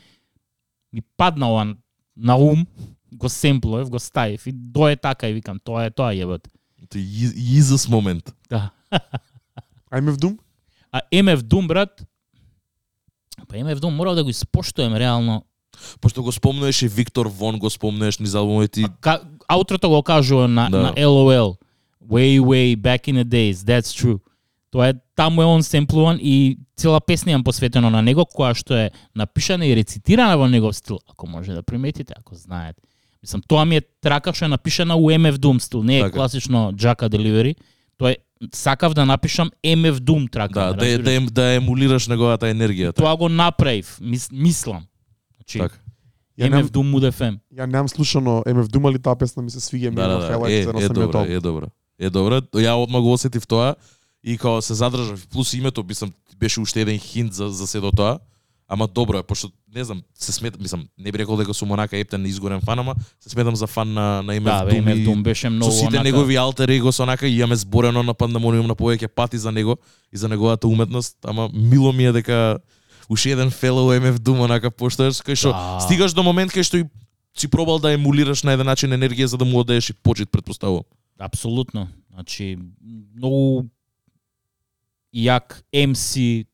[0.93, 1.75] ми падна ова
[2.17, 2.65] на ум,
[3.11, 6.47] го семплоев, го ставив и дое така и викам, тоа е тоа јебот.
[6.87, 7.03] Тој
[7.35, 8.33] Jesus момент.
[8.49, 8.71] Да.
[9.91, 10.39] Ајме в Дум?
[10.91, 12.03] А MF Doom, брат,
[13.47, 15.43] па MF Doom морал да го испоштуем реално.
[16.01, 18.85] Пошто го спомнуваше Виктор Вон, го спомнуваш низ албумот ти.
[19.01, 20.77] Ка, аутрото го кажува на, Да.
[20.77, 21.55] на LOL.
[22.09, 24.19] Way, way, back in the days, that's true.
[24.71, 28.73] Тоа е, таму е он семплуван и цела песна имам посветено на него, која што
[28.75, 32.81] е напишана и рецитирана во негов стил, ако може да приметите, ако знаете.
[33.23, 36.11] Мислам, тоа ми е трака што е напишана у MF Doom стил, не е Така.
[36.13, 37.55] класично Jacka Delivery.
[37.97, 38.17] Тоа е,
[38.53, 40.59] сакав да напишам MF Doom трака.
[40.61, 42.95] Да, да, е- да, ем- да емулираш неговата енергија.
[42.95, 44.83] Тоа го направив, мис, мислам.
[45.47, 45.75] Значи, Така.
[46.39, 47.39] Ја MF Doom Mood FM.
[47.53, 50.19] ја немам слушано МФ Дум, али таа песна ми се свиѓа ми Да, да, на
[50.19, 50.27] да.
[50.27, 51.31] хайлайт Е, е добра, албум.
[51.31, 51.67] е добра.
[51.99, 52.41] Е добра.
[52.41, 53.75] Ја одма го осетив тоа
[54.23, 57.91] и као се задржав плюс името мислам беше уште еден хинт за за се до
[57.91, 58.19] тоа.
[58.69, 61.97] Ама добро е, пошто не знам, се сметам, мислам, не би рекол дека сум онака
[61.97, 65.07] ептен изгорен фан, ама се сметам за фан на на MF Да, Doom MF и
[65.07, 66.03] Doom беше многу со сите онака...
[66.03, 69.77] негови алтер его со онака и имаме зборено на Пандамониум на повеќе пати за него
[70.13, 72.59] и за неговата уметност, ама мило ми е дека
[73.09, 75.79] уште еден фелоу MF Doom онака пошташ кај што Да.
[75.79, 76.85] стигаш до момент кај што и
[77.37, 80.83] си пробал да емулираш на еден начин енергија за да му одееш и почит предпоставувам.
[81.19, 81.87] Апсолутно.
[82.13, 82.57] Значи,
[83.15, 83.69] многу
[85.13, 86.45] јак MC,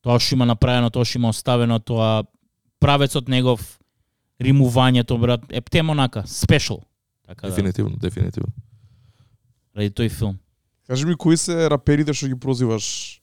[0.00, 2.24] тоа што има направено, тоа што има оставено, тоа
[2.80, 3.78] правецот негов,
[4.40, 6.84] римувањето, брат, е птем онака, спешл.
[7.26, 7.96] Така да, Дефинитивно,
[9.76, 10.38] 'Ради тој филм.
[10.86, 13.20] Кажи ми кои се раперите што ги прозиваш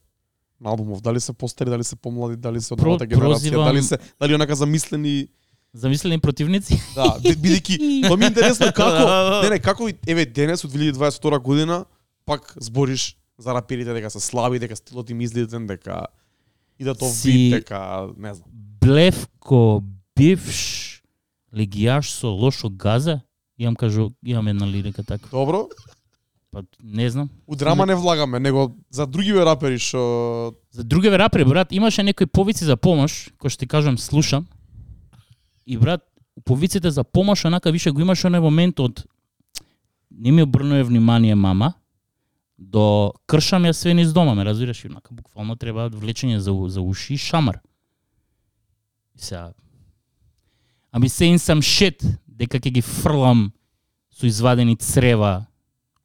[0.64, 1.02] на албумов?
[1.02, 3.20] Дали се постари, дали се помлади, дали се од Про- новата генерација,
[3.52, 5.28] прозивам- дали се дали онака замислени
[5.76, 6.78] Замислени противници?
[6.96, 9.10] Да, би- бидејќи, тоа ми е интересно како,
[9.42, 11.86] не не, како и- еве денес од 2022 година
[12.26, 16.06] пак збориш за раперите дека се слаби, дека стилот им излиден, дека
[16.80, 17.82] идат ов Си- бит, дека
[18.18, 18.50] не знам.
[18.80, 19.82] Блевко
[20.16, 21.02] бивш
[21.52, 23.22] легијаш со лошо газа?
[23.58, 25.28] Имам кажу, имам една лирика така.
[25.32, 25.68] Добро,
[26.54, 27.30] Па не знам.
[27.48, 32.28] у драма не влагаме, него за другиве рапери што За другиве рапери, брат, имаше некои
[32.28, 34.48] повици за помош, кои што ти кажам, слушам.
[35.66, 36.02] И брат,
[36.46, 39.06] повиците за помош онака више го имаш оној момент од
[40.12, 41.74] не ми обрнува внимание мама,
[42.58, 46.82] до кршам ја све низ дома, ме разбираш, и онака буквално треба влечење за, за
[46.82, 47.60] уши и шамар.
[49.16, 49.54] И сега,
[50.92, 51.98] ами saying some shit,
[52.28, 53.54] дека ќе ги фрлам
[54.14, 55.46] со извадени црева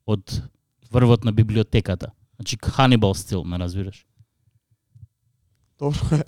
[0.09, 0.43] од
[0.91, 2.11] врвот на библиотеката.
[2.37, 4.07] Значи Hannibal стил, ме разбираш.
[5.79, 5.99] Добро.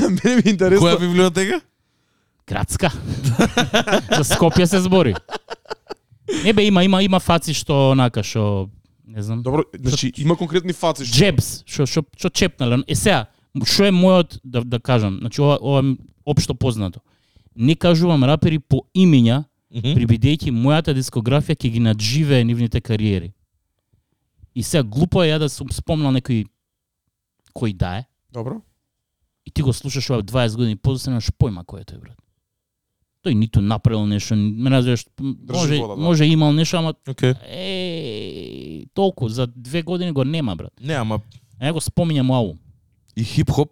[0.00, 0.86] Мене ми е интересно.
[0.86, 1.60] Која библиотека?
[2.46, 2.92] Градска.
[4.18, 5.14] За Скопје се збори.
[6.44, 8.68] Не бе, има, има, има фаци што онака, што,
[9.06, 12.82] не знам, Добро, значи има конкретни фаци што джебс, што, што, што чепнале.
[12.86, 13.26] Е сега,
[13.64, 17.00] што е мојот, да, да кажам, значи ова, ова е општо познато.
[17.56, 19.94] Не кажувам рапери по имиња, Мгм.
[19.94, 23.32] при бидејќи мојата дискографија ќе ги надживее нивните кариери.
[24.54, 26.44] И сега глупо е ја да сум спомнал некој
[27.52, 28.60] кој да е, Добро.
[29.46, 32.18] и ти го слушаш ова 20 години после немаш појма кој е тој брат.
[33.24, 35.06] Тој ниту направил нешто, ме разбираш,
[35.48, 36.02] може вода, да.
[36.02, 37.36] може имал нешто, ама Океј.
[37.42, 40.72] е толку за две години го нема брат.
[40.80, 41.20] Не, ама
[41.60, 42.58] Не го спомињам у албум.
[43.16, 43.70] и хип-хоп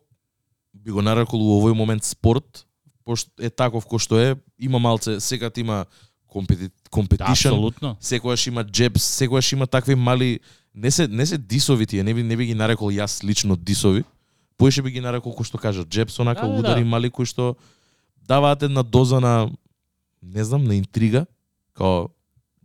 [0.74, 2.66] би го нарекол у овој момент спорт,
[3.04, 5.84] пошто е таков кој што е, има малце, секад има
[6.28, 6.70] компети,
[7.26, 7.34] Да,
[8.00, 10.40] секогаш има джебс, секогаш има такви мали
[10.74, 14.04] не се не се дисови тие, не би не би ги нарекол јас лично дисови.
[14.56, 16.86] Поише би ги нарекол кој што кажа джебс, онака Да, да, удари да.
[16.86, 17.56] мали кои што
[18.28, 19.50] даваат една доза на
[20.22, 21.26] не знам, на интрига,
[21.74, 22.08] као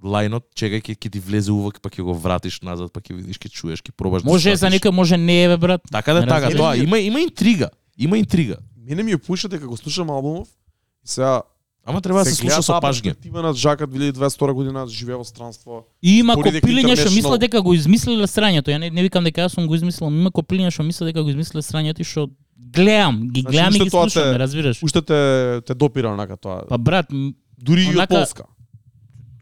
[0.03, 3.39] лајнот, чекај ќе ќе ти влезе увак, па ќе го вратиш назад, па ќе видиш,
[3.39, 4.77] ќе чуеш, ќе пробаш да Може за сватиш.
[4.77, 5.81] некој, може не е бе брат.
[5.89, 7.69] Така да така, тоа има има интрига.
[7.97, 8.59] Има интрига.
[8.85, 10.47] Мене ми е пуша дека го слушам албумов
[11.03, 11.41] и сега
[11.87, 12.81] Ама треба да се слуша со пажње.
[13.03, 15.85] перспектива на Жакат 2022 година живее во странство.
[16.01, 18.67] И има копилиња што мислат дека го измислиле срањето.
[18.67, 21.29] Ја не, не викам дека јас сум го измислил, има копилиња што мислат дека го
[21.29, 24.83] измислиле срањето и што гледам, ги Значи, гледам и уште ги слушам, те- разбираш.
[24.83, 25.19] Уште те
[25.61, 26.65] те допира онака тоа.
[26.67, 27.05] Па брат,
[27.57, 28.43] Дури и од Полска.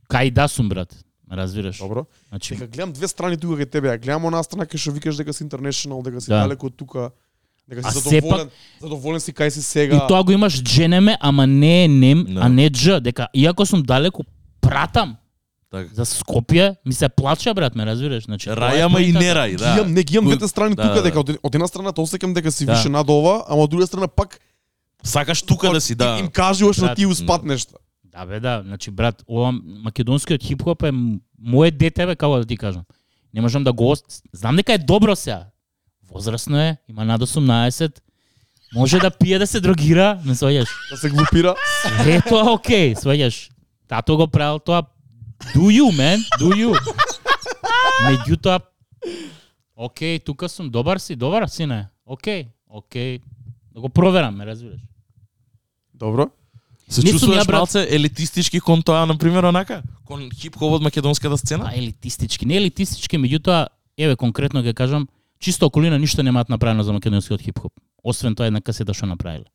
[0.09, 0.91] кај да сум брат,
[1.31, 1.77] разбираш.
[1.77, 2.05] Добро.
[2.29, 3.87] Значи, Дека гледам две страни тука кај тебе.
[3.87, 6.43] Ја гледам онаа страна кај што викаш дека си international, дека си Да.
[6.43, 7.11] далеко од тука.
[7.69, 8.49] Дека А си сепак- задоволен,
[8.81, 9.95] задоволен си кај си сега.
[9.95, 12.39] И тоа го имаш дженеме, ама не е нем, Да.
[12.39, 14.23] а не дж, дека иако сум далеко,
[14.61, 15.15] пратам
[15.71, 15.89] Така.
[15.93, 18.23] за Скопје, ми се плача брат, ме разбираш.
[18.23, 19.73] Значи, тоа Рај, ама и не рај, да.
[19.73, 21.01] имам, не ги имам Кој- двете страни да, тука, да.
[21.01, 22.73] дека од, од една страна те осеќам дека си Да.
[22.73, 24.39] више над ова, ама од друга страна пак
[25.03, 26.17] Сакаш тука да си, да.
[26.19, 27.73] им кажуваш на ти успат нешто.
[28.05, 28.63] Да бе, да.
[28.65, 32.83] Значи, брат, ова македонскиот хип-хоп е м- моје дете, бе, како да ти кажам.
[33.33, 33.95] Не можам да го...
[34.33, 35.45] Знам дека е добро сега.
[36.13, 37.99] Возрасно е, има над 18.
[38.75, 40.69] Може да пие да се дрогира, ме сваѓаш.
[40.91, 41.55] Да се глупира.
[42.07, 43.49] Е, тоа окей, сваѓаш.
[43.87, 44.83] Тато го правил тоа.
[45.55, 46.71] Do you, man, do you.
[48.05, 48.61] Меѓутоа,
[49.75, 51.87] окей, тука сум, добар си, добар сине.
[52.05, 53.19] Окей, окей.
[53.73, 54.81] Да го проверам, ме разбираш.
[55.93, 56.29] Добро.
[56.89, 57.57] Се Не сум чувствуваш ја, брат.
[57.57, 59.81] малце елитистички кон тоа, на пример, онака?
[60.05, 61.65] Кон хип-хоп од македонската сцена?
[61.65, 63.67] Па елитистички, не елитистички, меѓутоа,
[63.97, 65.07] еве конкретно ќе кажам,
[65.43, 67.73] чисто околина ништо немаат направено за македонскиот хип-хоп.
[68.03, 69.45] Освен тоа една касета што направиле.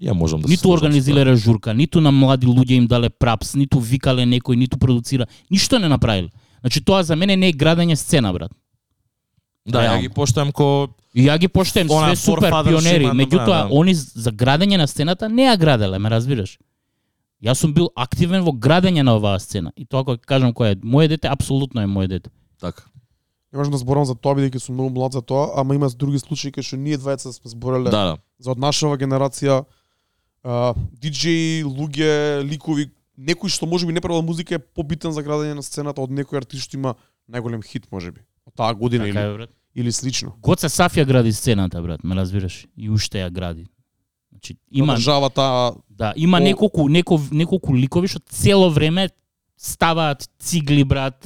[0.00, 4.24] Ја можам да Ниту организиле журка, ниту на млади луѓе им дале прапс, ниту викале
[4.24, 5.26] некој, ниту продуцира.
[5.50, 6.30] Ништо не направиле.
[6.60, 8.52] Значи тоа за мене не е градење сцена, брат.
[9.66, 13.18] Да, ја ги поштојам ко И ја ги поштем Она све супер пионери, има, да,
[13.18, 13.68] меѓутоа да.
[13.74, 16.58] они за градење на сцената не ја граделе, ме разбираш.
[17.42, 19.72] Јас сум бил активен во градење на оваа сцена.
[19.76, 22.30] И тоа кога кажам кој е моје дете, апсолутно е моје дете.
[22.60, 22.84] така.
[23.52, 26.18] Не можам да зборам за тоа бидејќи сум многу млад за тоа, ама има други
[26.18, 28.16] случаи кај што ние двајца сме збореле Да, да.
[28.38, 29.64] за од нашава генерација
[30.44, 35.62] а, диџеи, луѓе, ликови, некој што можеби не правил музика е побитен за градење на
[35.62, 36.94] сцената од некој артист што има
[37.28, 38.22] најголем хит можеби.
[38.46, 39.50] Од таа година Така или е, брат.
[39.74, 40.32] или слично.
[40.40, 42.66] Гоце Сафија гради сцената, брат, ме разбираш?
[42.76, 43.66] И уште ја гради.
[44.30, 49.10] Значи, има, Одржава таа да, има О- неколку, неколку, неколку ликови што цело време
[49.58, 51.18] ставаат цигли, брат,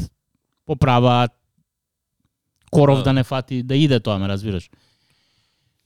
[0.66, 1.30] поправаат
[2.74, 3.04] коров Да.
[3.04, 3.12] да.
[3.12, 4.70] не фати, да иде тоа, ме разбираш.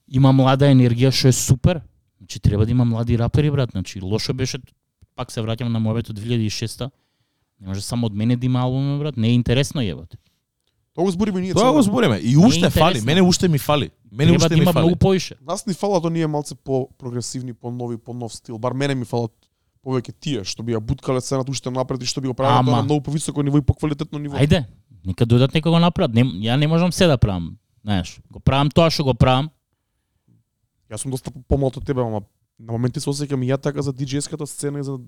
[0.09, 1.81] Има млада енергија што е супер.
[2.19, 3.71] Значи треба да има млади рапери, брат.
[3.71, 4.59] Значи лошо беше
[5.17, 6.91] пак се враќам на моето 2006
[7.61, 9.17] Не може само од мене да има албуми, брат.
[9.17, 10.17] Не е интересно јебате.
[10.95, 11.55] Тоа го збориме ние.
[11.55, 12.19] Тоа го збориме.
[12.19, 13.91] И уште фали, мене уште ми фали.
[14.13, 14.85] Мене Треба уште да ми има фали.
[14.85, 15.35] многу поише.
[15.43, 18.59] Нас ни фала тоа ние малце по прогресивни, по нови, по нов стил.
[18.59, 19.33] Бар мене ми фалат
[19.85, 22.71] повеќе тие што би ја буткале сцената уште напред и што би го правеле Ама.
[22.71, 24.37] тоа на многу повисоко ниво и по квалитетно ниво.
[24.37, 24.65] Ајде,
[25.05, 26.15] нека дојдат нека го направат.
[26.15, 27.57] Не, ја не можам се да правам.
[27.85, 29.51] Знаеш, го правам тоа што го правам.
[30.91, 32.23] Јас сум доста помалку од тебе, ама
[32.59, 34.99] на моменти се осеќам и ја така за диџејската сцена и за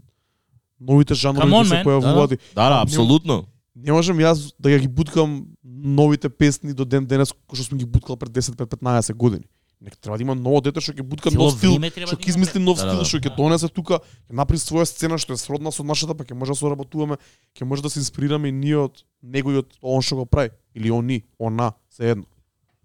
[0.80, 2.32] новите жанрови on, кои се појавуваат.
[2.32, 3.44] и Да, да, апсолутно.
[3.74, 7.78] Не можам јас да ја ги буткам новите песни до ден денес кои што сум
[7.78, 9.44] ги буткал пред 10 пред 15 години.
[9.80, 12.20] Нека треба да има ново дете што ќе бутка Цело нов стил, треба што да
[12.20, 13.08] ќе има, измисли нов Да, да, стил, да.
[13.08, 16.36] што ќе донесе тука, ќе направи своја сцена што е сродна со нашата, па ќе
[16.36, 17.16] може да соработуваме,
[17.56, 20.52] ќе може да се инспирираме и ние од него и од он што го прави
[20.76, 22.28] или они, она, се едно.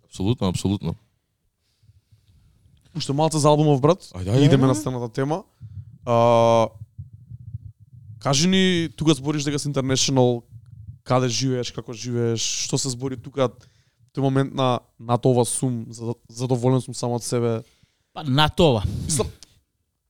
[0.07, 0.95] Апсолутно, апсолутно.
[2.95, 3.99] Уште малце за албумов брат.
[4.15, 4.72] Ајде, ајде, идеме ајде.
[4.72, 5.43] на следната тема.
[6.07, 6.72] А,
[8.23, 10.43] кажи ни, тука збориш дека си international,
[11.03, 13.51] каде живееш, како живееш, што се збори тука,
[14.15, 17.61] тој момент на на ова сум, за- задоволен сум само од себе.
[18.13, 18.83] Па на тоа.
[19.05, 19.27] Мислам,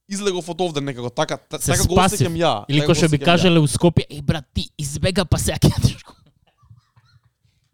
[0.08, 2.66] излегов од овде некако, така, та- Се така го осеќам ја.
[2.70, 5.70] Или така кој што би кажале у Скопје, еј брат, ти избега па сега ќе
[5.70, 6.14] јадеш го.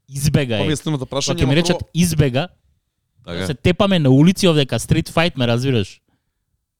[0.09, 0.75] Избега е.
[0.75, 1.39] Кога прашање.
[1.39, 2.47] ќе ми речат прво, избега,
[3.25, 3.47] Така.
[3.47, 6.01] се тепаме на улици овде ка стрит файт, ме разбираш?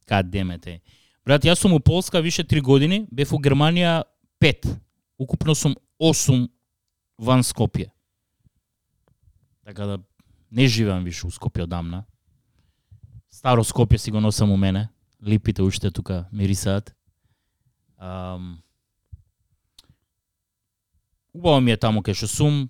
[0.05, 0.81] Кад демете.
[1.25, 4.03] Брат, јас сум у Полска више 3 години, бев у Германија
[4.39, 4.77] 5.
[5.19, 6.49] Укупно сум 8
[7.19, 7.91] ван Скопје.
[9.71, 9.99] Така да
[10.51, 12.03] не живеам више у Скопје одамна.
[13.31, 14.89] Старо Скопје си го носам у мене.
[15.23, 16.95] Липите уште тука мирисаат.
[17.97, 18.59] Ам...
[21.33, 22.67] Убаво ми е таму кај што сум,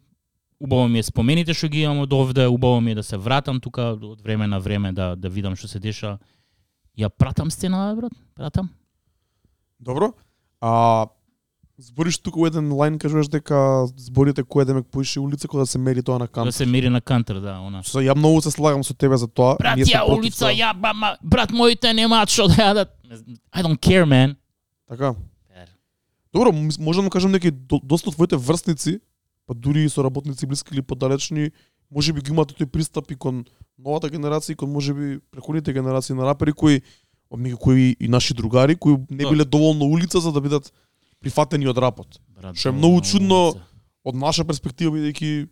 [0.61, 3.57] убаво ми е спомените што ги имам од овде, убаво ми е да се вратам
[3.57, 6.19] тука од време на време да да видам што се деша.
[6.93, 8.69] Ја пратам сцена, брат, пратам.
[9.79, 10.13] Добро.
[10.61, 11.09] А
[11.81, 15.77] збориш тука у еден лайн кажуваш дека зборите кој демек поише улица кога да се
[15.77, 16.51] мери тоа на Да камп.
[16.51, 17.81] се мири на кантер, да, она.
[17.83, 19.55] Со ја многу се слагам со тебе за тоа.
[19.57, 20.51] Брат, ја улица, тоа.
[20.51, 22.89] ја бама, брат моите немаат што да јадат.
[23.51, 24.35] I don't care, man.
[24.89, 25.15] Така.
[26.33, 27.51] Добро, можам да кажам дека
[27.83, 28.99] доста твоите врсници,
[29.47, 31.51] па дури и со работници блиски или подалечни,
[31.91, 33.43] може би ги имаат тој пристап и кон
[33.77, 36.81] новата генерација, и кон може би преходните генерации на рапери кои
[37.31, 39.29] меѓу кои и наши другари кои не Да.
[39.29, 40.71] биле доволно улица за да бидат
[41.21, 42.19] прифатени од рапот.
[42.29, 43.53] Брат, Што е многу чудно.
[44.03, 45.47] Од наша перспектива бидејќи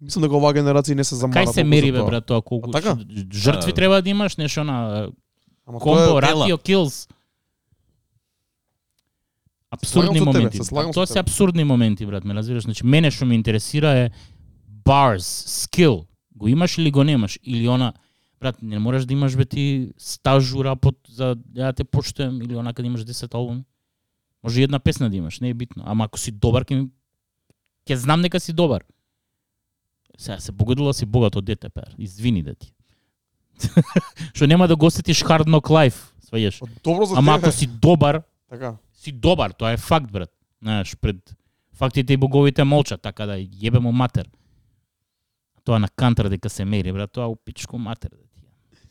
[0.00, 1.42] мислам дека оваа генерација не се замара.
[1.42, 2.96] Кај се мери бе брат тоа колку А така?
[3.30, 3.74] жртви Да.
[3.74, 5.08] треба да имаш нешто на
[5.66, 7.08] Ама тоа комбо, е- ратио, килс.
[9.70, 10.56] Абсурдни Слагам со тебе, моменти.
[10.58, 12.62] се А Тоа се абсурдни моменти, брат, ме разбираш?
[12.62, 14.10] Значи, мене што ме интересира е
[14.84, 15.26] bars,
[15.58, 16.06] skill.
[16.32, 17.38] Го имаш или го немаш?
[17.42, 17.92] Или она,
[18.40, 22.56] брат, не можеш да имаш бе ти стаж у рапот за да те почитувам или
[22.56, 23.64] онака да имаш 10 албуми.
[24.44, 25.82] Може една песна да имаш, не е битно.
[25.86, 26.88] Ама ако си добар, ќе ми
[27.88, 28.84] ќе знам дека си добар.
[30.18, 31.94] Сега се погодила си богато дете, пер.
[31.98, 32.72] Извини да ти.
[34.34, 36.60] Што нема да го осетиш Hard Knock Life, сваѓаш.
[36.60, 38.76] Па Добро за Ама ако си добар, Така.
[38.92, 40.30] си добар, тоа е факт, брат.
[40.62, 41.36] Знаеш, пред
[41.72, 44.28] фактите и боговите молчат, така да јебе му матер.
[45.64, 48.40] Тоа на кантар дека се мери, брат, тоа у пичко матер да ти.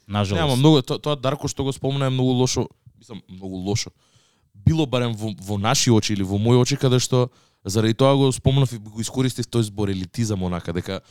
[0.08, 0.42] Нажалост.
[0.42, 2.68] Нема многу тоа, тоа Дарко што го спомна е многу лошо,
[2.98, 3.92] мислам многу лошо.
[4.54, 7.30] Било барем во, во наши очи или во мои очи каде што
[7.66, 11.02] заради тоа го спомнав и го искористив тој збор елитизам онака дека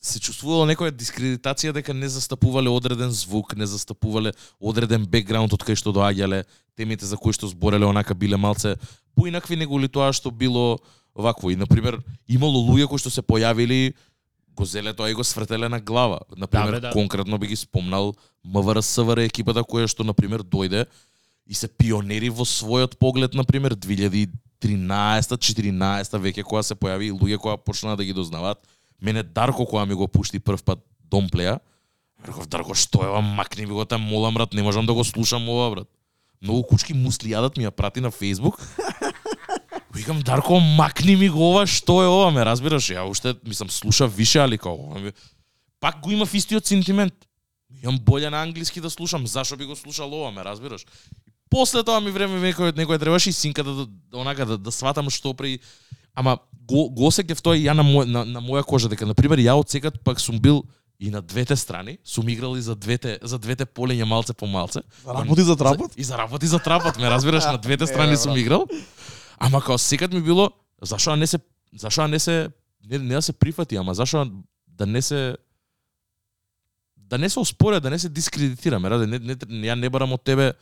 [0.00, 5.76] се чувствувало некоја дискредитација дека не застапувале одреден звук, не застапувале одреден бекграунд од кај
[5.76, 6.44] што доаѓале,
[6.76, 8.76] темите за кои што збореле онака биле малце
[9.14, 10.78] поинакви него ли тоа што било
[11.14, 11.50] вакво.
[11.50, 13.94] И на пример имало луѓе кои што се појавили
[14.54, 16.20] го зеле тоа и го свртеле на глава.
[16.36, 16.90] На пример, бе, да.
[16.92, 20.86] конкретно би ги спомнал МВР СВР екипата која што на пример дојде
[21.46, 27.38] и се пионери во својот поглед на пример 2013-14 веќе кога се појави и луѓе
[27.38, 28.58] кои почнаа да ги дознаваат.
[29.00, 30.78] Мене Дарко кога ми го пушти прв пат
[31.10, 31.58] Домплеја,
[32.26, 35.04] реков Дарко што е ова макни ми го те молам брат, не можам да го
[35.04, 35.88] слушам ова брат.
[36.42, 38.60] Многу кучки мусли јадат ми ја прати на Facebook.
[39.94, 42.90] Викам Дарко макни ми го ова, што е ова, ме разбираш?
[42.90, 44.58] Ја уште мислам слуша више, али
[45.00, 45.12] ми...
[45.80, 47.14] пак го имав истиот сентимент.
[47.82, 50.86] Имам боле на англиски да слушам, зашо би го слушал ова, ме разбираш?
[51.50, 53.86] После тоа ми време некој некој требаше и синка да, да,
[54.18, 55.60] онака да, да сватам што при
[56.14, 59.14] ама го го осеќав тоа и ја на, мој, на, на моја кожа дека на
[59.14, 60.64] пример ја од секад пак сум бил
[60.98, 64.82] и на двете страни, сум играл и за двете за двете полења малце по малце.
[65.06, 65.92] Работи за трапот?
[65.92, 68.66] За, и за работи за трапот, ме разбираш, на двете страни сум играл.
[69.38, 70.50] Ама као секад ми било
[70.82, 71.38] зашо не се
[71.72, 72.50] зашо не се
[72.90, 74.26] не, не да се прифати, ама зашо
[74.68, 75.36] да не се
[76.96, 79.36] да не се оспоря, да не се дискредитираме, раде, не, не,
[79.68, 80.52] ја не барам од тебе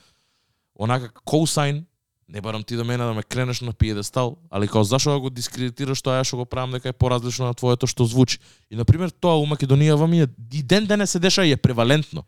[0.78, 1.84] онака коусайн
[2.28, 5.30] не барам ти до мене да ме кренеш на пиедестал, али као зашо да го
[5.30, 8.38] дискредитираш тоа ја што го правам дека е поразлично на твоето што звучи.
[8.70, 11.56] И на пример тоа у Македонијава ми е и ден денес се деша и е
[11.56, 12.24] превалентно.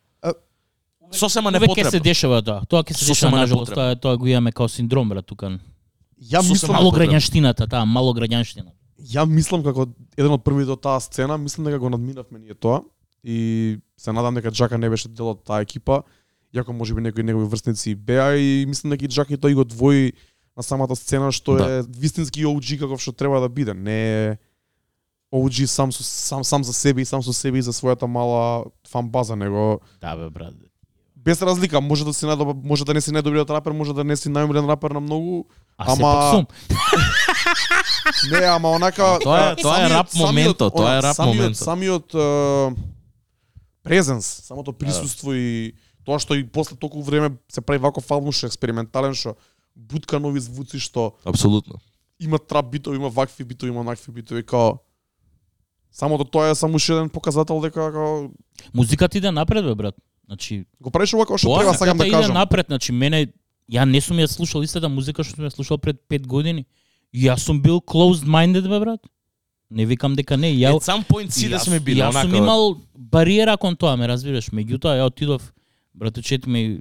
[1.13, 1.91] Сосема Увек непотребно.
[1.91, 2.61] се дешава тоа.
[2.69, 5.59] Тоа ќе се Сосема дешава нажалост, тоа тоа го имаме као синдром брат тука.
[6.21, 8.73] Ја мислам, Мало граѓанштината, таа мало граѓанштина.
[9.01, 12.83] ја мислам како еден од првите од таа сцена, мислам дека го надминавме ние тоа
[13.25, 16.03] и се надам дека Джака не беше дел од таа екипа,
[16.55, 20.13] иако можеби некои негови врсници беа и мислам дека и Джака и тој го двои
[20.57, 21.71] на самата сцена што Да.
[21.73, 24.39] е вистински OG каков што треба да биде, не е
[25.33, 28.65] OG сам со сам сам за себе и сам со себе и за својата мала
[28.85, 30.55] фан база, него Да бе брат.
[31.17, 34.15] без разлика, може да си најдобар, може да не си најдобриот рапер, може да не
[34.15, 35.45] си најумрен рапер на многу,
[35.77, 36.47] А Ама-.
[38.31, 41.35] Не, ама онака Тоа е- тоа е самиот- рап самиот- моментот, тоа е рап самиот,
[41.35, 41.57] моментот.
[41.59, 42.75] Самиот е,
[43.83, 45.73] презенс, самото присуство и
[46.05, 49.37] тоа што и после толку време се прави ваков албум што експериментален што
[49.77, 51.81] бутка нови звуци што Апсолутно.
[52.21, 54.79] има трап битови, има вакви битови, има онакви битови, као
[55.93, 58.29] самото тоа е само уште еден показател дека као
[58.75, 59.95] Музиката иде напред бе брат.
[60.27, 62.35] Значи, го правиш ова како што треба, сакам да иде кажам.
[62.35, 63.27] напред, значи мене
[63.71, 66.65] ја не сум ја слушал истата музика што сум ја слушал пред 5 години.
[67.15, 69.01] Јас сум бил closed minded бе брат.
[69.71, 72.35] Не викам дека не, ја At some point си да Јас- сме били Јас сум
[72.35, 74.51] имал бариера кон тоа, ме разбираш.
[74.51, 75.54] Меѓутоа ја отидов
[75.95, 76.81] братучет ми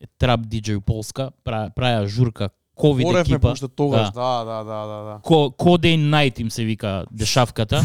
[0.00, 3.52] е трап диџеј Полска, пра, праја журка ковид Оревме екипа.
[3.52, 4.44] уште тогаш, Да.
[4.44, 5.20] да, да, да, да, да.
[5.22, 7.82] Ко, Кодей Найт им се вика дешавката.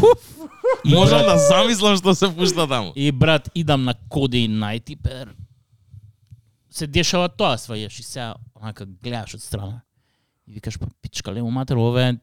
[0.86, 2.92] И Можам брат, да замислам што се пушта таму.
[2.96, 5.36] И брат, идам на Кодей Найт и пер
[6.70, 9.82] се дешава тоа, свајаш и сега онака гледаш од страна.
[10.48, 12.16] И викаш па пичка лемо матер, ова е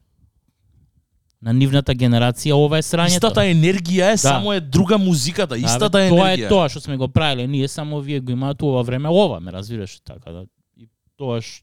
[1.42, 3.20] на нивната генерација, ова е срањето.
[3.22, 6.18] Истата енергија е, само е друга музиката, Да, истата бе, енергија.
[6.18, 9.40] Тоа е тоа што сме го правиле, ние само вие го имаат ова време, ова
[9.40, 10.44] ме разбираш така да
[10.76, 11.62] и тоаш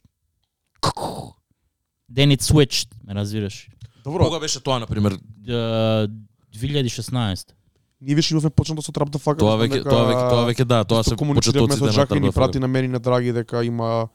[2.12, 3.70] Then it switched, ме разбираш.
[4.04, 5.18] Добро, Кога беше тоа на пример?
[5.48, 6.12] Uh,
[6.56, 7.52] 2016.
[8.02, 9.40] ние веќе имавме почнато со трап да фака.
[9.40, 12.40] Тоа веќе тоа веќе тоа веќе да, тоа се почетоците со на и ни Трбафа.
[12.40, 14.08] прати на мене на Драги дека има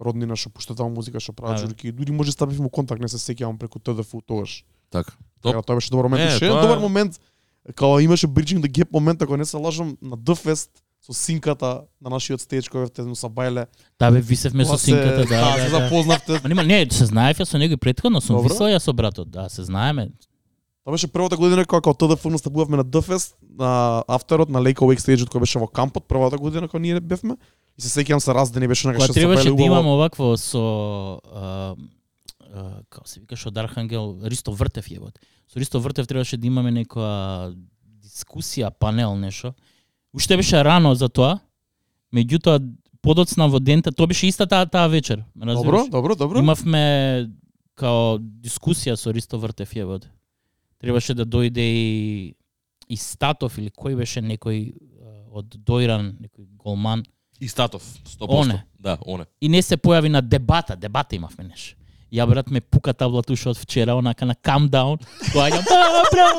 [0.00, 1.92] роднина што пушта таму музика што прават Да, журки.
[1.92, 4.64] Дури може ставивме контакт, не се сеќавам преку ТДФ тогаш.
[4.92, 5.12] Така.
[5.42, 5.66] Така, Топ.
[5.66, 6.24] тоа беше добар момент.
[6.24, 7.20] Не, Ше, тоа е- добар момент
[7.74, 10.70] као имаше bridging the gap момент, ако не се лажам, на Дфест
[11.02, 11.70] со синката
[12.00, 13.66] на нашиот стеж кој те со Бајле.
[13.98, 15.70] Да бе, висевме со Тоа се- синката, да, да, да, се да.
[15.80, 16.32] запознавте.
[16.34, 18.48] Ма нема, не, се знаев ја со него и претходно, сум Добро.
[18.48, 20.08] висел ја со братот, да, се знаеме.
[20.84, 24.98] Тоа беше првата година кога како ТДФ настапувавме на Дфест, на афтерот на Lake Awake
[25.00, 27.34] стејџот кој беше во кампот, првата година кога ние бевме.
[27.72, 31.18] И се сеќавам се раздени беше на Кога што требаше да имам овакво со
[32.52, 35.16] како се викаш од Архангел Ристо Вртев јебот.
[35.48, 37.52] Со Ристо Вртев требаше да имаме некоја
[38.02, 39.54] дискусија, панел, нешто.
[40.12, 41.38] Уште беше рано за тоа.
[42.12, 42.60] Меѓутоа
[43.00, 45.24] подоцна во дента, тоа беше иста таа таа вечер.
[45.34, 46.38] Добро, добро, добро.
[46.38, 47.30] Имавме
[47.74, 50.06] као дискусија со Ристо Вртев јебот.
[50.78, 52.34] Требаше да дојде и
[52.92, 54.74] и Статов или кој беше некој
[55.32, 57.04] од Дојран, некој голман.
[57.40, 58.28] И Статов, 100%.
[58.28, 58.64] Оне.
[58.78, 59.24] Да, оне.
[59.40, 61.72] И не се појави на дебата, дебата имавме неш.
[62.12, 65.00] Ја брат ме пука таблата уште од вчера, онака на calm down.
[65.32, 66.36] Доаѓам, ба, брат,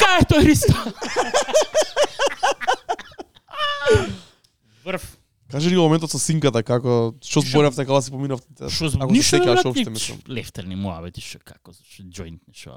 [0.00, 0.72] кај е тој Ристо?
[4.84, 5.04] Врв.
[5.50, 8.48] Кажи го моментот со синката, како што зборавте кога си поминавте.
[8.72, 10.18] Шо Ако се ништо сеќаваш брат, мислам.
[10.28, 12.72] лефтерни муабети, шо како, шо джоинт, шо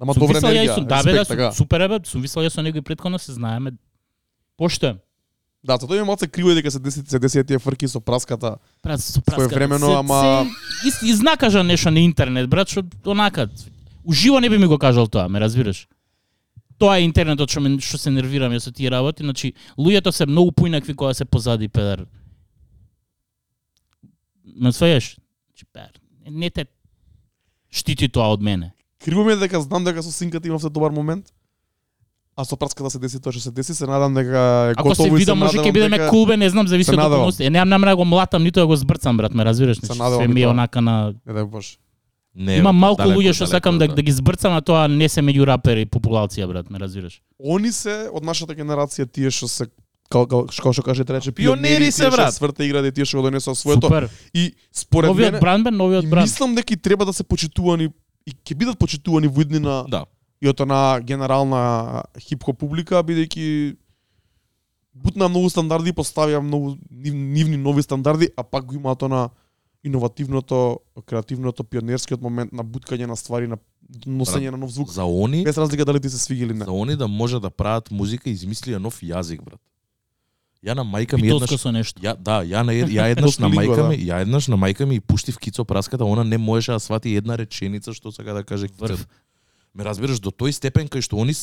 [0.00, 0.86] Ама Сум добра висел ја и енергија.
[0.86, 1.52] Да, бе, да, респект, така.
[1.52, 3.72] супер е, бе, сум висел ја со него и претходно се знаеме.
[4.56, 4.98] Поштоем.
[5.64, 8.56] Да, тоа е малце криво дека се деси се деси тие фрки со праската.
[8.82, 9.48] Брат, со праската.
[9.48, 10.46] Своевремено, Се- ама-
[10.90, 13.48] Се, изнакажа нешто на интернет, брат, што онака.
[14.04, 15.88] Уживо не би ми го кажал тоа, ме разбираш?
[16.78, 20.26] Тоа е интернетот што, ме, што се нервирам ја со тие работи, значи луѓето се
[20.26, 22.04] многу поинакви кога се позади педер.
[24.46, 25.16] Ме свајаш?
[25.48, 25.96] Значи, педер,
[26.26, 26.66] не те
[27.70, 28.72] штити тоа од мене.
[28.98, 31.32] Криво ми е дека знам дека со синката имавте добар момент.
[32.36, 34.38] А со праската се деси тоа што се деси, се надам дека
[34.68, 36.96] е Ако се готово и видам, може ќе бидеме дека- кулбе, не знам, зависи Се
[36.96, 37.44] од околности.
[37.44, 39.76] Е, немам намера да го млатам, ниту да го збрцам, брат, ме разбираш?
[39.76, 41.76] Се Значи, надевам Се и ми е онака на Не дај Боже.
[42.36, 45.22] Не, Има малку далеко, луѓе што сакам да, да ги збрцам, а тоа не се
[45.22, 47.22] меѓу рапери и популација, брат, ме разбираш?
[47.38, 49.66] Они се од нашата генерација тие што се
[50.10, 52.34] као, што што каже рече Пионери се, брат.
[52.34, 54.10] Сврте играде тие што го донесоа своето Супер.
[54.34, 56.26] и според Новиот мене бранд бе, новиот бранд.
[56.26, 57.88] мислам дека и треба да се почитувани
[58.26, 60.04] и ќе бидат почитувани во иднина Да.
[60.44, 63.76] И од на генерална хип-хоп публика, бидејќи
[64.94, 69.30] бутна многу стандарди, поставија многу нив- нивни нови стандарди, а пак го имаат она
[69.84, 73.56] иновативното, креативното, пионерскиот момент на буткање на ствари, на
[74.06, 76.64] носење на нов звук, За они, без разлика дали ти се свиги или не.
[76.64, 79.60] за они да може да прават музика, измислија нов јазик, брат.
[80.64, 82.00] Ја на мајка ми еднаш со нешто.
[82.00, 83.88] Ја, да, ја, на, ја еднаш на мајка да.
[83.88, 87.16] ми, ја еднаш на мајка ми и пуштив кицо праската, она не можеше да свати
[87.16, 88.96] една реченица што сака да каже Врв.
[88.96, 89.08] кицо.
[89.74, 91.34] Ме разбираш до тој степен кај што они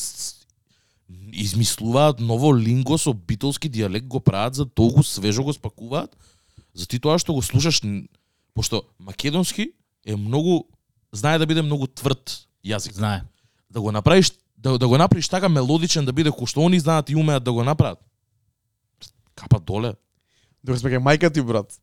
[1.36, 6.16] измислуваат ново линго со битолски дијалект го прават за толку свежо го спакуваат.
[6.74, 7.82] За ти тоа што го слушаш
[8.54, 9.72] пошто македонски
[10.06, 10.64] е многу
[11.12, 12.96] знае да биде многу тврд јазик.
[12.96, 13.24] Знае.
[13.70, 17.10] Да го направиш да, да го направиш така мелодичен да биде кој што они знаат
[17.10, 18.00] и умеат да го направат.
[19.36, 19.94] Капа доле.
[20.64, 21.80] Док сме мајка ти брат.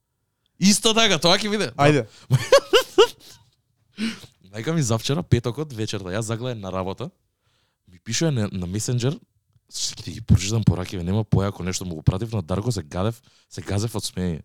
[0.59, 1.73] Исто така, тоа ќе биде.
[1.77, 2.07] Ајде.
[4.53, 7.11] Мајка ми завчера петокот вечерта, јас загледам на работа,
[7.89, 9.19] ми пишува на, на месенџер,
[9.69, 13.21] ќе ти ги прочитам поракиве, нема појако нешто му го пратив на Дарко, се гадев,
[13.51, 14.41] се газев од смење.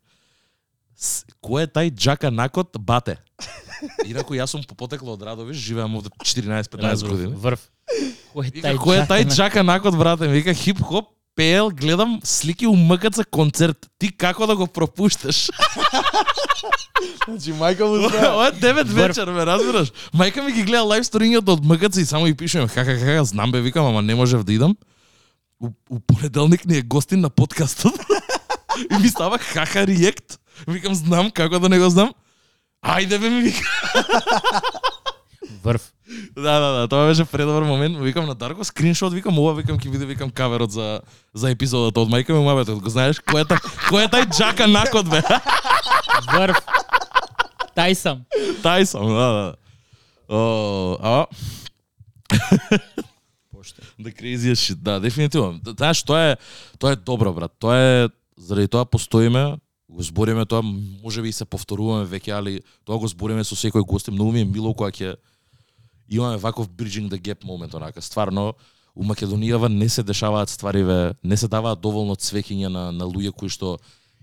[1.43, 3.17] Кој е тај джака накот бате?
[4.05, 7.33] Инаку јас сум по потекло од Радовиш, живеам овде 14-15 години.
[7.35, 7.63] Врв.
[8.33, 10.27] Кој е тај кој е тај на- джака накот, брате?
[10.27, 13.89] Ми Вика, хип-хоп, пеел, гледам слики у МКЦ концерт.
[13.99, 15.49] Ти како да го пропушташ?
[17.27, 18.29] Значи мајка му знае.
[18.29, 18.95] Ова е 9 Врв.
[18.95, 19.91] вечер, ме разбираш?
[20.15, 23.51] Мајка ми ги гледа лайв сторињата од МКЦ и само ги пишувам хаха хаха, знам
[23.51, 24.75] бе, викам, ама не можев да идам.
[25.59, 27.93] У, у понеделник ни е гостин на подкастот.
[28.91, 30.39] и ми става хаха реект.
[30.67, 32.13] Викам, знам како да не го знам.
[32.85, 33.63] Ајде бе ми вика.
[35.63, 35.93] Врв.
[36.35, 37.97] Да, да, да, тоа беше предобар момент.
[37.97, 41.01] Му Викам на Дарко скриншот, викам ова, викам ќе биде викам каверот за
[41.33, 42.79] за епизодата од мајка ми мабето.
[42.79, 45.21] Го знаеш кој е тај кој е тај джака накот бе?
[46.33, 46.59] Врв.
[47.77, 48.25] Тај сам.
[48.63, 49.47] Тај сам, да, да.
[50.29, 51.25] О, а
[53.51, 53.81] Поште.
[53.99, 55.59] The craziest shit, да, дефинитивно.
[55.63, 56.37] Знаеш, тоа е
[56.79, 57.51] тоа е добро, брат.
[57.59, 59.55] Тоа е заради тоа постоиме,
[59.89, 60.61] го збориме тоа,
[61.03, 64.11] можеби и се повторуваме веќе, али тоа го збориме со секој гост.
[64.11, 65.15] Многу ми е мило кога ќе
[66.09, 68.01] имаме ваков bridging the gap момент, онака.
[68.01, 68.53] Стварно,
[68.95, 73.49] у Македонијава не се дешаваат ствариве, не се даваат доволно цвеќиња на, на луѓе кои
[73.49, 73.79] што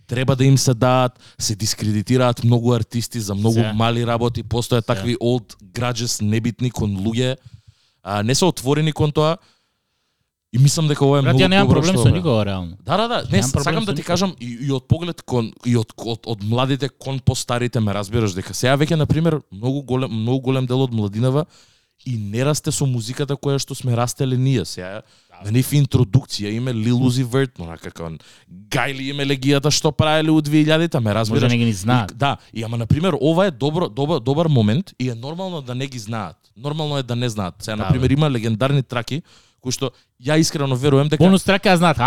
[0.06, 3.72] треба да им се дадат, се дискредитираат многу артисти за многу Се.
[3.72, 7.36] мали работи, постојат такви old grudges небитни кон луѓе,
[8.02, 9.38] а, не се отворени кон тоа.
[10.52, 12.18] И мислам дека ова е Брат, многу ја немам добро проблем што со бе.
[12.18, 12.76] никого реално.
[12.82, 13.22] Да, да, да.
[13.22, 15.92] Не, Немам проблем сакам со да ти кажам и, и од поглед кон и од,
[15.96, 20.40] од, од младите кон постарите ме разбираш дека сега веќе на пример многу голем многу
[20.42, 21.44] голем дел од младинава
[22.06, 24.64] и не расте со музиката која што сме растеле ние.
[24.64, 25.02] Сега
[25.44, 28.10] на нив интродукција име Lil Uzi Vert, онака како
[28.68, 31.50] гајли име легијата што правеле у 2000-та, ме Може разбираш?
[31.52, 32.10] не ги ни знаат.
[32.10, 35.62] И, да, и ама на пример ова е добро добар добар момент и е нормално
[35.62, 36.36] да не ги знаат.
[36.56, 37.54] Нормално е да не знаат.
[37.60, 39.22] Сега Да, на пример има легендарни траки
[39.60, 41.98] кои што ја искрено верувам дека Бонус трака ја знаат.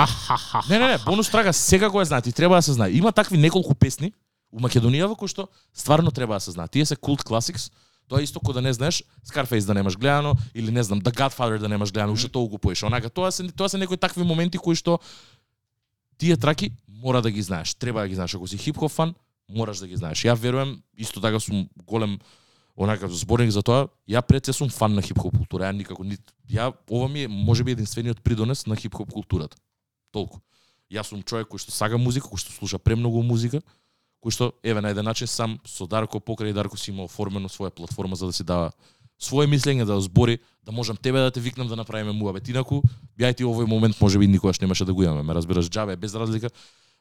[0.69, 2.91] Не, не, не, бонус трага сега го е знаат и треба да се знае.
[2.91, 4.13] Има такви неколку песни
[4.51, 6.71] у Македонијава кои што стварно треба да се знаат.
[6.71, 7.71] Тие се култ класикс.
[8.09, 11.13] Тоа е исто кој да не знаеш Scarface да немаш гледано или не знам The
[11.13, 12.83] Godfather да немаш гледано, уште толку поеш.
[12.83, 14.99] Онака тоа се тоа се некои такви моменти кои што
[16.17, 17.73] тие траки мора да ги знаеш.
[17.73, 18.35] Треба да ги знаеш.
[18.35, 19.13] Ако си хип-хоп фан,
[19.49, 20.25] мораш да ги знаеш.
[20.25, 22.19] Ја верувам, исто така сум голем
[22.77, 25.69] онака зборник за тоа, ја пред се сум фан на хип-хоп култура.
[25.69, 26.17] Ја никако ни
[26.49, 29.57] ја ова ми е можеби единствениот придонес на хип-хоп културата.
[30.11, 30.41] Толку.
[30.91, 33.61] Јас сум човек кој што сага музика, кој што слуша премногу музика,
[34.23, 37.69] кој што еве на еден начин сам со Дарко покрај Дарко си имал оформено своја
[37.69, 38.71] платформа за да си дава
[39.19, 42.47] свое мислење да збори, да можам тебе да те викнам да направиме муабет.
[42.47, 42.81] Инаку,
[43.17, 45.23] беа ти овој момент можеби никогаш немаше да го имаме.
[45.23, 46.49] Ме разбираш, џабе, без разлика.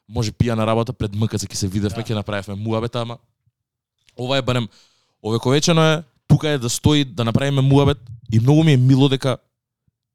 [0.07, 3.17] Може пија на работа пред МКЦ ќе се видевме, ќе направивме муабет, ама
[4.17, 4.67] ова е барем
[5.25, 7.97] овековечено е, тука е да стои да направиме муабет
[8.33, 9.37] и многу ми е мило дека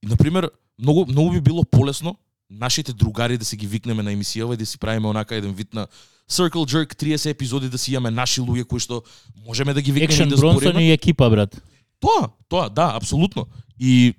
[0.02, 2.16] и на пример многу многу би било полесно
[2.50, 5.74] нашите другари да се ги викнеме на емисијава и да си правиме онака еден вид
[5.74, 5.86] на
[6.30, 9.02] Circle Jerk 30 епизоди да си имаме наши луѓе кои што
[9.46, 10.88] можеме да ги викнеме Екшен и да Бронсон збориме.
[10.88, 11.62] и екипа, брат.
[12.00, 13.46] Тоа, тоа, да, апсолутно.
[13.80, 14.14] И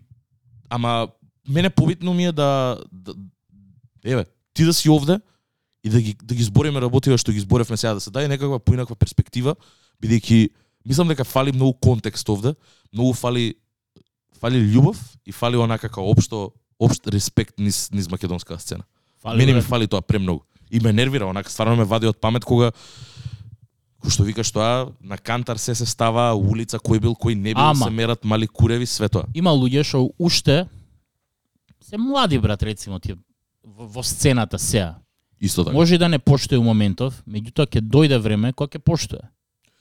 [0.69, 1.07] ама
[1.49, 3.13] мене побитно ми е да, да
[4.05, 5.19] еве, ти да си овде
[5.83, 8.59] и да ги да ги збориме работите што ги зборевме сега да се даде некаква
[8.59, 9.55] поинаква перспектива,
[10.03, 10.49] бидејќи
[10.85, 12.55] мислам дека фали многу контекст овде,
[12.93, 13.55] многу фали
[14.39, 18.83] фали љубов и фали онака како општо општ респект низ низ македонска сцена.
[19.21, 20.43] Фали, Мене ми фали тоа премногу.
[20.71, 22.71] И ме нервира, онака стварно ме вади од памет кога
[24.07, 27.85] што викаш тоа, на кантар се се става улица кој бил, кој не бил, Ама.
[27.85, 29.27] се мерат мали куреви, све тоа.
[29.35, 30.67] Има луѓе што уште
[31.83, 33.17] се млади, брат, рецимо, тие
[33.63, 34.95] во, во сцената сега.
[35.41, 35.73] Исто така.
[35.75, 39.19] Може да не поштои у моментов, меѓутоа ќе дојде време кога ќе поштои.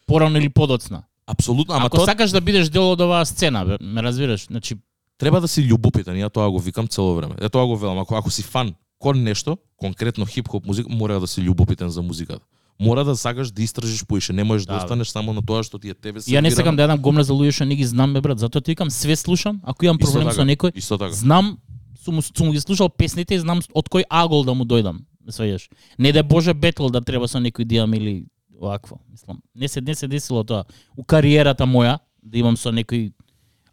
[0.08, 1.02] Порано или подоцна.
[1.26, 4.46] Апсолутно, ама Ако сакаш да бидеш дел од оваа сцена, бе, ме разбираш?
[4.46, 4.76] Значи,
[5.18, 7.34] треба да си љубопитен, ја тоа го викам цело време.
[7.40, 11.26] Е тоа го велам, ако ако си фан кон нешто, конкретно хип-хоп музика, мора да
[11.26, 12.40] си љубопитен за музиката.
[12.80, 15.78] Мора да сакаш да истражиш поише, не можеш да, Да, останеш само на тоа што
[15.78, 16.56] ти е тебе ја не сервирано.
[16.56, 18.38] сакам да јадам гомна за луѓе што не ги знам, бе, брат.
[18.38, 21.12] Затоа ти викам све слушам, ако имам проблем така, со некој, така.
[21.12, 21.58] знам,
[22.04, 25.04] сум, сум ги слушал песните и знам од кој агол да му дојдам.
[25.28, 25.68] сваѓаш.
[25.98, 28.24] Не да Боже бетл да треба со некој имам или
[28.62, 29.42] овакво, мислам.
[29.54, 30.64] Не се не се десило тоа
[30.96, 33.12] у кариерата моја да имам со некој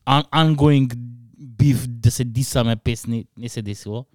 [0.06, 0.94] ongoing
[1.38, 4.06] биф да се дисаме песни, не се десило.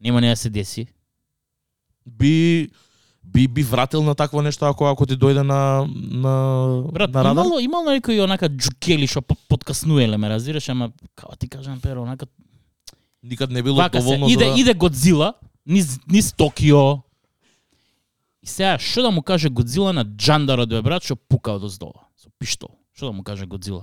[0.00, 0.86] Нема не да се деси.
[2.06, 2.68] Би
[3.24, 7.44] би би вратил на такво нешто ако ако ти дојде на на Брат, на радар?
[7.44, 12.02] имало имало некои онака джукели што по- подкаснуеле, ме разбираш, ама како ти кажам перо,
[12.02, 12.26] онака
[13.22, 14.60] Никад не било Вака се, доволно иде, да...
[14.60, 15.34] иде Годзила,
[15.66, 16.98] низ, низ Токио.
[18.46, 22.06] И сега, што да му каже Годзила на Джандаро да брат, што пука од оздола,
[22.14, 22.76] со пиштол.
[22.94, 23.82] Што да му каже Годзила?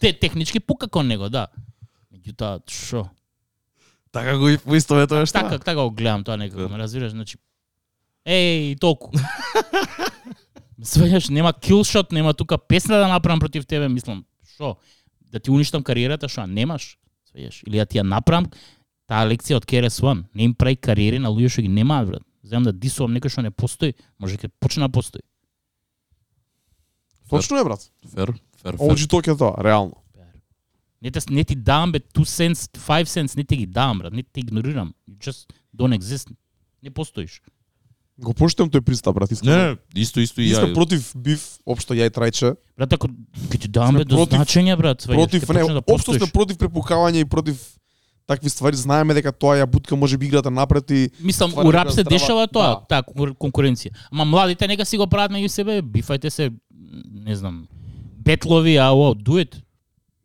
[0.00, 1.48] Те технички пука кон него, да.
[2.14, 3.10] Меѓутоа, што?
[4.16, 5.58] така го и поистоветуваш Така, тоа.
[5.58, 7.36] така го гледам тоа некако, ме разбираш, значи
[8.26, 9.12] Еј, толку.
[10.82, 14.24] Сваѓаш, нема килшот, нема тука песна да направам против тебе, мислам,
[14.54, 14.78] што?
[15.30, 16.98] Да ти уништам кариерата, што немаш?
[17.30, 18.48] Сваѓаш, или да ти ја направам
[19.06, 22.25] таа лекција од KRS-One, не им прави кариери на луѓе што ги немаат, брат.
[22.46, 25.22] Земам да дисувам некој што не постои, може ќе почне да постои.
[27.28, 27.90] Точно е, брат.
[28.14, 28.32] Фер,
[28.62, 28.92] фер, фер.
[28.92, 30.02] Оджи ток е тоа, реално.
[31.02, 34.12] Не, те, не ти давам бе 2 cents, 5 cents, не ти ги давам, брат,
[34.12, 34.94] не те игнорирам.
[35.10, 36.30] You just don't exist.
[36.82, 37.42] Не постоиш.
[38.18, 39.56] Го поштам тој пристап, брат, искрено.
[39.56, 40.72] Не, не, исто исто и ја.
[40.74, 42.56] против биф, општо ја и трајче.
[42.78, 43.08] Брат, ако
[43.52, 46.30] ќе ти давам Сме бе до против- значење, брат, сваѓаш, Против, не, да општо сме
[46.32, 47.60] против препукавање и против
[48.26, 48.76] такви ствари.
[48.76, 52.08] Знаеме дека тоа ја бутка може би играта напред и Мислам, у рап се здрава-
[52.10, 52.80] дешава тоа, Да.
[52.88, 53.90] таа конкур- конкуренција.
[54.12, 56.50] Ама младите нека си го прават меѓу себе, бифајте се,
[57.14, 57.66] не знам,
[58.18, 59.62] бетлови, а о, do it.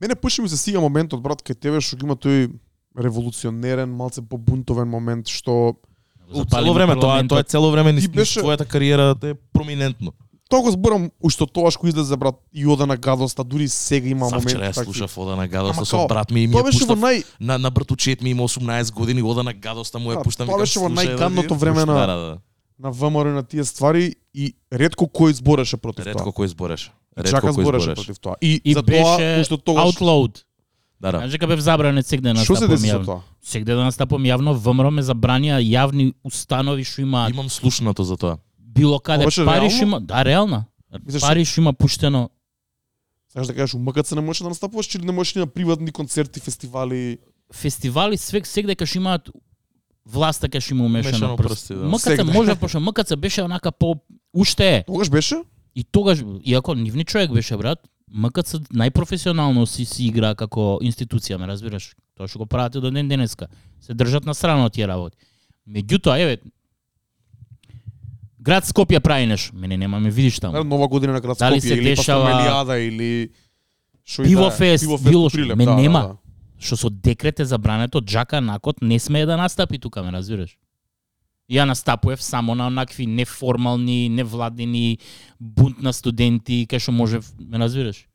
[0.01, 2.49] Мене пуши ми се сега моментот, брат, кај тебе што има тој
[2.95, 5.75] револуционерен, малце побунтовен момент што
[6.49, 10.13] Цело време тоа тоа е цело време низ, беше- твојата кариера е проминентно.
[10.51, 14.27] Тоа го зборам ушто тоа што излезе брат и ода на гадоста, дури сега има
[14.27, 17.23] Савчера момент ја слушав ода на гадоста со брат ми и ми ја пуштав нај
[17.39, 20.59] на на братучет ми има 18 години, ода на гадоста му ја Да, пуштам тоа
[20.59, 22.37] беше во слушај, најгадното да, време на- Да, да, да.
[22.79, 26.33] на ВМРО на тие ствари и ретко кој збореше против Ретко тоа.
[26.33, 26.91] кој збореше.
[27.17, 28.35] Ретко Чака кој збореше против тоа.
[28.41, 30.43] И, И за тоа беше уште тогаш Outlawed.
[31.01, 31.17] Да, да.
[31.17, 33.05] Знаеш дека бев забранет сегде да со јавно.
[33.05, 33.21] тоа?
[33.41, 38.37] Сегде да настапувам јавно, ВМРО ме забранија јавни установи што имаат Имам слушнато за тоа.
[38.73, 39.87] Било каде Тоа беше пари што реално?
[39.87, 40.63] има, да, реално.
[41.05, 42.29] Мислиш, Пари што има пуштено.
[43.31, 45.91] Знаеш да кажеш, у МКЦ не можеш да настапуваш, или не можеш ни на приватни
[45.91, 47.17] концерти, фестивали.
[47.53, 49.29] фестивали све сегде кај што имаат
[50.05, 51.67] власта кај што има умешано Мешано прст.
[51.67, 51.87] прсти, да.
[51.87, 53.95] МКЦ може пошто МКЦ беше онака по
[54.33, 54.83] уште е.
[54.87, 55.35] Тогаш беше?
[55.75, 57.79] И тогаш иако нивни човек беше брат,
[58.13, 61.95] МКЦ најпрофесионално си си игра како институција, ме разбираш?
[62.17, 63.47] Тоа што го прават и до ден денеска.
[63.79, 65.15] Се држат на страна од тие работи.
[65.67, 66.37] Меѓутоа, еве,
[68.41, 69.55] град Скопје прави нешто.
[69.55, 70.63] Мене нема ме видиш таму.
[70.63, 73.29] Нова година на град Дали Скопје се или дешава- Пастормелијада или
[74.05, 74.33] шо и да е.
[74.33, 75.29] Пивофест, Пивофест било.
[75.29, 75.99] Прилеп, Ме да, нема.
[75.99, 76.15] да, да.
[76.59, 80.57] Што со декрет е забрането, Джака Накот не смее да настапи тука, ме разбираш?
[81.51, 84.97] Ја настапував само на онакви неформални, невладини,
[85.39, 88.07] бунт на студенти, кај што може, ме разбираш?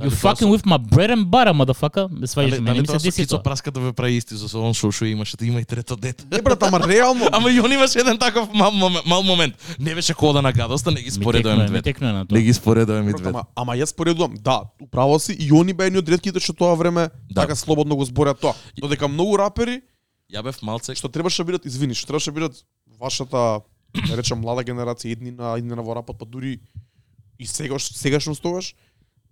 [0.00, 2.08] You fucking with my bread and butter, motherfucker.
[2.10, 3.42] Ме сваѓаш, мене ми тоа се деси тоа.
[3.42, 6.24] праска да ве прави исти со он шоу што имаше, да има и трето дете.
[6.32, 7.28] Не брат, ама реално.
[7.32, 9.54] Ама и он имаше еден таков мал, момент, мал момент.
[9.78, 11.94] Не беше кода на гадоста, не ги текнува, ми двете.
[12.30, 13.38] Не ги споредуваме Брат, двете.
[13.38, 16.74] ама, ама јас споредувам, да, управо си и они беа едни од ретките што тоа
[16.74, 17.42] време Да.
[17.46, 18.54] така слободно го зборат тоа.
[18.80, 19.82] Додека многу рапери
[20.32, 22.64] Ја бев малце што требаше да бидат, извини, што требаше да бидат
[22.98, 23.60] вашата,
[24.08, 26.58] да речем, млада генерација, едни на едни на во рапот, па дури
[27.38, 28.74] и сега сегашно тогаш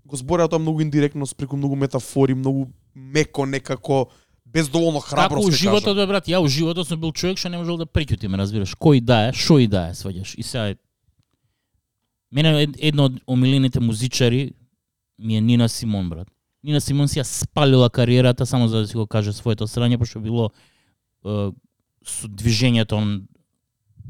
[0.07, 4.09] го збореа тоа многу индиректно, преку многу метафори, многу меко некако
[4.47, 5.49] без доволно Како храброст.
[5.49, 7.87] у ќе животот, бе, брат, ја у животот сум бил човек што не можел да
[7.87, 8.75] преќути, ме разбираш.
[8.77, 10.35] Кој да е, шо и да е, сваѓаш.
[10.37, 10.75] И сега
[12.33, 14.53] Мене ед- едно од омилените музичари
[15.19, 16.29] ми е Нина Симон, брат.
[16.65, 20.21] Нина Симон си ја спалила кариерата само за да си го каже своето страње, пошто
[20.21, 20.51] било
[21.27, 21.51] е,
[22.05, 23.29] со движењето он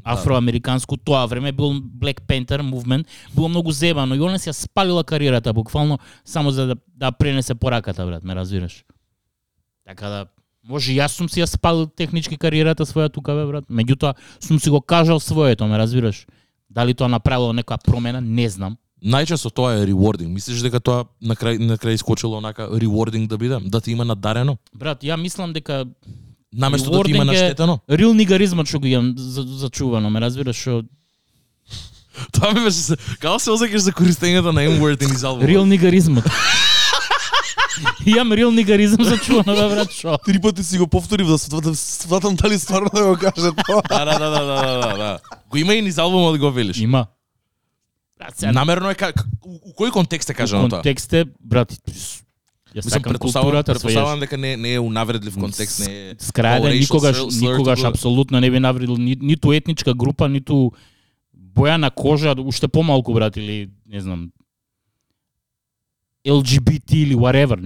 [0.04, 5.52] афроамериканско тоа време бил Black Panther movement, било многу зебано и она ја спалила кариерата
[5.52, 8.84] буквално само за да да пренесе пораката, брат, ме разбираш.
[9.86, 10.26] Така да
[10.68, 14.70] може јас сум си ја спалил технички кариерата своја тука бе брат, меѓутоа сум си
[14.70, 16.26] го кажал своето, ме разбираш.
[16.70, 18.78] Дали тоа направило некоја промена, не знам.
[19.02, 20.30] Најчесто тоа е rewarding.
[20.30, 24.04] Мислиш дека тоа на крај на крај искочило онака rewarding да биде, да ти има
[24.04, 25.84] надарено, Брат, ја мислам дека
[26.52, 27.78] наместо да ти има наштетено.
[27.90, 30.82] рил нигаризмот што го имам за- зачувано, ме разбираш, што
[32.32, 35.46] Тоа ми беше се, како се осеќаш за користењето на N-word in албум?
[35.46, 36.24] рил нигаризмот.
[38.06, 40.18] Имам рил нигаризам зачувано, бе брат, што?
[40.18, 43.82] Три пати си го повторив да сватам, да сватам дали стварно да го каже тоа.
[43.88, 45.18] Да, да, да, да, да, да, да, да.
[45.50, 46.78] Го има и низ албумот го велиш.
[46.78, 47.06] Има.
[48.42, 48.96] Намерно е
[49.42, 50.78] у кој контекст е кажано тоа?
[50.78, 51.72] контекст е, брат,
[52.72, 54.20] Ја Мислам, предпоставам свејаш.
[54.20, 56.14] дека не, не е унавредлив контекст, не е...
[56.18, 60.72] С крај Kao да никогаш никогаш апсолутно не би навредил ни, ниту етничка група, ниту
[61.36, 64.30] боја на кожа, уште помалку брат или не знам
[66.26, 67.58] LGBT или whatever.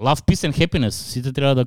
[0.00, 1.66] Love, peace and happiness, сите треба да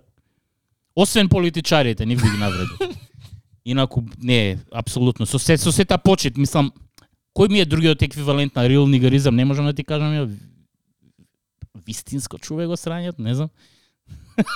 [0.96, 2.78] освен политичарите, не би ги навредил.
[3.66, 5.26] Инаку не, апсолутно.
[5.26, 6.72] Со се со сета почит, мислам,
[7.38, 10.30] кој ми е другиот еквивалент на real нигаризам, не можам да ти кажам ја
[11.80, 13.50] вистинско човеко срањето, не знам.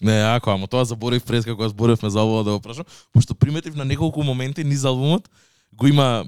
[0.00, 3.74] Не, ако, ама тоа заборев пред како зборевме за ова да го прашам, пошто приметив
[3.74, 5.28] на неколку моменти низ албумот
[5.72, 6.24] го има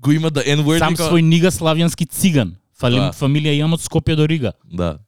[0.00, 2.56] го има да N-word Сам и као- свој нига славјански циган.
[2.74, 3.12] Фали, Да.
[3.12, 4.52] Фамилија имам од Скопје до Рига.
[4.66, 4.98] Да.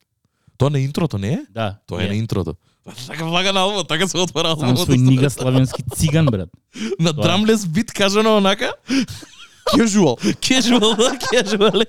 [0.56, 1.40] Тоа на интрото не е?
[1.50, 1.78] Да.
[1.86, 2.54] Тоа е на интрото.
[3.06, 4.88] Така влага на албумот, така се отвара Сам албумот.
[4.88, 6.48] свој нига славјански циган, брат.
[7.00, 7.12] На е.
[7.12, 8.72] драмлес бит кажано онака,
[9.68, 10.16] Casual.
[10.38, 11.84] casual, да, casual.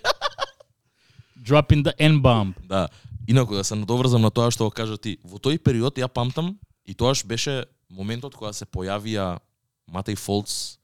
[1.50, 2.54] Dropping the N-bomb.
[2.68, 2.88] Да.
[3.28, 6.58] Инаку да се надоврзам на тоа што го кажа ти, во тој период ја памтам
[6.86, 9.40] и тоаш беше моментот кога се појавија
[9.92, 10.78] Матеј Фолц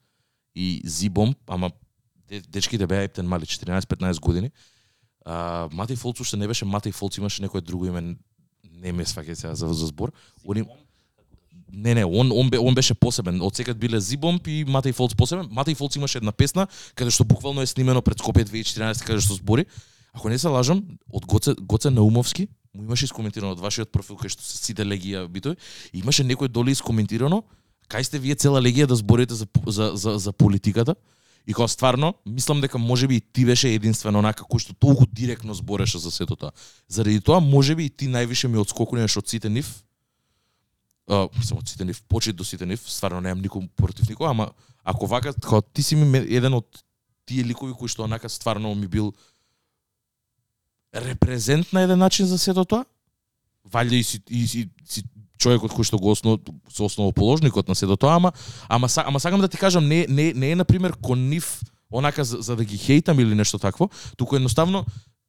[0.54, 1.70] и Зибом, ама
[2.28, 4.50] де- дечките беа ептен мали 14-15 години.
[5.24, 8.16] А, Матеј Фолц уште не беше Матеј Фолц, имаше некое друго име,
[8.82, 10.12] не ме сваќа сега за, за збор.
[10.44, 10.66] Он им-
[11.72, 13.42] Не, не, он, он, бе, он беше посебен.
[13.42, 15.46] Од секад биле Зибомп и Матеј Фолц посебен.
[15.46, 19.34] Матеј Фолц имаше една песна, каде што буквално е снимено пред Скопје 2014, каде што
[19.34, 19.66] збори.
[20.16, 20.80] Ако не се лажам,
[21.12, 25.26] од Гоце, Гоце Наумовски, му имаше искоментирано од вашиот профил кај што се сите легија
[25.28, 25.58] битој,
[25.92, 27.42] и имаше некој доли искоментирано,
[27.92, 30.96] кај сте вие цела легија да зборите за, за, за, за политиката,
[31.46, 35.54] И кога стварно, мислам дека можеби и ти беше единствено онака кој што толку директно
[35.54, 36.50] збореше за сето тоа.
[36.90, 39.70] Заради тоа можеби и ти највише ми одскокнеш од сите нив.
[41.06, 44.50] А, мислам од сите нив, почет до сите нив, стварно немам никој против никој, ама
[44.82, 46.82] ако вака, кога ти си ми еден од
[47.26, 49.14] тие ликови кои што онака стварно ми бил
[50.96, 52.84] репрезент на еден начин за сето тоа.
[53.70, 55.02] Валјда и си, и си, си
[55.38, 56.40] човекот кој што го основ,
[56.72, 58.32] со основоположникот на сето тоа, ама
[58.68, 61.60] ама ама сакам да ти кажам не не не е например кон нив
[61.90, 64.86] онака за, за да ги хейтам или нешто такво, туку едноставно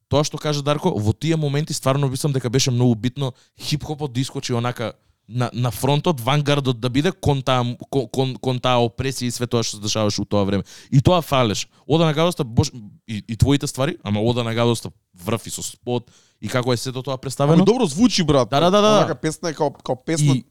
[0.07, 4.19] тоа што кажа Дарко, во тие моменти стварно мислам дека беше многу битно хип-хопот да
[4.19, 4.94] искочи онака
[5.30, 9.45] на, на фронтот, вангардот да биде кон таа, кон, кон, кон таа опресија и све
[9.45, 10.64] тоа што се дешаваше у тоа време.
[10.91, 11.68] И тоа фалеш.
[11.86, 12.72] Ода на гадоста, бош,
[13.08, 16.78] и, и твоите ствари, ама ода на гадоста врв и со спот, и како е
[16.78, 17.66] сето тоа Ама представено.
[17.66, 18.49] добро звучи, брат.
[18.49, 18.98] Да, да, да, да.
[18.98, 20.34] Онака песна е као, као песна.
[20.34, 20.45] И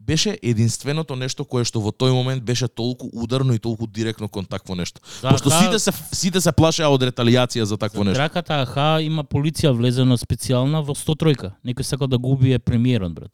[0.00, 4.46] беше единственото нешто кое што во тој момент беше толку ударно и толку директно кон
[4.46, 5.00] такво нешто.
[5.22, 8.18] За Пошто Аха- сите се сите се плашеа од реталијација за такво За нешто.
[8.18, 11.52] драката АХ има полиција влезено специјална во 103-ка.
[11.64, 13.30] Некој сака да го убие премиерот, брат.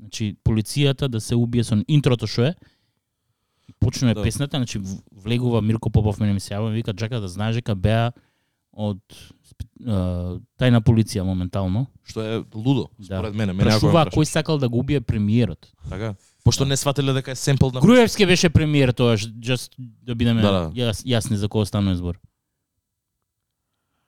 [0.00, 2.54] Значи, полицијата да се убие со интрото што е,
[3.68, 4.22] и почнува Да.
[4.22, 4.80] песната, значи
[5.12, 8.12] влегува Мирко Попов мене ми се јавува, вика чака да знаеш дека беа
[8.76, 9.00] од
[9.88, 11.86] а, тајна полиција моментално.
[12.04, 13.04] Што е лудо, Да.
[13.18, 13.52] според мене.
[13.52, 15.72] Мене ако Прашуваа ме кој сакал да го убие премиерот.
[15.88, 16.14] Така.
[16.44, 20.52] Пошто не свателе дека е семпл на Груевски беше премиер тоа, just да бидеме Да,
[20.52, 20.70] да.
[20.72, 22.20] јас, јасни за кого станува збор.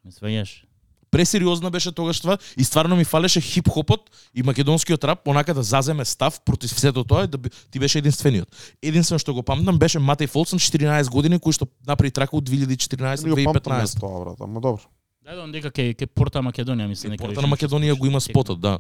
[0.05, 0.68] Ме сваѓаш?
[1.11, 4.01] Пресериозна беше тогаш това и стварно ми фалеше хип-хопот
[4.35, 8.49] и македонскиот рап онака да заземе став против сето тоа да би- ти беше единствениот.
[8.83, 13.25] Единствено што го памтам беше Матеј Фолсен 14 години кој што направи трака од 2014
[13.25, 14.01] Не го памтам јас 2015.
[14.01, 14.81] тоа, брат, ама добро.
[15.25, 17.25] Да, да, дека ке ке порта Македонија мислам дека.
[17.25, 18.79] Порта на Македонија го има спотот, да.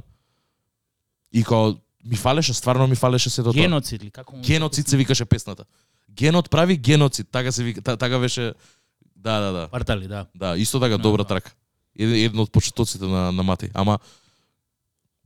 [1.32, 1.74] И као
[2.04, 3.62] ми фалеше, стварно ми фалеше сето тоа.
[3.62, 4.36] Геноцид ли како?
[4.38, 5.64] Геноцид се викаше песната.
[6.10, 8.54] Генот прави геноцид, така се вика, та- така беше
[9.16, 9.68] Да, да, да.
[9.68, 10.26] Партали, да.
[10.34, 11.26] Да, исто така Да, добра да.
[11.26, 11.52] трака.
[11.98, 13.98] Еден, еден од почетоците на на Матеј, ама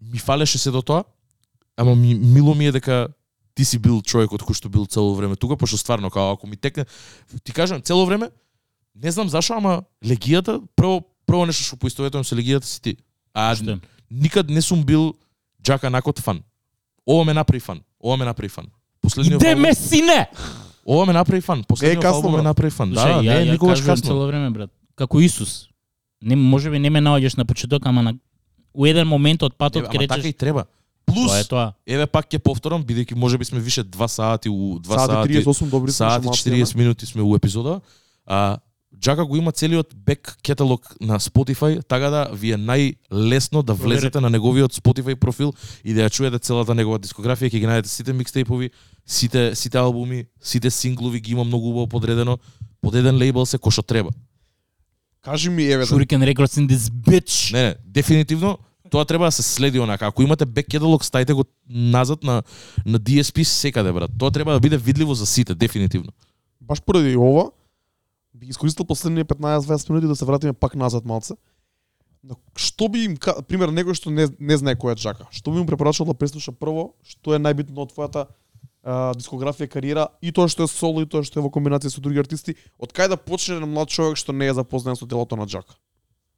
[0.01, 1.05] ми фалеше се до тоа,
[1.77, 3.09] ама ми, мило ми е дека
[3.55, 6.57] ти си бил човекот кој што бил цело време тука, пошто стварно као ако ми
[6.57, 6.86] текне,
[7.44, 8.31] ти кажам цело време,
[8.97, 12.97] не знам зашо, ама легијата прво прво нешто што поистоветувам со легијата си ти.
[13.35, 13.78] А Што?
[14.11, 15.15] никад не сум бил
[15.62, 16.43] Джака Накот фан.
[17.07, 17.81] Ова ме направи фан.
[18.01, 18.66] Ова ме направи фан.
[19.01, 20.27] Последниот Иде ме сине.
[20.86, 21.65] Ова ме направи фан.
[21.65, 22.90] Последниот касно, албум ме направи фан.
[22.90, 24.07] Да, Слушај, да, ја, не е ја никогаш касно.
[24.07, 24.70] цело време, брат.
[24.97, 25.69] Како Исус.
[26.23, 28.15] Не можеби не ме наоѓаш на почеток, ама на
[28.74, 30.66] у еден момент од патот Еве, ама така и треба.
[31.07, 31.73] Плюс, Тоа е тоа.
[31.86, 35.44] еве пак ќе повторам, бидејќи можеби сме више 2 сати у 2 Саат сати, и
[35.44, 37.81] 38 добри саат и слушалци, 40 минути сме у епизода.
[38.27, 38.59] А
[38.99, 44.20] Джака го има целиот бек кеталог на Spotify, така да ви е најлесно да влезете
[44.20, 45.53] на неговиот Spotify профил
[45.85, 48.70] и да ја чуете целата негова дискографија, ќе ги најдете сите микстейпови,
[49.07, 52.39] сите сите албуми, сите синглови ги има многу убаво подредено,
[52.81, 54.11] под еден лейбл се кој што треба.
[55.23, 57.53] Кажи ми, еве, да, Shuriken Records in this bitch.
[57.53, 58.59] Не, не, дефинитивно
[58.90, 60.07] тоа треба да се следи онака.
[60.07, 62.43] Ако имате бек кеталог, стајте го назад на
[62.86, 64.11] на DSP секаде брат.
[64.19, 66.12] Тоа треба да биде видливо за сите, дефинитивно.
[66.61, 67.51] баш поради ова,
[68.35, 71.35] би искористил последните 15-20 минути да се вратиме пак назад малце
[72.24, 75.51] на што би им ка- пример некој што не не знае кој е Джака, што
[75.51, 78.27] би му препорачал да преслуша прво, што е најбитно од твојата
[78.82, 82.02] а, дискографија кариера и тоа што е соло и тоа што е во комбинација со
[82.02, 85.36] други артисти, од кај да почне на млад човек што не е запознат со делото
[85.38, 85.78] на Джака.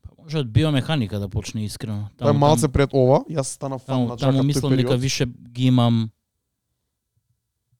[0.05, 2.11] Па може од биомеханика да почне искрено.
[2.19, 5.27] Тоа е малце пред ова, јас стана фан Таму, на Джака таму мислам дека више
[5.27, 6.11] ги имам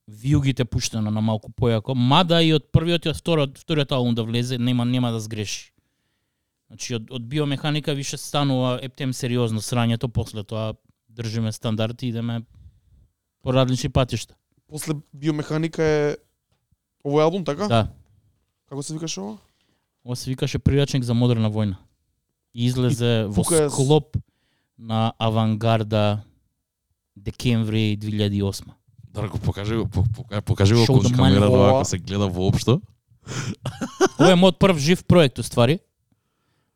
[0.07, 4.23] виугите пуштено на малку појако, мада и од првиот и од вториот, вториот албум да
[4.23, 5.71] влезе, нема нема да сгреши.
[6.69, 10.73] Значи од, од биомеханика више станува ептем сериозно срањето, после тоа
[11.09, 12.41] држиме стандарти и идеме
[13.41, 14.35] по различни патишта.
[14.69, 16.17] После биомеханика е
[17.05, 17.67] овој албум така?
[17.67, 17.87] Да.
[18.65, 19.37] Како се викаше ова?
[20.05, 21.75] Ова се викаше Прирачник за модерна војна.
[22.53, 24.17] И излезе во е с- склоп
[24.79, 26.19] на авангарда
[27.15, 28.63] декември 2008.
[29.05, 31.69] Дарко, покажи го, по- пока- покажи го кон the камера money.
[31.71, 32.81] ако се гледа воопшто.
[34.19, 35.79] Ова е мојот прв жив проект, уствари.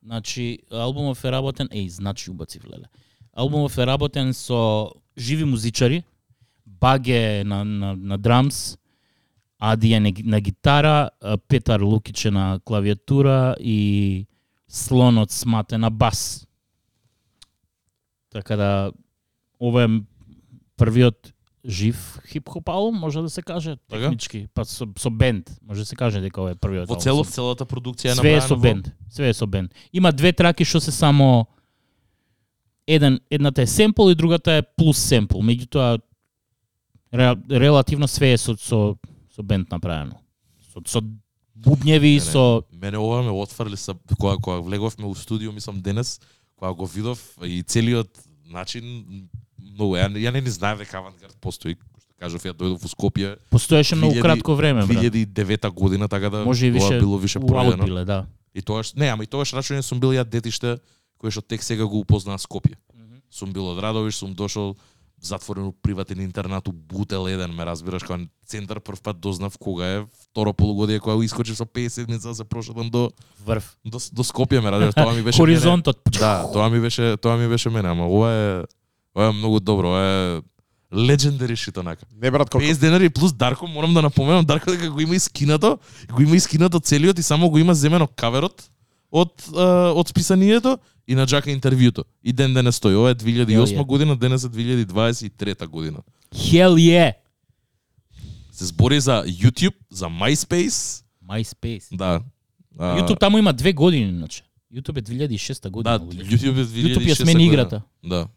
[0.04, 2.86] Значи, албумов е работен, еј, значи убацив леле.
[3.34, 6.04] Албумов е работен со живи музичари,
[6.82, 8.78] Баге на, на, на драмс,
[9.60, 11.10] Ади е на, на гитара,
[11.48, 14.26] Петар Лукич е на клавиатура и
[14.68, 16.48] Слонот Смате на бас.
[18.30, 18.92] Така да,
[19.60, 19.88] ова е
[20.78, 21.34] првиот
[21.66, 24.02] жив хип-хоп албум, може да се каже, Така?
[24.02, 27.02] технички, па со, со бенд, може да се каже дека ова е првиот Во албум
[27.04, 28.92] цело, со- целата продукција е Све е со во- бенд.
[29.10, 29.74] Све е со бенд.
[29.94, 31.48] Има две траки што се само
[32.88, 35.38] еден едната е семпл и другата е плюс семпл.
[35.40, 36.00] Меѓутоа
[37.14, 38.96] ре, релативно све е со со
[39.36, 40.20] со бенд направено.
[40.74, 41.02] Со со
[41.56, 42.20] бубњеви, Не, не.
[42.20, 46.20] со Мене ова ме отфрли са кога кога влеговме у студио, мислам денес,
[46.56, 48.10] кога го видов и целиот
[48.50, 49.30] начин
[49.60, 51.76] многу ја, ја не ни знаев дека авангард постои,
[52.20, 55.04] кажав ја дојдов у Скопје постоеше многу 2000 кратко време, брат.
[55.04, 57.86] 2009 година, така да Може и тоа било више Уау проведено.
[57.86, 58.26] биле, да.
[58.54, 60.80] И тоаш, не, ама и тоаш рачуње сум бил ја детиште
[61.22, 62.76] кој што тек сега го упознаа Скопје.
[63.30, 64.76] Сум бил од Радовиш, сум дошол
[65.22, 69.88] затворен у приватен интернат у Бутел 1, ме разбираш, кога центар прв пат дознав кога
[69.88, 73.12] е второ полугодие кога искочив со 50 дница да се прошетам до
[73.46, 73.78] Врв.
[73.86, 75.98] до, до Скопје ме разбираш, тоа ми беше Хоризонтот.
[76.06, 78.64] Мене, да, тоа ми беше тоа ми беше мене, ама ова е
[79.16, 80.42] ова е многу добро, ова е
[80.94, 82.06] legendary shit онака.
[82.22, 85.78] Не брат, како 50 денари плюс Дарко, морам да напоменам Дарко дека го има искинато,
[86.12, 88.70] го има искинато целиот и само го има земено каверот
[89.12, 90.78] од а, од списанието
[91.08, 92.04] и на Джака интервјуто.
[92.24, 92.96] И ден денес стои.
[92.96, 93.86] Ова е 2008 Hell yeah.
[93.86, 96.00] година, денес е 2023 година.
[96.32, 97.14] Hell yeah.
[98.52, 101.88] Се збори за YouTube, за MySpace, MySpace.
[101.92, 102.22] да.
[102.78, 104.44] А, YouTube таму има две години, иначе.
[104.72, 106.00] YouTube е 2006 година.
[106.00, 106.06] Да.
[106.06, 107.82] YouTube е 2006 YouTube ја смени играта.
[108.04, 108.28] Да.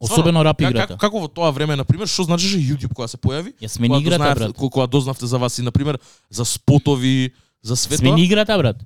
[0.00, 0.86] Особено рап Как, играта.
[0.88, 3.52] како, како во тоа време, на пример, што значеше YouTube кога се појави?
[3.58, 4.52] Ја смени играта, дознаев- брат.
[4.52, 5.98] ко- Кога дознавте за вас и на пример
[6.30, 7.30] за спотови,
[7.62, 7.98] за све тоа?
[7.98, 8.76] Смени играта, брат.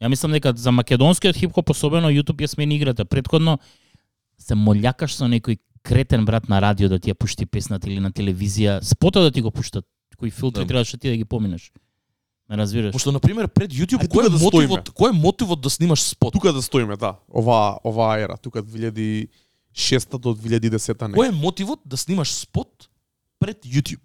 [0.00, 3.04] Ја мислам дека за македонскиот хип-хоп особено YouTube ја смени играта.
[3.04, 3.58] Предходно
[4.38, 8.12] се молјакаш со некој кретен брат на радио да ти ја пушти песната или на
[8.12, 9.84] телевизија, спото да ти го пуштат,
[10.16, 10.66] кои филтри Да.
[10.66, 11.72] требаше ти да ги поминеш.
[12.50, 12.92] Не разбираш?
[12.92, 14.94] Пошто на пример пред YouTube кој е да мотивот, стоиме.
[14.94, 16.32] кој е мотивот да снимаш спот?
[16.32, 17.14] тука да стоиме, да.
[17.28, 19.28] Ова оваа ера, тука 2006
[20.18, 21.14] до 2010 не.
[21.14, 22.88] Кој е мотивот да снимаш спот
[23.40, 24.00] пред YouTube?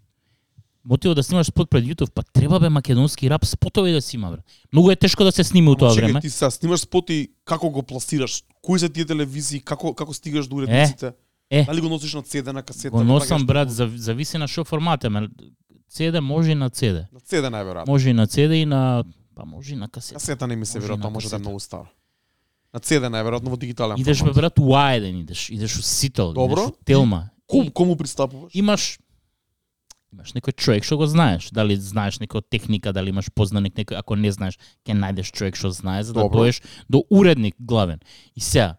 [0.85, 4.31] Мотивот да снимаш спот пред YouTube, па треба бе македонски рап спотови да си има,
[4.31, 4.41] брат.
[4.73, 6.21] Многу е тешко да се снима у тоа чекај, време.
[6.21, 8.43] Ти се снимаш спот и како го пласираш?
[8.61, 11.13] Кои се тие телевизии, како како стигаш до уредниците?
[11.49, 11.63] е.
[11.63, 12.89] Дали го носиш на CD, на касета?
[12.89, 15.07] Го носам, брат, зав- зависи на шо формат е.
[15.93, 17.05] CD може и на CD.
[17.13, 17.87] На CD најверојатно.
[17.87, 19.03] Може и на CD и на
[19.35, 20.13] па може и на касета.
[20.15, 21.87] Касета не ми се веројатно, може да е многу старо.
[22.73, 24.35] На CD најверојатно во дигитален Идеш бе формат.
[24.35, 24.73] брат у
[25.19, 26.61] идеш, идеш у Сител, Добро.
[26.61, 27.29] идеш у Телма.
[27.47, 28.55] Ком, кому пристапуваш?
[28.55, 28.99] имаш
[30.13, 34.15] имаш некој човек што го знаеш, дали знаеш некоја техника, дали имаш познаник некој, ако
[34.15, 37.99] не знаеш, ќе најдеш човек што знае за да доеш до уредник главен.
[38.35, 38.77] И сега,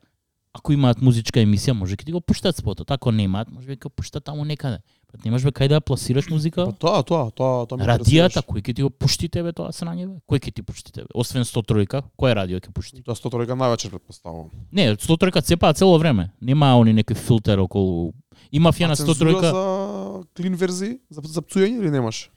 [0.55, 3.89] ако имаат музичка емисија, може ќе ти го пуштат спотот, ако немаат, може би ќе
[3.89, 4.79] го пуштат таму некаде.
[5.11, 6.67] Па немаш бе кај да пласираш музика?
[6.71, 10.07] Па тоа, тоа, тоа, тоа ме Радијата, кој ќе ти го пушти тебе тоа срање
[10.07, 10.17] бе?
[10.31, 11.11] Кој ќе ти пушти тебе?
[11.15, 13.03] Освен 103, кој радио ќе пушти?
[13.03, 14.51] Тоа сто тройка највечер предпоставувам.
[14.71, 16.31] Не, 103 цепаа цело време.
[16.41, 18.13] Нема они некој филтер околу.
[18.55, 22.31] И мафија на А цензура 103 за клин верзии, за за пцуење или немаш?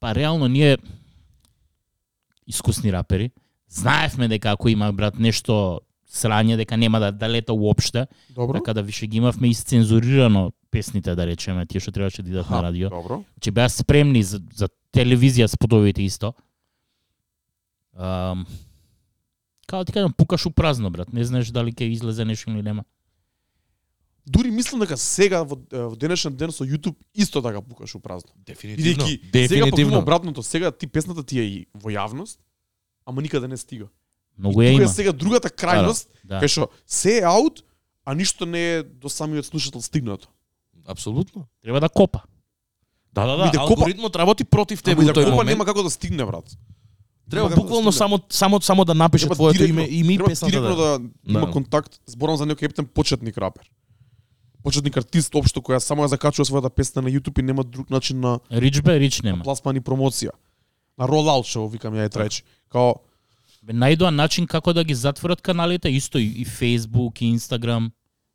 [0.00, 0.78] па реално ние
[2.46, 3.30] искусни рапери
[3.68, 5.80] знаевме дека ако има брат нешто
[6.10, 8.58] срање дека нема да, да лета уопште, Добро.
[8.58, 12.62] така да више ги имавме исцензурирано песните да речеме, тие што требаше да идат на
[12.62, 12.90] радио.
[12.90, 13.22] Добро.
[13.40, 16.34] Че беа спремни за, за телевизија сподовите исто.
[17.94, 18.46] Um,
[19.66, 21.12] Као ти кажам, пукаш у празно, брат.
[21.12, 22.82] Не знаеш дали ќе излезе нешто или нема.
[24.30, 28.30] Дури мислам дека сега во, во денешен ден со YouTube исто така пукаш у празно.
[28.38, 29.04] Дефинитивно.
[29.04, 29.98] Бидејќи сега пак има Дефинитивно.
[29.98, 32.38] обратното, сега ти песната ти е и во јавност,
[33.06, 33.88] ама никаде не стига.
[34.38, 34.88] Многу ја тука е има.
[34.90, 36.38] сега другата крајност, Да.
[36.38, 37.62] кај што се е аут,
[38.04, 40.28] а ништо не е до самиот слушател стигнато.
[40.86, 41.46] Апсолутно.
[41.62, 42.22] Треба да копа.
[43.12, 43.44] Да, да, да.
[43.44, 45.48] да копа- Алгоритмот работи против тебе во да тој копа момент.
[45.48, 46.46] нема како да стигне, брат.
[47.30, 50.28] Треба Нема да буквално само само само да напише Треба твоето директно- име и треба
[50.28, 50.98] песната директно да.
[50.98, 51.50] да, има Да.
[51.50, 53.70] контакт, зборам за некој ептен почетник рапер.
[54.62, 58.20] Почетник артист општо која само ја закачува својата песна на YouTube и нема друг начин
[58.20, 59.42] на Рич бе, рич нема.
[59.42, 60.30] пласман и промоција.
[60.98, 62.44] На ролаут го викам ја и треч.
[62.68, 62.94] Као
[63.62, 67.90] Бе, најдоа начин како да ги затворат каналите, исто и, и Facebook, и Instagram.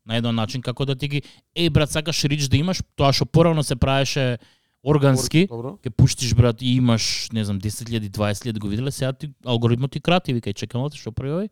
[0.06, 1.22] Најдоа начин како да ти ги...
[1.58, 4.38] Еј, брат, сакаш рич да имаш, тоа што порано се правеше
[4.86, 5.78] органски, Добро.
[5.82, 10.00] ке пуштиш, брат, и имаш, не знам, 10.000, 20.000 го виделе, сега ти алгоритмот ти
[10.00, 11.50] крати, викај, чекам малце, што прави овој?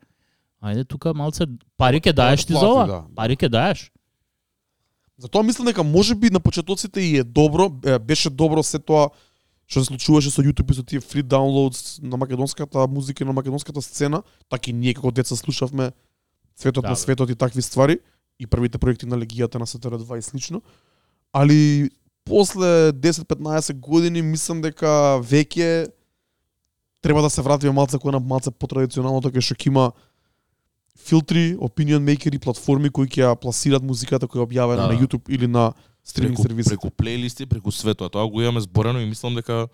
[0.62, 2.86] Ајде тука малце пари ке даеш ти за ова.
[2.88, 3.04] да.
[3.16, 3.90] Пари ке даеш.
[5.24, 7.70] Затоа мислам дека можеби на почетоците и е добро,
[8.00, 9.08] беше добро се тоа
[9.64, 13.34] што се случуваше со YouTube и со тие free downloads на македонската музика и на
[13.34, 15.92] македонската сцена, така и ние како деца слушавме
[16.60, 18.00] цветот Да, на светот и такви ствари
[18.40, 20.62] и првите проекти на легијата на СТР2 и слично.
[21.34, 21.90] Али
[22.26, 25.88] после 10-15 години мислам дека веќе
[27.02, 29.92] треба да се вратиме малце кој на малце потрадиционалното кај што има
[30.98, 34.94] филтри, opinion makeri, платформи кои ќе ја пласираат музиката која е објавена Да.
[34.94, 36.70] на YouTube или на стриминг преку, сервиси.
[36.70, 38.06] преку плейлисти, преку свето.
[38.06, 39.68] А тоа го имаме зборено и мислам дека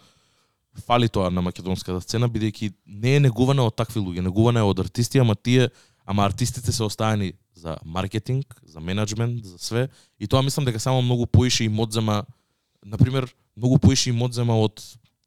[0.85, 4.79] фали тоа на македонската сцена бидејќи не е негуване од такви луѓе, негуване е од
[4.79, 5.69] артисти, ама тие
[6.05, 9.89] ама артистите се оставени за маркетинг, за менеджмент, за све
[10.19, 12.23] и тоа мислам дека само многу поише им одзема
[12.85, 13.27] на пример
[13.57, 14.79] многу поише им одзема од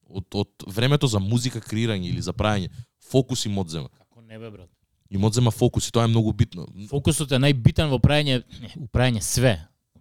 [0.08, 2.68] од од времето за музика креирање или за правење.
[3.10, 3.88] Фокус им одзема.
[3.98, 4.70] Како не бе, брат?
[5.12, 6.66] Им одзема фокус и тоа е многу битно.
[6.88, 9.58] Фокусот е најбитен во правење, не, у правење све.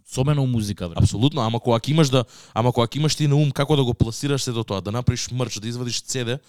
[0.07, 1.03] Особено у музика, брат.
[1.03, 2.23] Апсолутно, ама кога имаш да
[2.53, 5.29] ама кога имаш ти на ум како да го пласираш се до тоа, да направиш
[5.31, 6.39] мрч, да извадиш CD,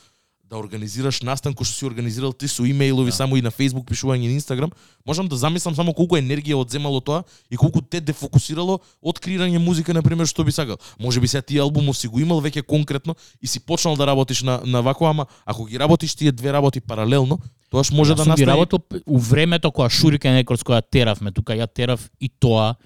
[0.53, 3.17] да организираш настан кој што си организирал ти со имејлови Да.
[3.25, 4.73] само и на Facebook пишување и на Instagram,
[5.07, 9.95] можам да замислам само колку енергија одземало тоа и колку те дефокусирало од креирање музика
[9.95, 10.77] на пример што би сакал.
[11.01, 14.43] Може би сега ти албумов си го имал веќе конкретно и си почнал да работиш
[14.43, 17.39] на на вако, ама ако ги работиш тие две работи паралелно,
[17.71, 21.57] тоаш може Јас да ги настане работил у времето кога Шурикен Рекордс која теравме, тука
[21.57, 22.77] ја терав и тоа,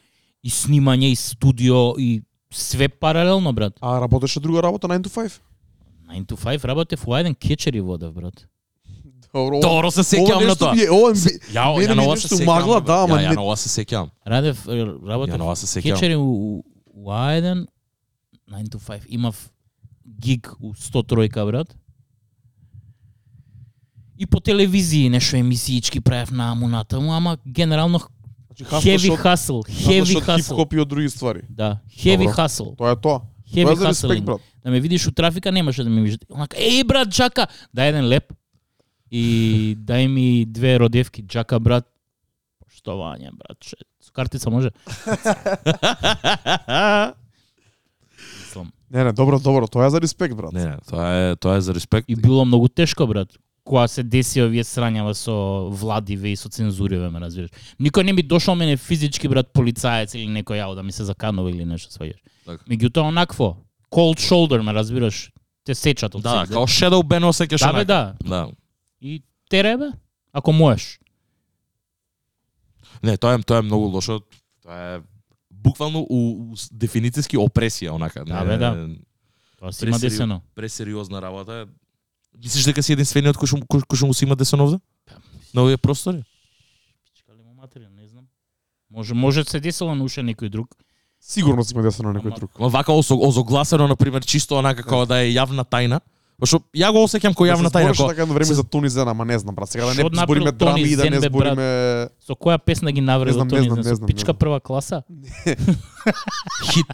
[0.43, 2.23] и снимање, и студио, и
[2.55, 3.75] све паралелно, брат.
[3.81, 5.41] А работеше друга работа 9 to 5?
[6.07, 8.47] 9 to 5 работев во еден кетчер и водев, брат.
[9.35, 9.61] Добро.
[9.61, 10.73] Добро се сеќавам на нешто тоа.
[10.91, 11.17] ова ми
[11.53, 12.47] Ја, Мене ја ми на е ова нешто се сеќавам.
[12.47, 14.09] магла, да, ама ја, ја на ова се сеќавам.
[14.27, 15.83] Радев, е, Ја работев на ова се сеќавам.
[15.93, 16.63] кетчер у,
[16.95, 17.67] у А1,
[18.49, 19.03] 9 to 5.
[19.09, 19.51] Имав
[20.19, 21.77] гиг у 103 брат.
[24.19, 29.61] И по телевизии нешто емисиички правев на амуната му, ама генерално хасла heavy шот hustle.
[30.39, 31.43] хип-хоп и од други ствари.
[31.51, 32.33] Да, heavy Добро.
[32.33, 32.77] hustle.
[32.77, 33.21] Тоа е тоа.
[33.53, 33.85] Hustling.
[33.85, 34.41] респект, брат.
[34.67, 36.19] Да ме видиш у трафика немаше да ме видиш.
[36.27, 38.33] Онака, еј брат, джака, дај еден леп.
[39.15, 41.87] И дај ми две родевки, джака брат.
[42.59, 43.63] Поштовање, брат.
[43.63, 44.73] Ше, со картица може.
[48.91, 50.53] Не, не, добро, добро, тоа е за респект, брат.
[50.53, 52.11] Не, не, тоа е тоа е за респект.
[52.11, 53.39] И било многу тешко, брат.
[53.63, 57.55] Кога се деси овие срањава со владиве и со цензуриве, ме разбираш.
[57.79, 61.51] Никој не ми дошол мене физички, брат, полицаец или некој јао да ми се заканува
[61.55, 62.19] или нешто сваѓаш.
[62.47, 62.63] Така.
[62.67, 63.57] Меѓутоа онакво,
[63.91, 65.33] cold shoulder, ме разбираш,
[65.65, 68.15] те сечат од Да, као Shadow Ben осеќаш Да, бе, да.
[68.25, 68.51] Да.
[69.01, 69.91] И тере, бе,
[70.33, 70.99] ако можеш.
[73.03, 74.21] Не, тоа е тоа е многу лошо.
[74.63, 75.01] Тоа е
[75.51, 76.19] буквално у,
[76.53, 78.25] у дефиницијски опресија онака.
[78.25, 78.89] Да, бе, да.
[79.59, 80.41] Тоа си има десено.
[80.55, 81.53] Пресериозна работа.
[81.53, 81.65] е.
[82.45, 84.79] Мислиш дека си единствениот кој што кој, што му си има десен овде?
[85.55, 86.21] На овие простори?
[87.05, 88.27] Пичка ли му материја, не знам.
[88.91, 90.77] Може, може се десело на уште некој друг.
[91.21, 92.59] Сигурно си има десено на некој Ама- друг.
[92.59, 96.01] Ма вака озо- озогласено на пример чисто онака како да е јавна тајна.
[96.39, 97.97] Пошто ја го осеќам кој јавна Да се тајна.
[97.97, 98.09] Кога...
[98.09, 99.69] така едно време се- за Тони Зена, ама не знам, брат.
[99.69, 101.65] Сега да Што не збориме драми и да Зен, не збориме...
[102.21, 103.83] Со која песна ги навре Не во знам, Тони не знам, Зен?
[103.83, 105.03] не Со знам, Пичка прва класа?
[106.67, 106.87] Хит.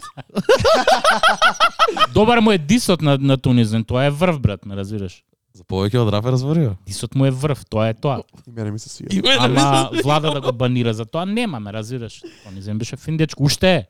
[2.13, 5.23] Добар му е дисот на, на Тони Зен, тоа е врв, брат, ме разбираш.
[5.53, 6.71] За повеќе од рафер разборио.
[6.87, 8.23] Дисот му е врв, тоа е тоа.
[8.47, 9.35] И мене ми се свија.
[9.37, 12.21] Ама влада да го банира за тоа нема, ме разбираш.
[12.43, 13.85] Тони Зен беше фин дечко, уште е.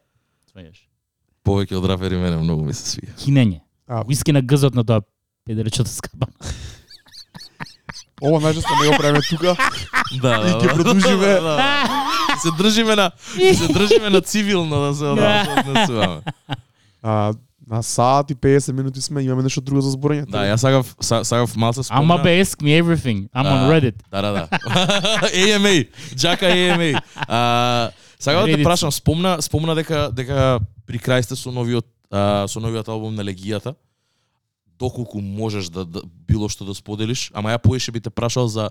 [0.53, 0.77] Сваѓаш.
[1.45, 3.13] повеќе од рафер и мене многу ми се свија.
[3.17, 3.61] Кинење.
[3.88, 4.03] А.
[4.07, 5.01] Уиски на гъзот на тоа
[5.45, 6.27] педеречето скапа.
[8.23, 9.55] Ова најчесто не го правиме тука.
[10.21, 11.27] Да, И ќе продолжиме.
[11.34, 11.57] Да, да.
[12.39, 13.11] се држиме на
[13.53, 16.21] се држиме на цивилно да се да, однесуваме.
[17.01, 17.34] А,
[17.67, 20.25] на саат и 50 минути сме, имаме нешто друго за зборење.
[20.25, 22.13] Да, ја сагав са- сагав малце спомна.
[22.15, 23.27] Ама ask me everything.
[23.30, 23.71] I'm on Да.
[23.71, 23.95] Reddit.
[24.11, 24.47] Да, да, да.
[25.35, 27.01] AMA, Джака AMA.
[27.15, 27.91] А,
[28.23, 32.59] сега да те прашам, спомна спомна дека дека при крај сте со новиот а, со
[32.59, 33.75] новиот албум на Легијата.
[34.79, 38.69] Доколку можеш да, да било што да споделиш, ама ја поише би те прашал за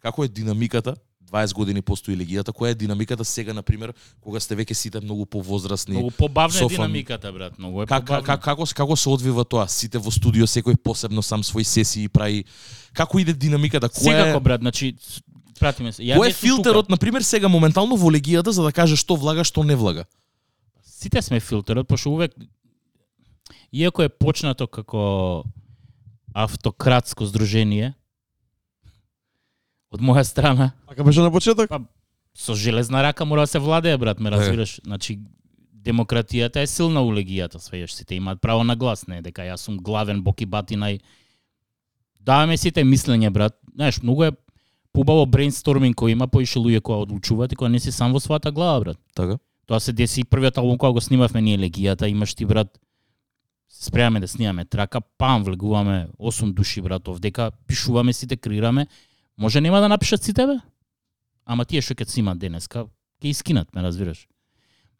[0.00, 4.56] како е динамиката 20 години постои легијата, која е динамиката сега на пример кога сте
[4.56, 5.94] веќе сите многу повозрасни.
[5.94, 7.58] Многу побавна е со фам- динамиката, брат.
[7.58, 8.24] Многу е Как, побавна.
[8.24, 9.66] как, како, како се одвива тоа?
[9.68, 12.44] Сите во студио, секој посебно сам свој сесии прави.
[12.92, 13.88] Како иде динамиката?
[13.88, 14.94] Кој Секако, е, брат, значи,
[15.60, 16.02] пратиме се.
[16.02, 19.64] Кој е филтерот, на пример, сега моментално во легијата за да каже што влага, што
[19.64, 20.04] не влага?
[20.82, 22.34] Сите сме филтерот, пошто увек
[23.74, 25.44] иако е почнато како
[26.34, 27.94] автократско здружение
[29.94, 31.68] од моја страна, Така беше на почеток?
[31.70, 31.80] Па,
[32.34, 34.80] со железна рака мора да се владее, брат, ме разбираш.
[34.84, 35.20] Значи,
[35.86, 39.66] демократијата е силна у легијата, свееш, сите имаат право на глас, не е дека јас
[39.66, 41.00] сум главен батина и
[42.20, 43.54] даваме сите мислење, брат.
[43.74, 44.32] Знаеш, многу е
[44.94, 48.54] побаво брейнсторминг кој има поише луѓе кои одлучуваат и кои не си сам во својата
[48.54, 48.98] глава, брат.
[49.14, 49.38] Така.
[49.66, 52.78] Тоа се деси и првиот албум кога го снимавме ние легијата, имаш ти брат
[53.74, 58.86] се спремаме да снимаме трака, пам влегуваме 8 души брат овдека, пишуваме сите, креираме.
[59.38, 60.58] Може нема да напишат сите бе?
[61.46, 62.86] Ама тие што ќе снимат денеска,
[63.18, 64.28] ќе искинат, ме разбираш.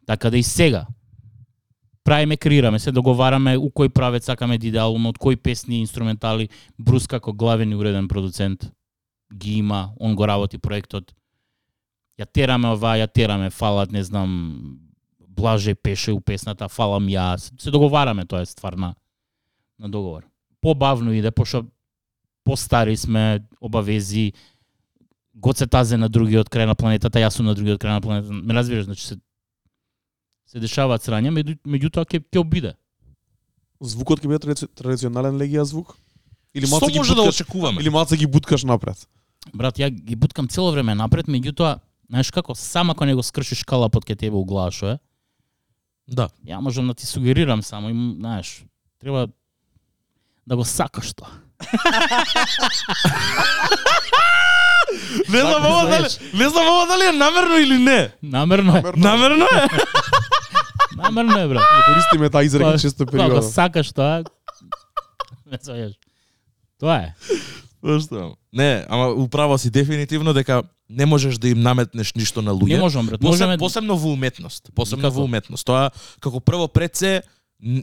[0.06, 0.86] Така да и сега
[2.04, 6.48] правиме, креираме се, договараме у кој правец сакаме да иде албумот, кои песни, инструментали,
[6.78, 8.68] Брус како главен и уреден продуцент
[9.32, 11.14] ги има, он го работи проектот
[12.18, 14.78] ја тераме ова, ја тераме, фалат, не знам,
[15.34, 18.94] Блаже пеше у песната, фалам ја, се- договараме, тоа е ствар на,
[19.78, 20.22] на договор.
[20.60, 21.66] Побавно иде, пошто
[22.44, 24.32] постари сме, обавези,
[25.34, 28.32] Гоце тазе на другиот крај на планетата, јас сум на другиот крај на планетата.
[28.32, 29.16] Ме разбираш, значи се
[30.46, 32.76] се дешаваат срања, меѓу, меѓутоа ќе ќе обиде.
[33.82, 35.96] Звукот ќе биде традиционален легија звук?
[36.54, 37.80] Или малце ги може да буткаш, очекуваме?
[37.80, 39.08] или малце ги буткаш напред?
[39.54, 41.78] Брат, ја ги буткам цело време напред, меѓутоа,
[42.08, 44.98] знаеш како, сам ако не го скршиш калапот ке тебе у глава што е,
[46.08, 46.28] Да.
[46.46, 48.64] ја можам да ти сугерирам само, им, знаеш,
[49.00, 49.28] треба
[50.46, 51.28] да го сакаш тоа.
[55.28, 58.10] Не знам ова дали, не знам ова дали е намерно или не.
[58.22, 58.82] Намерно е.
[58.96, 59.68] Намерно е.
[60.96, 61.62] Намерно е, брат.
[61.78, 63.42] Не користиме таа изрека Па, често Кога го периода.
[63.42, 64.24] сакаш тоа,
[65.46, 65.92] не сваѓаш.
[66.78, 67.14] Тоа е.
[67.84, 68.36] Зашто?
[68.52, 72.76] Не, ама управо си дефинитивно дека не можеш да им наметнеш ништо на луѓе.
[72.76, 73.20] Не можам, брат.
[73.20, 74.70] Посебно, Можеме посебно во уметност.
[74.74, 75.66] Посебно во уметност.
[75.66, 75.90] Тоа
[76.20, 77.22] како прво пред се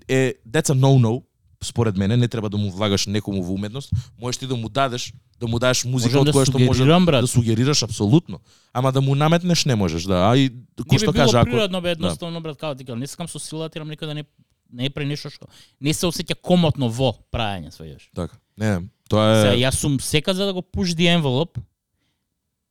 [0.08, 1.24] е деца no-no,
[1.64, 5.14] според мене, не треба да му влагаш некому во уметност, можеш ти да му дадеш,
[5.40, 7.22] да му дадеш музика од да која што може брат.
[7.22, 8.40] да сугерираш апсолутно.
[8.74, 10.26] Ама да му наметнеш не можеш, да.
[10.30, 13.28] А и Не кој што кажа ако природно бе едноставно брат како ти не сакам
[13.28, 14.26] со сила да терам некој да не
[14.72, 15.46] не е пре нешто што
[15.82, 18.10] не се осеќа комотно во праење сваѓаш.
[18.16, 18.41] така.
[18.62, 18.78] Не,
[19.10, 21.58] тоа Сега е јас сум сека за да го push the envelope.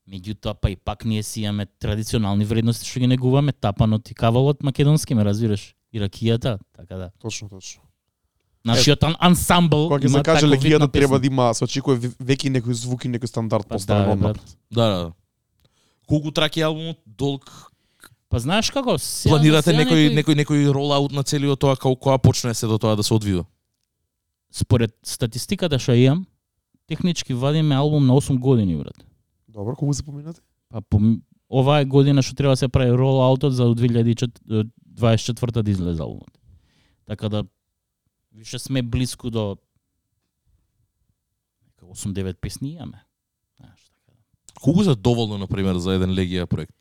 [0.09, 4.63] Меѓутоа па и пак ние си имаме традиционални вредности што ги негуваме, тапанот и кавалот
[4.63, 5.75] македонски ме разбираш.
[5.93, 7.11] И ракијата, така да.
[7.19, 7.83] Точно, точно.
[8.65, 12.15] Нашиот ан- ансамбл Кога ќе се каже на легијата треба да има се очекува ве-
[12.15, 14.57] веќе некој звук и некој стандард Па поставен да, брат.
[14.71, 15.13] да, да.
[16.07, 17.71] Колку траки албумот, долг,
[18.31, 18.95] Па знаеш како?
[18.95, 22.79] Сега, планирате сега некој некој некој ролаут на целиот тоа како кога почне се до
[22.79, 23.45] тоа да се одвива?
[24.53, 26.27] Според статистиката што ја имам,
[26.87, 29.07] технички вадиме албум на 8 години, брат.
[29.49, 30.41] Добро, колку се поминати?
[30.69, 30.99] Па по,
[31.51, 36.39] оваа е година што треба да се прави ролаутот за 2024 да излезе албумот.
[37.07, 37.45] Така да
[38.33, 39.57] више сме близко до
[41.83, 43.05] 8-9 песни имаме.
[43.57, 44.19] Знаеш, така.
[44.61, 46.75] Колку се доволно на пример за еден легија проект?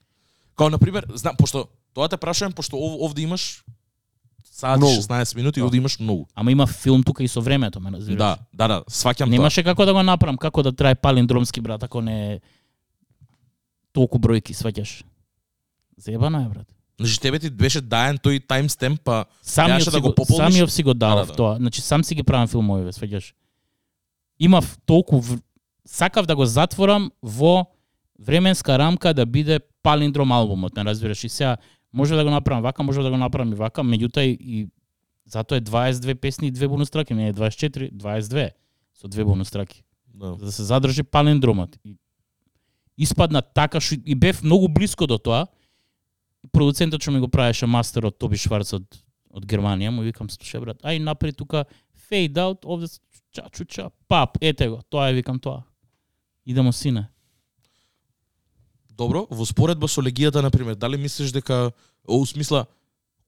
[0.55, 3.63] Као на пример, знам пошто тоа те прашувам пошто ов, овде имаш
[4.60, 4.94] саат и Многу.
[4.94, 5.65] 16 минути, Да.
[5.65, 6.26] овде имаш многу.
[6.36, 8.18] Ама има филм тука и со времето, ме разбираш.
[8.18, 9.30] Да, да, да, сваќам тоа.
[9.30, 12.40] Немаше како да го направам, како да трае палиндромски брат, ако не
[13.94, 15.03] толку бројки, сваќаш.
[15.98, 16.68] Зебано е, брат.
[16.99, 20.53] Значи тебе ти беше даен тој таймстемп, па Самиот да го пополниш?
[20.53, 21.38] самиот си го Да, давав да, да.
[21.38, 21.56] тоа.
[21.56, 23.31] Значи сам си ги правам филмови, свеѓаш.
[24.40, 25.40] Имав толку в...
[25.88, 27.65] сакав да го затворам во
[28.19, 31.23] временска рамка да биде палиндром албумот, не разбираш.
[31.23, 31.57] И сега
[31.93, 34.67] може да го направам вака, може да го направам и вака, меѓутоа и, и
[35.25, 38.49] затоа е 22 песни и две бонус траки, не е 24, 22
[38.93, 39.83] со две бонус траки
[40.13, 40.33] да.
[40.33, 41.77] за да се задржи палиндромот.
[41.85, 41.95] И
[42.97, 45.47] испадна така што и бев многу близко до тоа.
[46.51, 48.85] Продуцентот што ми го правеше мастерот Тоби Шварц од
[49.29, 51.65] од Германија, му викам слушај брат, ај напред тука
[52.09, 52.89] fade out, овде
[53.31, 55.63] ча чу ча, пап, ете го, тоа е викам тоа.
[56.45, 57.07] Идемо сине.
[58.99, 61.71] Добро, во споредба со легијата на пример, дали мислиш дека
[62.03, 62.65] у смисла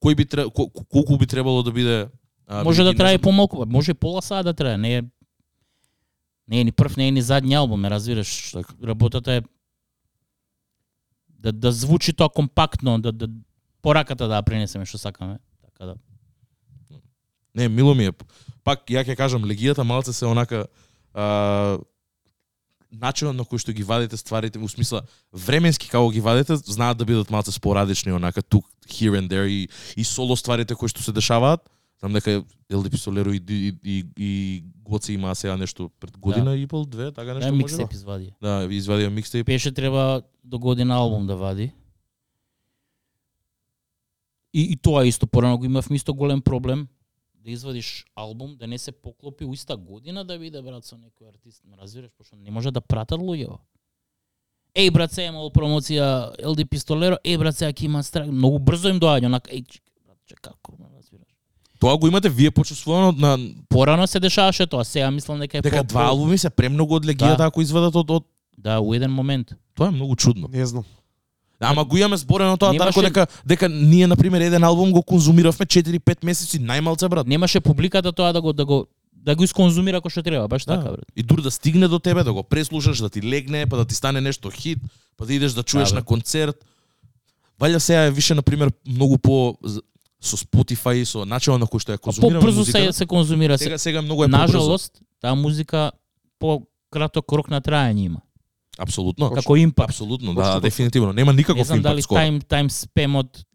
[0.03, 2.09] кој би тре, ко- колку би требало да биде
[2.47, 5.01] а, може да трае помалку, може пола саат да трае, не е
[6.47, 8.51] не е ни прв, не е ни задни албум, разбираш.
[8.51, 8.73] Така.
[8.83, 9.41] Работата е
[11.39, 13.27] да да звучи тоа компактно, да да
[13.81, 15.39] пораката да пренесеме што сакаме.
[15.63, 15.95] Така да.
[17.55, 18.11] Не, мило ми е.
[18.63, 20.67] Пак ја ќе кажам легијата малце се онака
[21.13, 21.77] а,
[22.91, 25.03] начинот на кој што ги вадите стварите, во смисла
[25.33, 29.69] временски како ги вадите, знаат да бидат малце спорадични, онака тук here and there и,
[29.95, 31.63] и соло стварите кои што се дешаваат.
[32.01, 36.67] Знам дека Елди Пистолеро и, и, и, и Гоци има сега нешто пред година и
[36.67, 37.63] пол, две, така Да, нешто може.
[37.63, 38.33] миксеп извади.
[38.41, 39.45] Да, извадија микстейп.
[39.45, 41.71] Пеше треба до година албум да вади.
[44.53, 46.87] И, и тоа исто, порано го имавме исто голем проблем
[47.41, 51.29] да извадиш албум, да не се поклопи у иста година да биде брат со некој
[51.29, 53.57] артист, ме разбираш, пошто не може да пратат луѓето.
[54.75, 56.05] Еј брат, се имал промоција
[56.39, 59.65] LD Пистолеро, еј брат, сега ќе има страх, многу брзо им доаѓа, онака, еј,
[60.05, 61.27] брат, че како, ме разбираш.
[61.79, 63.37] Тоа го имате вие почувствувано на
[63.69, 67.05] Порано се дешаваше тоа, сега мислам дека е дека по- два албуми се премногу од
[67.05, 67.45] легијата Да.
[67.45, 68.23] ако извадат од, од
[68.57, 69.51] Да, у еден момент.
[69.75, 70.47] тоа е многу чудно.
[70.47, 70.83] Не знам.
[71.61, 75.03] Ама го имаме зборено тоа Немаше- тако дека дека ние на пример еден албум го
[75.03, 77.27] конзумиравме 4-5 месеци најмалце брат.
[77.27, 80.75] Немаше публиката тоа да го да го да го исконзумира кој што треба, баш Да.
[80.75, 81.05] така брат.
[81.15, 83.95] И дури да стигне до тебе, да го преслушаш, да ти легне, па да ти
[83.95, 84.79] стане нешто хит,
[85.17, 85.95] па да идеш да чуеш Да, бе.
[85.95, 86.65] на концерт.
[87.59, 89.57] Валја сега е више на пример многу по
[90.21, 93.63] со Spotify, со начинот на кој што ја конзумираме побрзо се се конзумира се.
[93.63, 94.37] Сега сега многу е побрзо.
[94.39, 95.91] Нажалост, таа музика
[96.39, 98.21] по краток рок на трајање има.
[98.81, 99.29] Апсолутно.
[99.31, 99.89] Како импакт.
[99.89, 101.13] Апсолутно, да, дефинитивно.
[101.13, 102.19] Нема Не никаков знам дали импакт скоро.
[102.19, 103.45] тајм тајм спемот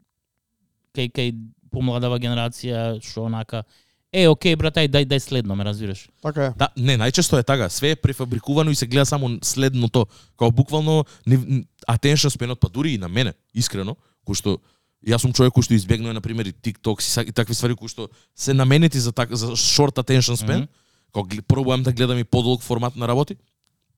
[0.94, 1.35] кај кај
[1.70, 3.65] помладава генерација што онака
[4.12, 6.09] Е, окей, брат, ај дај дај следно, ме разбираш.
[6.23, 6.53] Така е.
[6.57, 7.69] Да, не, најчесто е така.
[7.69, 10.07] Све е префабрикувано и се гледа само следното.
[10.39, 14.59] Као буквално ни- attention span па дури и на мене, искрено, кој што
[15.05, 18.09] јас сум човек кој што избегнува на пример и TikTok и, такви ствари кои што
[18.32, 20.57] се наменети за так за short attention span.
[20.57, 20.69] Мгм.
[21.12, 23.36] Као гл- пробувам да гледам и подолг формат на работи.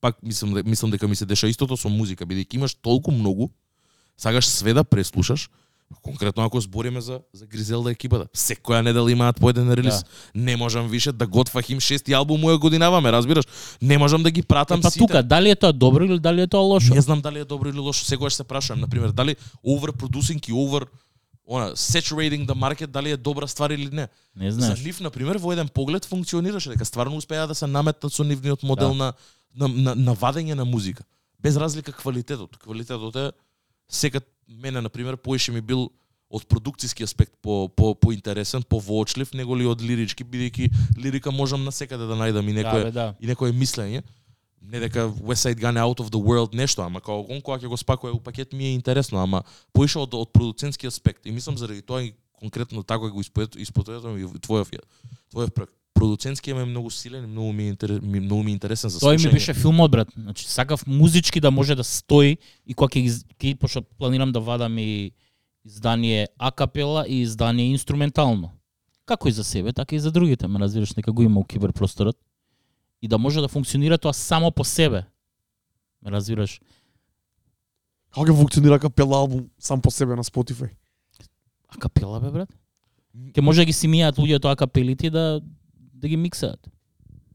[0.01, 3.51] Пак мислам де- мислам дека ми се деша истото со музика, бидејќи имаш толку многу,
[4.17, 5.51] сагаш све да преслушаш.
[6.03, 10.05] Конкретно ако збориме за за Гризелда екипата, секоја недела имаат по еден релиз.
[10.35, 13.45] Не можам више да готвах им шести албум моја годинаваме, разбираш?
[13.83, 14.99] Не можам да ги пратам Е, па сите.
[15.01, 16.95] тука, дали е тоа добро или дали е тоа лошо?
[16.95, 18.05] Не знам дали е добро или лошо.
[18.05, 20.87] Секогаш се прашувам, на пример, дали overproducing и over
[21.47, 24.09] она saturating the market дали е добра ствар или не.
[24.37, 24.81] Не За знаеш.
[24.81, 28.63] нив на пример во еден поглед функционираше дека стварно успеа да се наметнат со нивниот
[28.63, 28.95] модел Да.
[28.95, 29.13] на,
[29.55, 31.05] на, на на вадење на музика.
[31.39, 32.57] Без разлика квалитетот.
[32.59, 33.33] Квалитетот е
[33.89, 35.91] секад мене на пример поише ми бил
[36.31, 41.73] од продукциски аспект по по поинтересен, повоочлив него ли од лирички бидејќи лирика можам на
[41.73, 43.15] секаде да најдам и Да, некое бе, да.
[43.21, 44.03] и некое мислење.
[44.61, 47.69] Не дека West Side Gun out of the world нешто, ама као он кога ќе
[47.69, 51.27] го спакува у пакет ми е интересно, ама поише од, од продуцентски аспект.
[51.27, 53.21] И мислам заради тоа и конкретно така го
[53.57, 54.69] испотоветам и во твојов
[55.33, 55.78] твојов проект.
[55.99, 59.01] Продуцентски е многу силен и многу ми е интерес, ми, многу ми е интересен за
[59.01, 59.33] Тој ми слушање.
[59.33, 60.09] беше филмот, брат.
[60.15, 64.79] Значи, сакав музички да може да стои и кога ќе ќе пошто планирам да вадам
[64.79, 65.11] и
[65.65, 68.51] издание акапела и издание инструментално.
[69.07, 72.17] Како и за себе, така и за другите, ме разбираш, нека го има у киберпросторот.
[73.03, 75.05] И да може да функционира тоа само по себе.
[76.03, 76.61] Ме разбираш?
[78.15, 80.71] Како ќе функционира капела албум сам по себе на Spotify?
[81.69, 82.49] Акапела бе, брат?
[83.35, 85.41] Ке може да ги си мијаат луѓето акапелите да
[85.99, 86.61] да ги миксаат.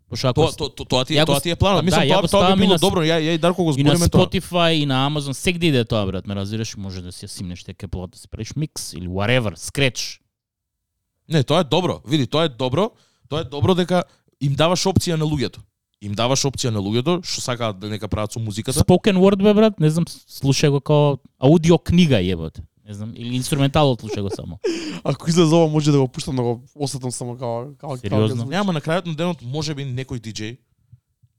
[0.09, 1.81] Пошто ако Тоа тоа тоа, тоа ти тоа ти е планот.
[1.81, 3.01] да, Мислам ја тоа тоа би било добро.
[3.01, 4.25] Ја ја и Дарко го И на тоа.
[4.25, 7.63] Spotify и на Amazon сегде иде тоа брат, ме разбираш, може да си ја симнеш
[7.63, 10.21] те капелот да си правиш микс или whatever, скреч.
[11.29, 12.01] Не, тоа е добро.
[12.07, 12.91] Види, тоа е добро.
[13.29, 14.03] Тоа е добро дека
[14.41, 15.59] им даваш опција на луѓето.
[16.01, 18.79] Им даваш опција на луѓето што сакаат да нека прават со музиката.
[18.79, 22.61] Spoken word бе брат, не знам, слушај го као аудио книга јебот.
[22.83, 24.59] Не знам, или инструменталот слушај го само.
[25.03, 28.45] Ако излезе ова може да го пуштам да го осетам само како како Сериозно?
[28.45, 30.57] Нема на крајот на денот можеби некој диџеј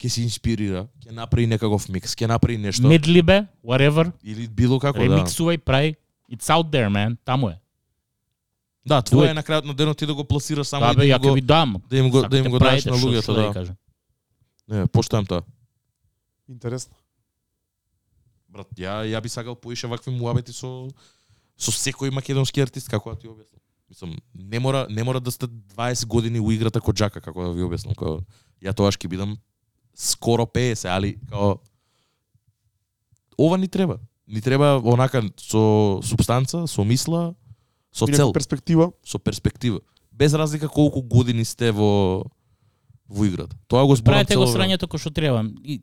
[0.00, 4.80] ќе се инспирира, ќе направи некаков микс, ќе направи нешто Медли бе, whatever, или било
[4.80, 5.04] како да.
[5.04, 5.94] ремиксувај, прај.
[6.32, 7.16] It's out there, man.
[7.24, 7.60] Таму е.
[8.86, 9.30] Да, it.
[9.30, 11.16] е на крајот на денот ти да го пласираш само Да, и бе, да ја
[11.16, 11.76] им ќе го ви дам.
[11.88, 13.76] да им го да им го дадеш на луѓето, да да.
[14.68, 15.42] Не, поштојам тоа.
[16.48, 16.96] Интересно.
[18.48, 20.88] Брат, ја ја би сакал поише вакви муабети со
[21.56, 23.60] со секој македонски артист како да ти објаснам.
[23.88, 27.52] Мислам, не мора не мора да сте 20 години у играта код Джака како да
[27.52, 28.20] ви објаснам, како
[28.62, 29.36] ја тоа ќе бидам
[29.94, 31.58] скоро 50, али као
[33.38, 33.98] ова ни треба.
[34.26, 37.34] Ни треба онака со субстанца, со мисла,
[37.92, 38.92] со цел, перспектива.
[39.04, 39.80] со перспектива.
[40.12, 42.24] Без разлика колку години сте во
[43.08, 43.56] во играта.
[43.66, 45.44] Тоа го зборам Правете го цело срањето кој што треба.
[45.62, 45.82] И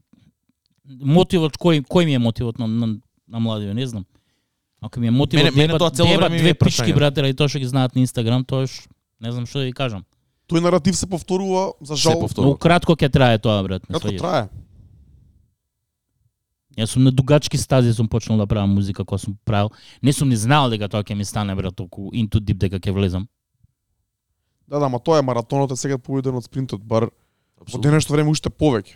[0.85, 4.05] мотивот кој кој ми е мотивот на на, на младиот, не знам.
[4.81, 6.95] Ако ми е мотивот Мене- мене тоа цело време две прашање.
[6.95, 8.87] брате, ради тоа што ги знаат на Инстаграм, тоа ш
[9.19, 10.03] не знам што да ви кажам.
[10.49, 12.19] Тој наратив се повторува за Се жал.
[12.19, 12.47] повторува.
[12.47, 13.85] Многу кратко ќе трае тоа, брат.
[13.85, 14.49] Кратко трае.
[16.73, 19.69] Јас сум на дугачки стази сум почнал да правам музика кога сум правил.
[20.01, 22.91] Не сум ни знаел дека тоа ќе ми стане брат толку into deep дека ќе
[22.91, 23.27] влезам.
[24.67, 27.11] Да, да, ама тоа е маратонот е сега поуден од спринтот, бар во
[27.61, 27.81] Апсолутно.
[27.83, 28.95] денешно време уште повеќе.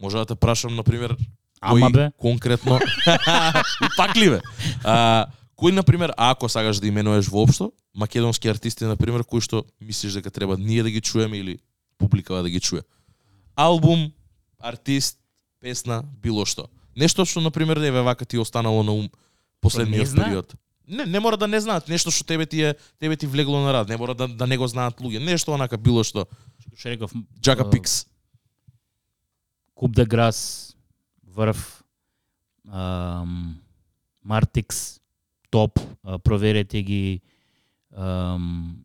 [0.00, 1.16] Може да те прашам на пример
[1.60, 4.40] Ама кој бе, конкретно И пак ли бе?
[4.84, 5.26] А,
[5.56, 10.20] кој на пример ако сакаш да именуваш воопшто македонски артисти на пример кои што мислиш
[10.20, 11.58] дека треба ние да ги чуеме или
[11.98, 12.82] публикава да ги чуе?
[13.56, 14.12] Албум,
[14.60, 15.18] артист,
[15.60, 16.68] песна, било што.
[16.96, 19.10] Нешто што на пример еве вака ти останало на ум
[19.60, 20.54] последниот период.
[20.86, 23.72] Не, не мора да не знаат, нешто што тебе ти е тебе ти влегло на
[23.72, 26.28] рад, не мора да, да не го знаат луѓе, нешто онака било што.
[26.76, 28.06] што реков, Джака Пикс.
[29.74, 30.75] Куп де Грас,
[31.36, 31.84] Врв,
[32.72, 33.56] ам,
[34.24, 35.00] Мартикс,
[35.50, 37.20] Топ, а, проверете ги
[37.96, 38.76] ам,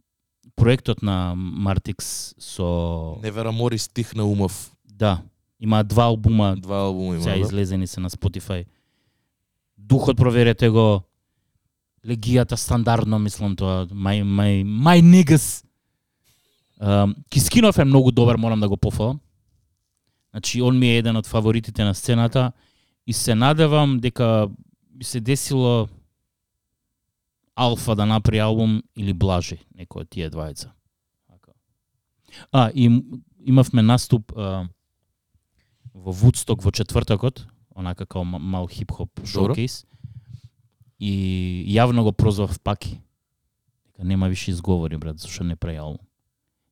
[0.56, 4.72] проектот на Мартикс со Невера Мори стих на умов.
[4.86, 5.22] да,
[5.60, 7.24] има два албума Два албума има.
[7.24, 7.42] сега да?
[7.42, 8.66] излезени се на Spotify.
[9.78, 11.02] Духот проверете го.
[12.08, 13.86] Легијата стандардно мислам тоа.
[13.88, 15.66] My my my niggas.
[16.82, 19.20] Um, Кискинов е многу добар, морам да го пофалам.
[20.32, 22.52] Значи он ми е еден од фаворитите на сцената
[23.08, 24.48] и се надевам дека
[24.90, 25.88] би се десило
[27.56, 30.72] Алфа да направи албум или Блажи, некој од тие двајца.
[31.28, 31.52] Така.
[32.52, 32.88] А, и
[33.46, 34.70] имавме наступ а,
[35.94, 37.46] во Вудсток во четвртокот,
[37.76, 39.86] онака као ма- мал хип-хоп шоукейс.
[41.00, 43.02] И јавно го прозвав паки.
[43.86, 46.06] Дека нема више изговори, брат, зашто не прави албум.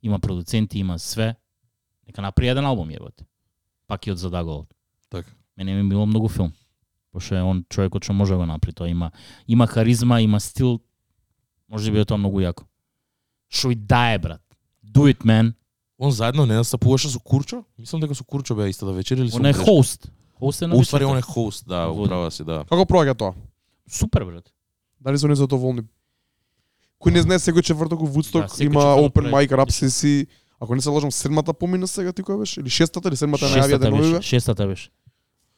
[0.02, 1.36] Има продуценти, има све.
[2.08, 3.29] Нека направи еден албум, јебате.
[3.90, 4.70] Паки од Задаголот.
[5.10, 5.32] Така.
[5.58, 6.52] Мене ми било многу филм.
[7.12, 8.88] Пошто е он човекот што може да го направи тоа.
[8.90, 9.12] Има,
[9.48, 10.80] има харизма, има стил.
[11.70, 12.70] Може би е тоа многу јако.
[13.50, 14.42] Шо и дае, брат.
[14.86, 15.54] Do it, man.
[15.98, 17.64] Он заедно не настапуваше со Курчо?
[17.78, 20.12] Мислам дека со Курчо беа истата вечер или со Он е хост.
[20.40, 22.64] Хост е на Уствари он е хост, да, управа си, да.
[22.70, 23.34] Како проаѓа тоа?
[23.90, 24.54] Супер, брат.
[25.02, 25.84] Дали се они задоволни?
[27.02, 30.28] Кој не знае секој четврток во Вудсток Да, има open mic rap сесии.
[30.60, 32.60] Ако не се лажам, седмата помина сега ти која беше?
[32.60, 34.14] Или шестата или седмата најавија Шестата денови беше.
[34.14, 34.22] бе?
[34.24, 34.90] Шестата беше.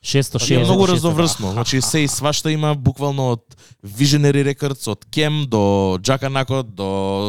[0.03, 0.65] Шесто, Е шесто.
[0.65, 1.51] многу разноврсно.
[1.51, 3.43] Значи се и свашта има буквално од
[3.85, 5.61] Visionary Records, од Кем до
[6.01, 6.87] Джака Накот, до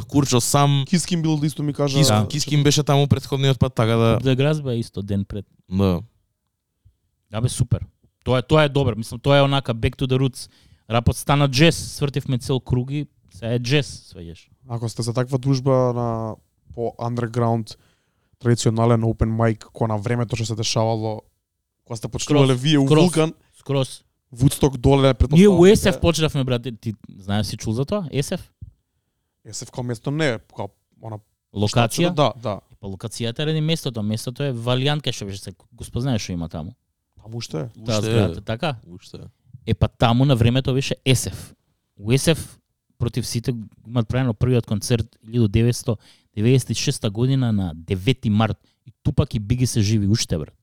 [0.08, 0.84] Курчо сам.
[0.86, 1.98] Кискин бил да исто ми кажа.
[1.98, 2.26] Кис, Да.
[2.28, 4.18] Кискин беше таму претходниот пат, така да...
[4.18, 5.44] Да Гразба е исто ден пред.
[5.70, 6.00] да.
[7.30, 7.80] Да бе супер.
[8.24, 8.96] Тоа е тоа е добро.
[8.96, 10.50] Мислам тоа е онака back to the roots.
[10.90, 14.48] Рапот стана джез, свртивме цел круг и се е джез, свеѓаш.
[14.68, 16.34] Ако сте за таква дружба на
[16.74, 17.76] по underground
[18.38, 21.22] традиционален open mic кој на времето што се дешавало
[21.84, 23.02] кога сте почнувале вие у скроз.
[23.02, 24.04] Вулкан, Скроз.
[24.32, 28.08] Вудсток доле пред Ние у ЕСФ почнавме брат, ти знаеш си чул за тоа?
[28.10, 28.52] ЕСФ?
[29.44, 30.68] ЕСФ као место не, као
[31.02, 31.18] она
[31.52, 32.14] Локација?
[32.14, 32.60] Да, да.
[32.80, 36.48] Па локацијата ради местото, местото е Валијант кај што беше се Господ знае што има
[36.48, 36.74] таму.
[37.20, 37.84] Таму уште е.
[37.84, 38.02] Таа е.
[38.02, 38.76] зградата, така?
[38.88, 39.28] Уште.
[39.66, 41.54] Е па таму на времето беше ЕСФ.
[41.96, 42.58] У ЕСФ
[42.98, 45.06] против сите го имаат правено првиот концерт
[46.36, 48.56] 1996 година на 9 март.
[48.86, 50.54] И тупак и биги се живи уште брат.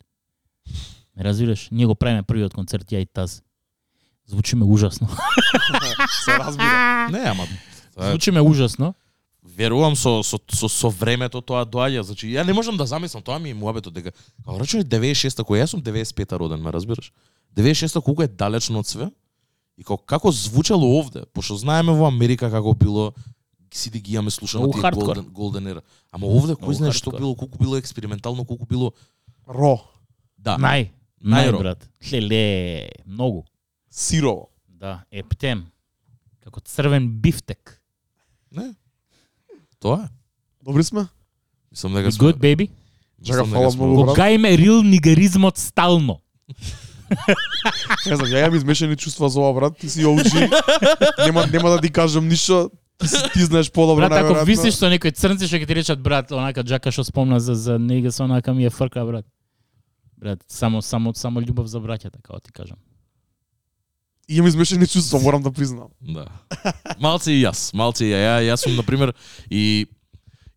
[1.17, 1.69] Ме разбираш?
[1.71, 3.43] Ние го правиме првиот концерт ја и таз.
[4.27, 5.07] Звучиме ужасно.
[6.25, 7.09] се разбира.
[7.11, 8.93] Не, ама е- Звучиме ужасно.
[9.43, 12.01] верувам со, со, со, со времето тоа доаѓа.
[12.01, 14.11] Значи, ја не можам да замислам, тоа ми е муабето дека,
[14.45, 17.11] као рече 96-та, кој јас сум 95-та роден, ме разбираш?
[17.55, 19.09] 96-та колку е далечно од све?
[19.77, 21.25] И како, како звучало овде?
[21.33, 23.13] Пошто знаеме во Америка како било,
[23.77, 24.81] сите ги имаме слушано тие.
[24.81, 25.81] Golden, Golden Era.
[26.11, 28.93] Ама овде, кој знае што било, колку било експериментално, колку било...
[29.47, 29.81] Ро,
[30.37, 30.89] Да, Нај,
[31.19, 31.59] нај Најро.
[31.59, 31.89] брат.
[32.11, 33.45] Леле, многу.
[33.91, 34.49] сирово.
[34.67, 35.65] Да, ептем.
[36.43, 37.81] Како црвен бифтек.
[38.51, 38.73] не.
[39.79, 40.09] Тоа е.
[40.63, 41.07] Добри сме?
[41.71, 42.69] Мислам дека You good, baby?
[43.19, 44.15] Дека фала сме многу, брат.
[44.15, 46.19] Го гајме рил нигеризмот стално.
[48.05, 49.77] Не знам, ја имам измешани чувства за ова, брат.
[49.77, 50.29] Ти си OG.
[51.25, 52.71] нема, нема да ти кажам ништо.
[53.33, 56.63] Ти, знаеш подобро, Брат, ако висиш со некој црнци што ќе ти речат брат, онака
[56.67, 59.25] джака што спомна за за нега со онака ми е фрка брат.
[60.17, 62.77] Брат, само само само љубов за браќата, како ти кажам.
[64.27, 65.87] Имам измешани чувства, морам да признам.
[66.01, 66.27] Да.
[66.99, 68.19] Малце и јас, малце и ја.
[68.19, 69.15] ја јас сум на пример
[69.49, 69.87] и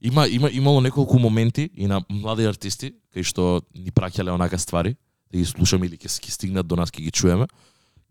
[0.00, 4.96] има има имало неколку моменти и на млади артисти кај што ни праќале онака ствари
[5.30, 7.46] да ги слушаме или ќе ќе стигнат до нас ќе ги чуеме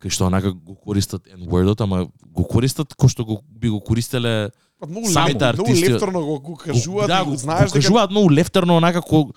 [0.02, 4.50] кај што онака го користат N-wordот, ама го користат кој што го би го користеле
[4.80, 7.74] Па многу Самите лепо, многу артисти- лефтерно го, го кажуваат, да, го, знаеш го дека
[7.76, 9.30] кажуваат многу лефтерно онака ко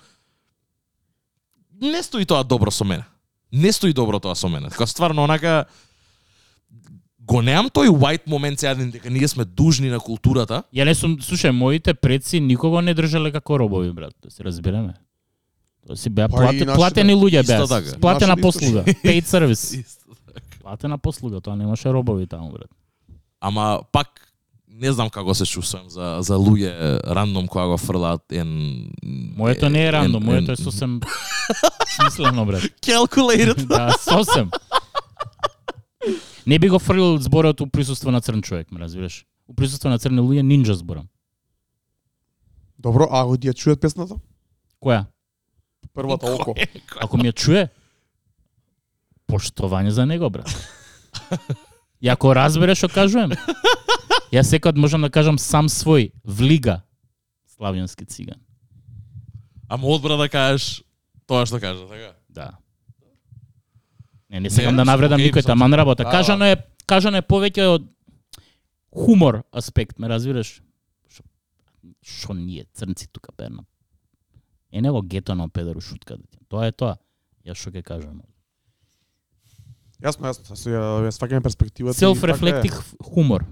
[1.80, 3.04] не стои тоа добро со мене.
[3.52, 4.68] Не стои добро тоа со мене.
[4.70, 5.64] Така стварно онака
[7.20, 10.62] го неам тој white момент сега дека ние сме дужни на културата.
[10.74, 14.94] Ја не сум, слушај, моите предци никого не држале како робови, брат, да се разбереме.
[15.86, 17.66] Тоа си беа Па нашите- платени луѓе беа.
[17.68, 18.00] така.
[18.00, 19.84] Платена послуга, paid service.
[20.64, 22.70] Платена послуга, тоа немаше робови таму, брат.
[23.40, 24.32] Ама пак
[24.68, 26.72] не знам како се чувствувам за за луѓе
[27.06, 28.48] рандом кога го фрлаат ен
[29.36, 31.00] Моето не е рандом, ен- моето е сосем
[31.96, 32.62] смислено, брат.
[32.80, 33.66] calculated.
[33.68, 34.50] Да, сосем.
[36.46, 39.26] Не би го фрлил зборот у присуство на црн човек, ме разбираш?
[39.48, 41.08] У присуство на црни луѓе нинџа зборам.
[42.78, 44.16] Добро, а ако ти ја чујат песната?
[44.80, 45.04] Која?
[45.94, 46.54] Првата око.
[47.00, 47.68] Ако ми ја чуе,
[49.34, 50.50] поштовање за него, брат.
[52.00, 53.34] И ако разбере што кажувам,
[54.30, 56.82] јас секад можам да кажам сам свој, влига,
[57.56, 58.38] славјански циган.
[59.68, 60.82] Ама одбра да кажеш
[61.26, 62.12] тоа што кажа, така?
[62.28, 62.50] Да.
[64.28, 66.04] Не, не сакам Не, да навредам окей, никој, таман работа.
[66.04, 67.88] да, Кажано е, кажано е повеќе од
[68.94, 70.60] хумор аспект, ме разбираш?
[71.08, 71.22] Шо,
[72.02, 73.64] шо ние црнци тука перна.
[74.72, 76.18] Е него гето на педеру шутка.
[76.48, 76.98] Тоа е тоа.
[77.46, 78.20] Јас што ќе кажам.
[80.02, 80.56] Јасно, јасно.
[80.56, 81.98] Се ја, ја сваќаме перспективата.
[81.98, 82.82] така
[83.14, 83.44] хумор.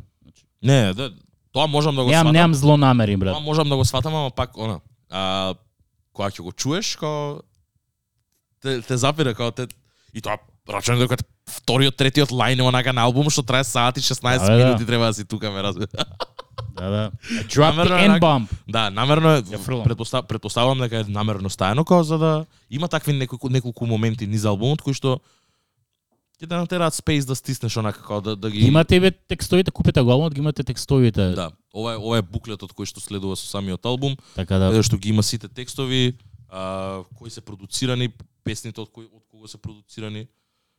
[0.63, 1.11] Не, да,
[1.53, 2.33] тоа можам да го сватам.
[2.33, 3.35] немам зло намери, брат.
[3.35, 4.81] Тоа можам да го сватам, ама пак она.
[5.11, 5.55] А
[6.13, 7.41] кога ќе го чуеш, као
[8.63, 9.67] те, те запира као те
[10.15, 10.39] и тоа
[10.69, 11.17] рачувам дека
[11.51, 14.65] вториот, третиот лајн е онака на албум што трае сати 16 Да, бе, да.
[14.67, 16.05] минути треба да си тука ме разбира.
[16.77, 17.11] Да, да.
[17.53, 18.47] Drop Намерно the е N-bomb.
[18.69, 19.43] Да, намерно е,
[19.85, 24.45] предпостав, предпоставувам дека е намерно стаено као за да има такви неколку неколку моменти низ
[24.45, 25.21] албумот кои што
[26.43, 30.03] ќе да натераат спейс да стиснеш онака као да да ги Имате ве текстовите, купете
[30.03, 31.31] го албумот, ги имате текстовите.
[31.39, 34.17] Да, ова е ова е буклетот кој што следува со самиот албум.
[34.35, 36.19] Така да, што ги има сите текстови,
[36.51, 38.11] а, кои се продуцирани,
[38.45, 40.27] песните од кои од кого се продуцирани,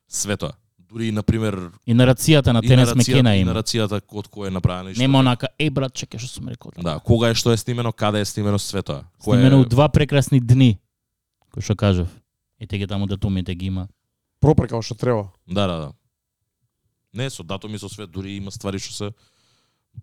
[0.07, 0.53] све тоа.
[0.77, 3.53] Дури на пример и нарацијата на и Тенес Мекена и има.
[3.53, 5.01] нарацијата од кој е направена и што.
[5.01, 6.75] Нема онака, еј брат, чекај што сум рекол.
[6.77, 9.07] Да, кога е што е снимено, каде е снимено све тоа.
[9.23, 10.77] Кој Снимено у е два прекрасни дни,
[11.55, 12.11] кој што кажав.
[12.59, 13.87] Ете ги таму датумите ги има.
[14.43, 15.29] Пропре како што треба.
[15.47, 15.91] Да, да, да.
[17.13, 19.07] Не, со датуми со све, дури има ствари што се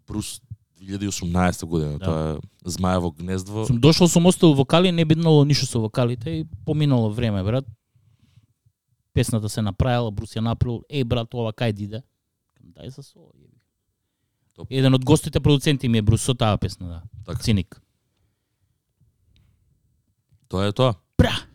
[0.09, 0.41] Брус
[0.81, 2.05] 2018 година, Да.
[2.07, 3.67] тоа е Змаево гнездво.
[3.67, 7.67] Сум дошол сум остал вокали, не биднало ништо со вокалите и поминало време, брат.
[9.13, 12.03] Песната се направила, Брус ја направил, еј брат, ова кај диде?
[12.63, 13.03] Дај за.
[14.55, 14.71] Топ.
[14.71, 17.03] Еден од гостите продуценти ми е Брус со таа песна, да.
[17.27, 17.43] Така.
[17.43, 17.83] Циник.
[20.49, 20.95] Тоа е тоа.
[21.19, 21.50] Бра!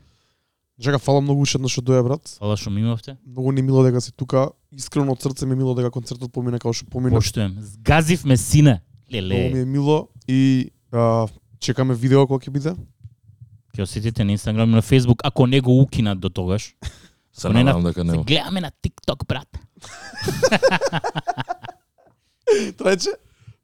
[0.80, 2.28] Жека, фала многу уште еднаш што доја брат.
[2.40, 3.16] Фала што ми имавте.
[3.26, 4.50] Многу ни е мило дека си тука.
[4.72, 7.16] Искрено од срце ми е мило дека концертот помине како што помине.
[7.16, 7.56] Поштуем.
[7.60, 8.82] Згазив ме сине.
[9.08, 9.62] Многу ми Леле.
[9.62, 11.28] е мило и а,
[11.60, 12.76] чекаме видео кога ќе биде.
[13.72, 16.76] Ќе осетите на Инстаграм и на Фейсбук, ако не го укинат до тогаш.
[17.34, 18.24] Се надевам дека Се нема.
[18.24, 19.48] гледаме на TikTok, брат.
[22.78, 23.16] Трајче?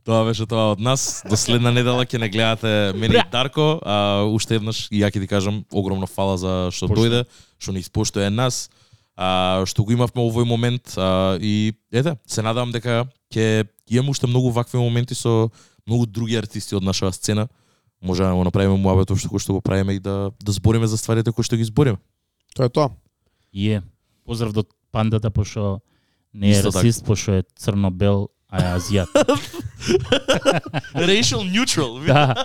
[0.04, 1.22] Тоа беше тоа од нас.
[1.30, 3.24] До следна недела ќе не гледате мене и!
[3.32, 3.78] Дарко.
[3.86, 6.98] А, уште еднаш, и ја ќе ти кажам, огромно фала за што Поштој.
[6.98, 7.22] дојде,
[7.62, 8.70] што ни испоштува нас,
[9.16, 10.96] а, што го имавме овој момент.
[10.98, 15.52] А, и ете, се надевам дека ќе имаме уште многу вакви моменти со
[15.86, 17.48] многу други артисти од нашава сцена.
[18.02, 20.98] Може да го направиме муабето што кој што го правиме и да да збориме за
[20.98, 22.02] стварите кои што ги збориме.
[22.58, 22.90] Тоа е тоа.
[23.54, 23.82] И е.
[24.26, 25.80] Поздрав до пандата, пошто
[26.34, 26.80] не е Исто така.
[26.82, 29.08] расист, пошто е црно-бел, а е азијат.
[30.96, 32.00] Racial neutral.
[32.08, 32.36] да.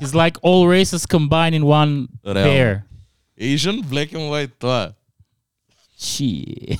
[0.00, 2.44] He's like all races combined in one Реално.
[2.44, 2.84] pair.
[3.38, 4.92] Asian, black and white, тоа е.
[6.02, 6.78] Чи.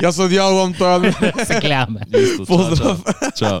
[0.00, 1.12] Јас одјавувам тоа.
[1.44, 2.00] Се гледаме.
[2.12, 2.98] Исто, чао, Поздрав.
[3.04, 3.60] Чао.